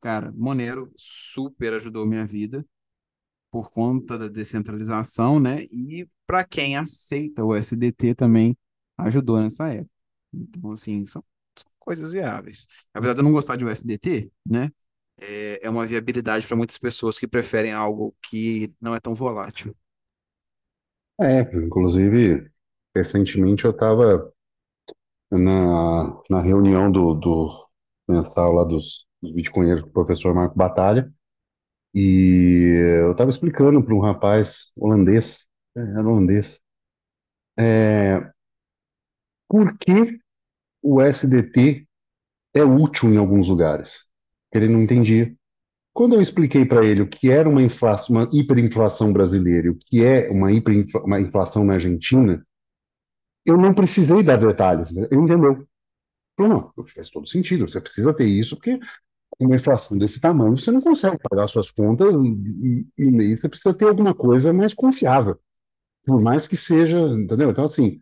Cara, 0.00 0.32
Monero 0.32 0.92
super 0.96 1.74
ajudou 1.74 2.06
minha 2.06 2.24
vida 2.24 2.64
por 3.50 3.70
conta 3.70 4.18
da 4.18 4.28
descentralização, 4.28 5.40
né? 5.40 5.64
E 5.64 6.08
para 6.26 6.44
quem 6.44 6.76
aceita 6.76 7.44
o 7.44 7.54
SDT 7.54 8.14
também 8.14 8.56
ajudou 8.98 9.40
nessa 9.40 9.68
época. 9.72 9.90
Então, 10.32 10.72
assim, 10.72 11.06
são, 11.06 11.24
coisas 11.88 12.12
viáveis. 12.12 12.66
Apesar 12.92 13.14
de 13.14 13.20
eu 13.20 13.24
não 13.24 13.32
gostar 13.32 13.56
de 13.56 13.64
USDT, 13.64 14.30
né? 14.44 14.70
É, 15.16 15.66
é 15.66 15.70
uma 15.70 15.86
viabilidade 15.86 16.46
para 16.46 16.56
muitas 16.56 16.78
pessoas 16.78 17.18
que 17.18 17.26
preferem 17.26 17.72
algo 17.72 18.14
que 18.22 18.72
não 18.80 18.94
é 18.94 19.00
tão 19.00 19.14
volátil. 19.14 19.74
É, 21.20 21.40
inclusive, 21.56 22.50
recentemente 22.94 23.64
eu 23.64 23.70
estava 23.72 24.32
na, 25.30 26.20
na 26.30 26.40
reunião 26.40 26.90
do, 26.90 27.14
do 27.14 27.66
mensal 28.08 28.52
lá 28.52 28.64
dos, 28.64 29.06
dos 29.22 29.32
bitcoinheiros 29.32 29.82
com 29.84 29.90
o 29.90 29.92
professor 29.92 30.34
Marco 30.34 30.56
Batalha, 30.56 31.12
e 31.94 32.74
eu 33.02 33.12
estava 33.12 33.30
explicando 33.30 33.82
para 33.84 33.94
um 33.94 34.00
rapaz 34.00 34.70
holandês, 34.76 35.46
é, 35.76 35.80
era 35.80 36.02
holandês, 36.08 36.60
é, 37.58 38.32
por 39.48 39.76
que 39.78 40.20
o 40.82 41.02
SDT 41.02 41.86
é 42.54 42.64
útil 42.64 43.10
em 43.12 43.18
alguns 43.18 43.48
lugares. 43.48 44.06
Ele 44.52 44.68
não 44.68 44.82
entendia. 44.82 45.34
Quando 45.98 46.14
eu 46.14 46.20
expliquei 46.20 46.64
para 46.64 46.86
ele 46.86 47.02
o 47.02 47.08
que 47.08 47.28
era 47.28 47.48
uma 47.48 47.60
inflação, 47.60 48.14
uma 48.14 48.30
hiperinflação 48.32 49.12
brasileira 49.12 49.66
e 49.66 49.70
o 49.70 49.74
que 49.76 50.04
é 50.04 50.30
uma 50.30 50.52
hiperinflação 50.52 51.64
na 51.64 51.74
Argentina, 51.74 52.46
eu 53.44 53.56
não 53.56 53.74
precisei 53.74 54.22
dar 54.22 54.36
detalhes. 54.36 54.92
né? 54.92 55.08
Ele 55.10 55.22
entendeu. 55.22 55.66
Falou, 56.36 56.72
não, 56.76 56.84
faz 56.86 57.10
todo 57.10 57.28
sentido. 57.28 57.68
Você 57.68 57.80
precisa 57.80 58.14
ter 58.14 58.26
isso, 58.26 58.54
porque 58.54 58.78
uma 59.40 59.56
inflação 59.56 59.98
desse 59.98 60.20
tamanho, 60.20 60.56
você 60.56 60.70
não 60.70 60.80
consegue 60.80 61.18
pagar 61.28 61.48
suas 61.48 61.68
contas 61.68 62.14
e, 62.14 62.86
e, 62.96 63.08
e 63.08 63.36
você 63.36 63.48
precisa 63.48 63.74
ter 63.74 63.86
alguma 63.88 64.14
coisa 64.14 64.52
mais 64.52 64.72
confiável. 64.74 65.36
Por 66.06 66.20
mais 66.22 66.46
que 66.46 66.56
seja, 66.56 66.96
entendeu? 66.96 67.50
Então, 67.50 67.64
assim, 67.64 67.98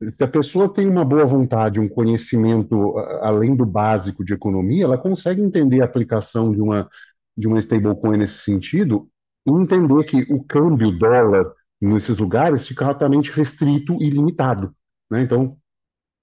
se 0.00 0.22
a 0.24 0.28
pessoa 0.28 0.72
tem 0.72 0.88
uma 0.88 1.04
boa 1.04 1.24
vontade, 1.26 1.80
um 1.80 1.88
conhecimento 1.88 2.96
além 3.20 3.56
do 3.56 3.66
básico 3.66 4.24
de 4.24 4.32
economia, 4.34 4.84
ela 4.84 4.98
consegue 4.98 5.42
entender 5.42 5.80
a 5.82 5.84
aplicação 5.84 6.52
de 6.52 6.60
uma, 6.60 6.88
de 7.36 7.46
uma 7.46 7.58
stablecoin 7.58 8.18
nesse 8.18 8.38
sentido 8.38 9.08
e 9.46 9.50
entender 9.50 10.04
que 10.04 10.22
o 10.32 10.44
câmbio 10.44 10.92
dólar 10.96 11.52
nesses 11.80 12.16
lugares 12.18 12.66
fica 12.66 12.86
altamente 12.86 13.30
restrito 13.32 13.94
e 14.02 14.10
limitado, 14.10 14.74
né? 15.10 15.22
Então, 15.22 15.56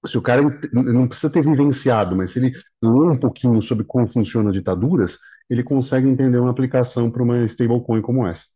se 0.06 0.18
o 0.18 0.22
cara 0.22 0.42
não 0.72 1.08
precisa 1.08 1.32
ter 1.32 1.42
vivenciado, 1.42 2.16
mas 2.16 2.32
se 2.32 2.38
ele 2.38 2.52
lê 2.82 3.10
um 3.10 3.18
pouquinho 3.18 3.60
sobre 3.62 3.84
como 3.84 4.06
funcionam 4.06 4.52
ditaduras, 4.52 5.18
ele 5.50 5.62
consegue 5.62 6.08
entender 6.08 6.38
uma 6.38 6.50
aplicação 6.50 7.10
para 7.10 7.22
uma 7.22 7.44
stablecoin 7.46 8.02
como 8.02 8.26
essa. 8.26 8.46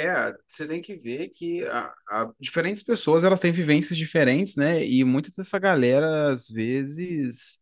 É, 0.00 0.32
você 0.46 0.66
tem 0.66 0.80
que 0.80 0.96
ver 0.96 1.28
que 1.30 1.64
a, 1.66 1.92
a- 2.08 2.32
diferentes 2.38 2.82
pessoas 2.84 3.24
elas 3.24 3.40
têm 3.40 3.50
vivências 3.50 3.98
diferentes, 3.98 4.54
né? 4.54 4.84
E 4.86 5.02
muita 5.04 5.30
dessa 5.36 5.58
galera, 5.58 6.30
às 6.32 6.48
vezes, 6.48 7.58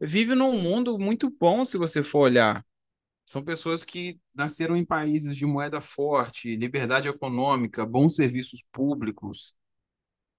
vive 0.00 0.34
num 0.34 0.60
mundo 0.60 0.98
muito 0.98 1.30
bom 1.30 1.64
se 1.66 1.78
você 1.78 2.02
for 2.02 2.20
olhar. 2.20 2.64
São 3.26 3.44
pessoas 3.44 3.84
que 3.84 4.20
nasceram 4.34 4.76
em 4.76 4.84
países 4.84 5.36
de 5.36 5.46
moeda 5.46 5.80
forte, 5.80 6.56
liberdade 6.56 7.08
econômica, 7.08 7.86
bons 7.86 8.16
serviços 8.16 8.62
públicos. 8.72 9.54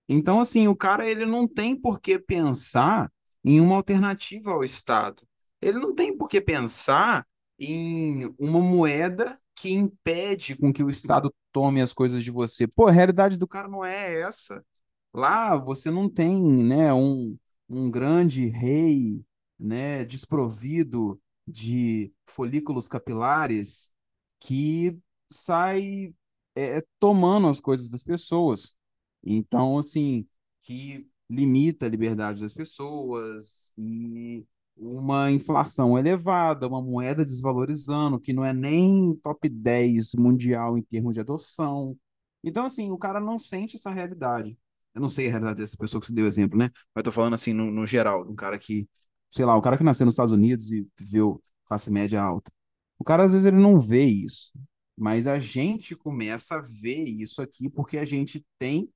Então, 0.08 0.40
assim, 0.40 0.68
o 0.68 0.76
cara 0.76 1.10
ele 1.10 1.26
não 1.26 1.48
tem 1.48 1.76
por 1.80 2.00
que 2.00 2.20
pensar 2.20 3.12
em 3.44 3.60
uma 3.62 3.76
alternativa 3.76 4.52
ao 4.52 4.64
Estado. 4.64 5.24
Ele 5.62 5.80
não 5.80 5.96
tem 5.96 6.16
por 6.18 6.28
que 6.28 6.42
pensar 6.42 7.26
em 7.58 8.26
uma 8.38 8.60
moeda 8.60 9.40
que 9.56 9.70
impede 9.72 10.56
com 10.56 10.74
que 10.74 10.84
o 10.84 10.90
Estado 10.90 11.34
tome 11.52 11.82
as 11.82 11.94
coisas 11.94 12.24
de 12.24 12.32
você. 12.32 12.68
Pô, 12.68 12.88
a 12.88 12.92
realidade 12.92 13.38
do 13.38 13.48
cara 13.48 13.68
não 13.68 13.84
é 13.86 14.22
essa. 14.22 14.66
Lá 15.14 15.56
você 15.56 15.92
não 15.92 16.10
tem, 16.10 16.42
né, 16.64 16.94
um, 16.94 17.38
um 17.70 17.90
grande 17.92 18.48
rei, 18.48 19.24
né, 19.60 20.04
desprovido 20.06 21.22
de 21.48 22.12
folículos 22.26 22.88
capilares 22.88 23.92
que 24.40 24.98
sai 25.30 26.14
é, 26.56 26.84
tomando 27.00 27.48
as 27.48 27.60
coisas 27.60 27.90
das 27.90 28.04
pessoas. 28.04 28.76
Então, 29.24 29.78
assim, 29.78 30.28
que 30.62 31.08
limita 31.30 31.86
a 31.86 31.90
liberdade 31.90 32.42
das 32.42 32.54
pessoas 32.54 33.72
e 33.78 34.46
uma 34.76 35.32
inflação 35.32 35.98
elevada, 35.98 36.68
uma 36.68 36.82
moeda 36.82 37.24
desvalorizando, 37.24 38.20
que 38.20 38.34
não 38.34 38.44
é 38.44 38.54
nem 38.54 39.16
top 39.18 39.48
10 39.50 40.14
mundial 40.16 40.78
em 40.78 40.82
termos 40.82 41.14
de 41.16 41.22
adoção. 41.22 41.98
Então, 42.44 42.66
assim, 42.66 42.92
o 42.92 42.98
cara 42.98 43.20
não 43.20 43.40
sente 43.40 43.76
essa 43.76 43.92
realidade. 43.92 44.58
Eu 44.94 45.02
não 45.02 45.10
sei 45.10 45.28
a 45.28 45.30
realidade 45.32 45.62
dessa 45.62 45.78
pessoa 45.78 46.02
que 46.02 46.08
você 46.08 46.14
deu 46.14 46.26
exemplo, 46.28 46.58
né? 46.58 46.70
Mas 46.94 47.02
eu 47.02 47.04
tô 47.04 47.12
falando 47.12 47.34
assim, 47.34 47.54
no, 47.54 47.72
no 47.72 47.86
geral, 47.86 48.30
um 48.30 48.36
cara 48.36 48.58
que, 48.60 48.88
sei 49.30 49.46
lá, 49.46 49.56
o 49.56 49.62
cara 49.62 49.78
que 49.78 49.84
nasceu 49.84 50.06
nos 50.06 50.14
Estados 50.14 50.32
Unidos 50.34 50.72
e 50.72 50.88
viveu 51.00 51.42
classe 51.66 51.90
média 51.92 52.22
alta. 52.22 52.52
O 53.00 53.04
cara, 53.04 53.24
às 53.24 53.32
vezes, 53.32 53.48
ele 53.48 53.58
não 53.58 53.80
vê 53.82 54.04
isso. 54.06 54.52
Mas 54.96 55.26
a 55.28 55.40
gente 55.40 55.96
começa 55.96 56.56
a 56.56 56.62
ver 56.62 57.04
isso 57.04 57.42
aqui 57.42 57.70
porque 57.70 57.98
a 57.98 58.06
gente 58.06 58.46
tem 58.60 58.90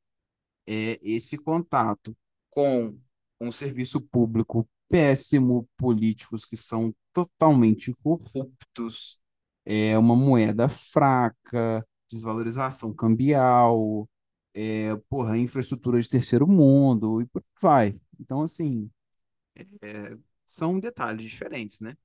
é, 0.68 1.00
esse 1.02 1.38
contato 1.38 2.16
com 2.50 2.98
um 3.40 3.52
serviço 3.52 4.02
público 4.02 4.68
péssimo, 4.90 5.68
políticos 5.78 6.46
que 6.46 6.58
são 6.58 6.94
totalmente 7.14 7.94
corruptos, 8.04 9.20
é 9.66 9.98
uma 9.98 10.16
moeda 10.16 10.70
fraca, 10.70 11.86
desvalorização 12.12 12.94
cambial, 12.94 14.10
é, 14.54 14.96
porra, 15.10 15.38
infraestrutura 15.38 16.02
de 16.02 16.10
terceiro 16.10 16.48
mundo 16.48 17.22
e 17.22 17.28
por 17.28 17.42
aí 17.42 17.46
vai. 17.62 18.02
Então, 18.20 18.42
assim, 18.44 18.90
é, 19.82 20.18
são 20.46 20.80
detalhes 20.80 21.24
diferentes, 21.30 21.80
né? 21.82 21.96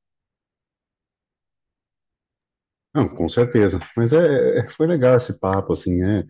Não, 2.95 3.09
com 3.09 3.29
certeza. 3.29 3.81
Mas 3.97 4.13
é, 4.13 4.69
foi 4.71 4.87
legal 4.87 5.17
esse 5.17 5.39
papo, 5.39 5.73
assim, 5.73 6.03
é, 6.05 6.21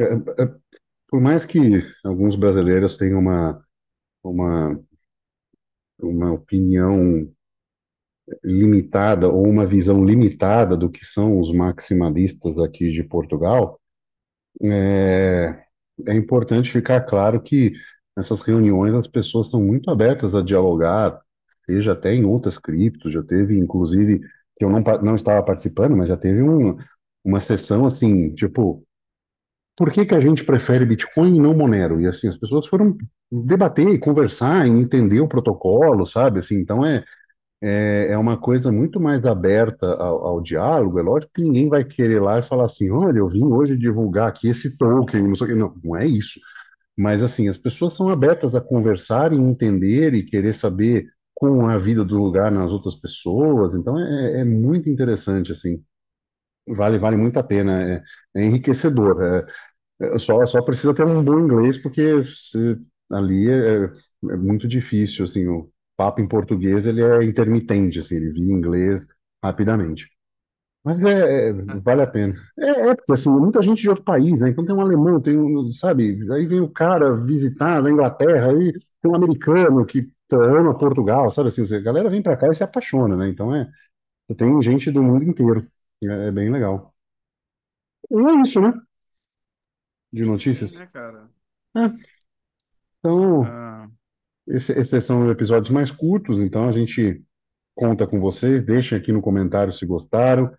é- 0.00 0.04
é- 0.44 0.56
por 1.08 1.20
mais 1.20 1.46
que 1.46 1.58
alguns 2.04 2.36
brasileiros 2.36 2.96
tenham 2.96 3.20
uma, 3.20 3.64
uma, 4.24 4.84
uma 6.02 6.32
opinião 6.32 7.28
limitada 8.42 9.28
ou 9.28 9.46
uma 9.46 9.66
visão 9.66 10.04
limitada 10.04 10.76
do 10.76 10.90
que 10.90 11.04
são 11.04 11.38
os 11.40 11.52
maximalistas 11.52 12.56
aqui 12.58 12.90
de 12.92 13.02
Portugal, 13.02 13.80
é, 14.62 15.64
é 16.06 16.14
importante 16.14 16.70
ficar 16.70 17.00
claro 17.02 17.40
que 17.40 17.72
nessas 18.16 18.42
reuniões 18.42 18.94
as 18.94 19.06
pessoas 19.06 19.46
estão 19.46 19.62
muito 19.62 19.90
abertas 19.90 20.34
a 20.34 20.42
dialogar, 20.42 21.20
seja 21.66 21.92
até 21.92 22.14
em 22.14 22.24
outras 22.24 22.58
criptos, 22.58 23.12
já 23.12 23.22
teve, 23.22 23.58
inclusive, 23.58 24.20
que 24.56 24.64
eu 24.64 24.70
não, 24.70 24.80
não 25.02 25.14
estava 25.14 25.42
participando, 25.44 25.96
mas 25.96 26.08
já 26.08 26.16
teve 26.16 26.42
um, 26.42 26.76
uma 27.24 27.40
sessão 27.40 27.86
assim, 27.86 28.34
tipo, 28.34 28.84
por 29.76 29.90
que 29.92 30.04
que 30.06 30.14
a 30.14 30.20
gente 30.20 30.44
prefere 30.44 30.84
Bitcoin 30.86 31.36
e 31.36 31.40
não 31.40 31.54
Monero? 31.56 32.00
E 32.00 32.06
assim, 32.06 32.28
as 32.28 32.36
pessoas 32.36 32.66
foram 32.66 32.96
debater 33.30 33.88
e 33.88 33.98
conversar 33.98 34.66
e 34.66 34.70
entender 34.70 35.20
o 35.20 35.28
protocolo, 35.28 36.06
sabe? 36.06 36.40
Assim, 36.40 36.56
então 36.56 36.84
é, 36.84 37.04
é, 37.62 38.08
é 38.12 38.18
uma 38.18 38.38
coisa 38.38 38.72
muito 38.72 39.00
mais 39.00 39.24
aberta 39.24 39.86
ao, 39.96 40.26
ao 40.26 40.42
diálogo. 40.42 40.98
É 40.98 41.02
lógico 41.02 41.32
que 41.34 41.42
ninguém 41.42 41.68
vai 41.68 41.84
querer 41.84 42.20
lá 42.22 42.38
e 42.38 42.42
falar 42.42 42.66
assim, 42.66 42.90
olha, 42.90 43.18
eu 43.18 43.28
vim 43.28 43.44
hoje 43.44 43.76
divulgar 43.76 44.28
aqui 44.28 44.48
esse 44.48 44.76
token, 44.78 45.28
não 45.28 45.34
sei 45.36 45.46
o 45.48 45.50
quê. 45.50 45.56
Não, 45.56 45.74
não 45.84 45.96
é 45.96 46.06
isso. 46.06 46.40
Mas 46.96 47.22
assim, 47.22 47.48
as 47.48 47.58
pessoas 47.58 47.96
são 47.96 48.08
abertas 48.08 48.54
a 48.54 48.60
conversar 48.60 49.32
e 49.32 49.36
entender 49.38 50.14
e 50.14 50.24
querer 50.24 50.54
saber 50.54 51.06
como 51.34 51.70
é 51.70 51.74
a 51.74 51.78
vida 51.78 52.04
do 52.04 52.16
lugar 52.22 52.50
nas 52.52 52.70
outras 52.70 52.94
pessoas. 52.96 53.74
Então 53.74 53.98
é, 53.98 54.40
é 54.40 54.44
muito 54.44 54.88
interessante, 54.90 55.52
assim. 55.52 55.82
Vale, 56.66 56.98
vale 56.98 57.16
muito 57.16 57.38
a 57.38 57.42
pena. 57.42 57.82
É, 57.82 58.02
é 58.36 58.44
enriquecedor. 58.44 59.22
É, 59.22 59.46
é, 60.16 60.18
só, 60.18 60.44
só 60.46 60.62
precisa 60.62 60.94
ter 60.94 61.04
um 61.06 61.24
bom 61.24 61.40
inglês, 61.40 61.78
porque 61.78 62.24
se- 62.24 62.78
ali 63.12 63.50
é, 63.50 63.84
é 64.32 64.36
muito 64.36 64.68
difícil, 64.68 65.24
assim. 65.24 65.46
O 65.48 65.70
papo 65.96 66.20
em 66.20 66.28
português 66.28 66.86
ele 66.86 67.02
é 67.02 67.24
intermitente, 67.24 67.98
assim. 68.00 68.16
Ele 68.16 68.32
vira 68.32 68.52
inglês 68.52 69.06
rapidamente. 69.44 70.10
Mas 70.84 71.00
é, 71.02 71.50
é, 71.50 71.52
vale 71.80 72.02
a 72.02 72.06
pena. 72.08 72.34
É, 72.58 72.70
é, 72.90 72.94
porque 72.96 73.12
assim, 73.12 73.30
muita 73.30 73.62
gente 73.62 73.82
de 73.82 73.88
outro 73.90 74.04
país, 74.04 74.40
né? 74.40 74.50
Então 74.50 74.64
tem 74.64 74.74
um 74.74 74.80
alemão, 74.80 75.20
tem 75.20 75.38
um, 75.38 75.72
sabe? 75.72 76.18
Aí 76.32 76.46
vem 76.46 76.60
o 76.60 76.70
cara 76.70 77.14
visitar 77.16 77.82
na 77.82 77.90
Inglaterra, 77.90 78.50
aí 78.52 78.72
tem 79.02 79.10
um 79.10 79.14
americano 79.16 79.84
que 79.86 80.10
ama 80.32 80.76
Portugal, 80.78 81.30
sabe 81.30 81.48
assim? 81.48 81.62
A 81.76 81.80
galera 81.80 82.10
vem 82.10 82.22
pra 82.22 82.36
cá 82.36 82.48
e 82.48 82.54
se 82.54 82.64
apaixona, 82.64 83.16
né? 83.16 83.28
Então 83.28 83.54
é, 83.54 83.68
tem 84.36 84.62
gente 84.62 84.90
do 84.90 85.02
mundo 85.02 85.24
inteiro. 85.24 85.66
É, 86.02 86.28
é 86.28 86.30
bem 86.32 86.50
legal. 86.50 86.94
E 88.10 88.14
é 88.30 88.42
isso, 88.42 88.60
né? 88.60 88.72
De 90.12 90.24
acho 90.24 90.32
que 90.34 90.44
sim, 90.44 90.64
notícias. 90.64 90.72
né, 90.72 90.86
cara? 90.86 91.30
É, 91.76 91.90
então, 92.98 93.54
Ah, 93.54 93.88
esse- 94.48 94.72
esses 94.72 95.04
são 95.04 95.30
episódios 95.30 95.70
mais 95.70 95.90
curtos, 95.90 96.40
então 96.40 96.68
a 96.68 96.72
gente 96.72 97.22
conta 97.76 98.06
com 98.06 98.20
vocês. 98.20 98.64
Deixem 98.64 98.98
aqui 98.98 99.12
no 99.12 99.22
comentário 99.22 99.72
se 99.72 99.86
gostaram. 99.86 100.52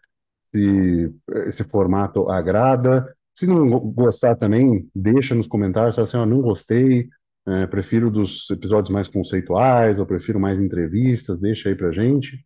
se 0.56 1.14
esse 1.48 1.64
formato 1.66 2.30
agrada. 2.32 3.14
Se 3.36 3.48
não 3.48 3.70
go- 3.70 3.82
gostar 3.82 4.36
também, 4.38 4.90
deixa 4.96 5.36
nos 5.36 5.48
comentários, 5.48 5.96
fala 5.96 6.08
assim, 6.08 6.18
ó, 6.18 6.26
não 6.26 6.42
gostei, 6.42 7.10
é, 7.48 7.68
prefiro 7.68 8.12
dos 8.12 8.50
episódios 8.52 8.92
mais 8.94 9.08
conceituais, 9.08 10.00
eu 10.00 10.06
prefiro 10.08 10.40
mais 10.40 10.60
entrevistas, 10.62 11.40
deixa 11.40 11.70
aí 11.70 11.76
pra 11.76 11.92
gente. 11.92 12.44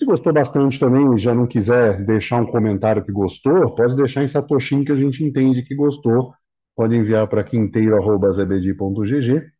Se 0.00 0.06
gostou 0.06 0.32
bastante 0.32 0.80
também 0.80 1.14
e 1.14 1.18
já 1.18 1.34
não 1.34 1.46
quiser 1.46 2.02
deixar 2.02 2.40
um 2.40 2.46
comentário 2.46 3.04
que 3.04 3.12
gostou, 3.12 3.74
pode 3.74 3.94
deixar 3.94 4.24
em 4.24 4.28
Satoshin 4.28 4.82
que 4.82 4.92
a 4.92 4.96
gente 4.96 5.22
entende 5.22 5.62
que 5.62 5.74
gostou. 5.74 6.32
Pode 6.74 6.96
enviar 6.96 7.28
para 7.28 7.44
quinteiro.zbd.gg 7.44 9.52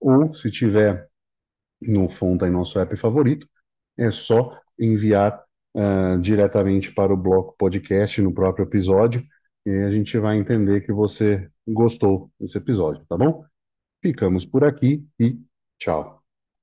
ou, 0.00 0.32
se 0.32 0.50
tiver 0.50 1.06
no 1.82 2.08
Fonta 2.08 2.48
em 2.48 2.50
nosso 2.50 2.78
app 2.78 2.96
favorito, 2.96 3.46
é 3.98 4.10
só 4.10 4.58
enviar 4.78 5.44
ah, 5.76 6.16
diretamente 6.18 6.90
para 6.90 7.12
o 7.12 7.16
bloco 7.18 7.54
podcast 7.58 8.22
no 8.22 8.32
próprio 8.32 8.64
episódio 8.64 9.22
e 9.66 9.70
a 9.70 9.90
gente 9.90 10.16
vai 10.16 10.38
entender 10.38 10.80
que 10.80 10.94
você 10.94 11.46
gostou 11.68 12.30
desse 12.40 12.56
episódio, 12.56 13.04
tá 13.06 13.18
bom? 13.18 13.44
Ficamos 14.00 14.46
por 14.46 14.64
aqui 14.64 15.06
e 15.20 15.38
tchau. 15.78 16.23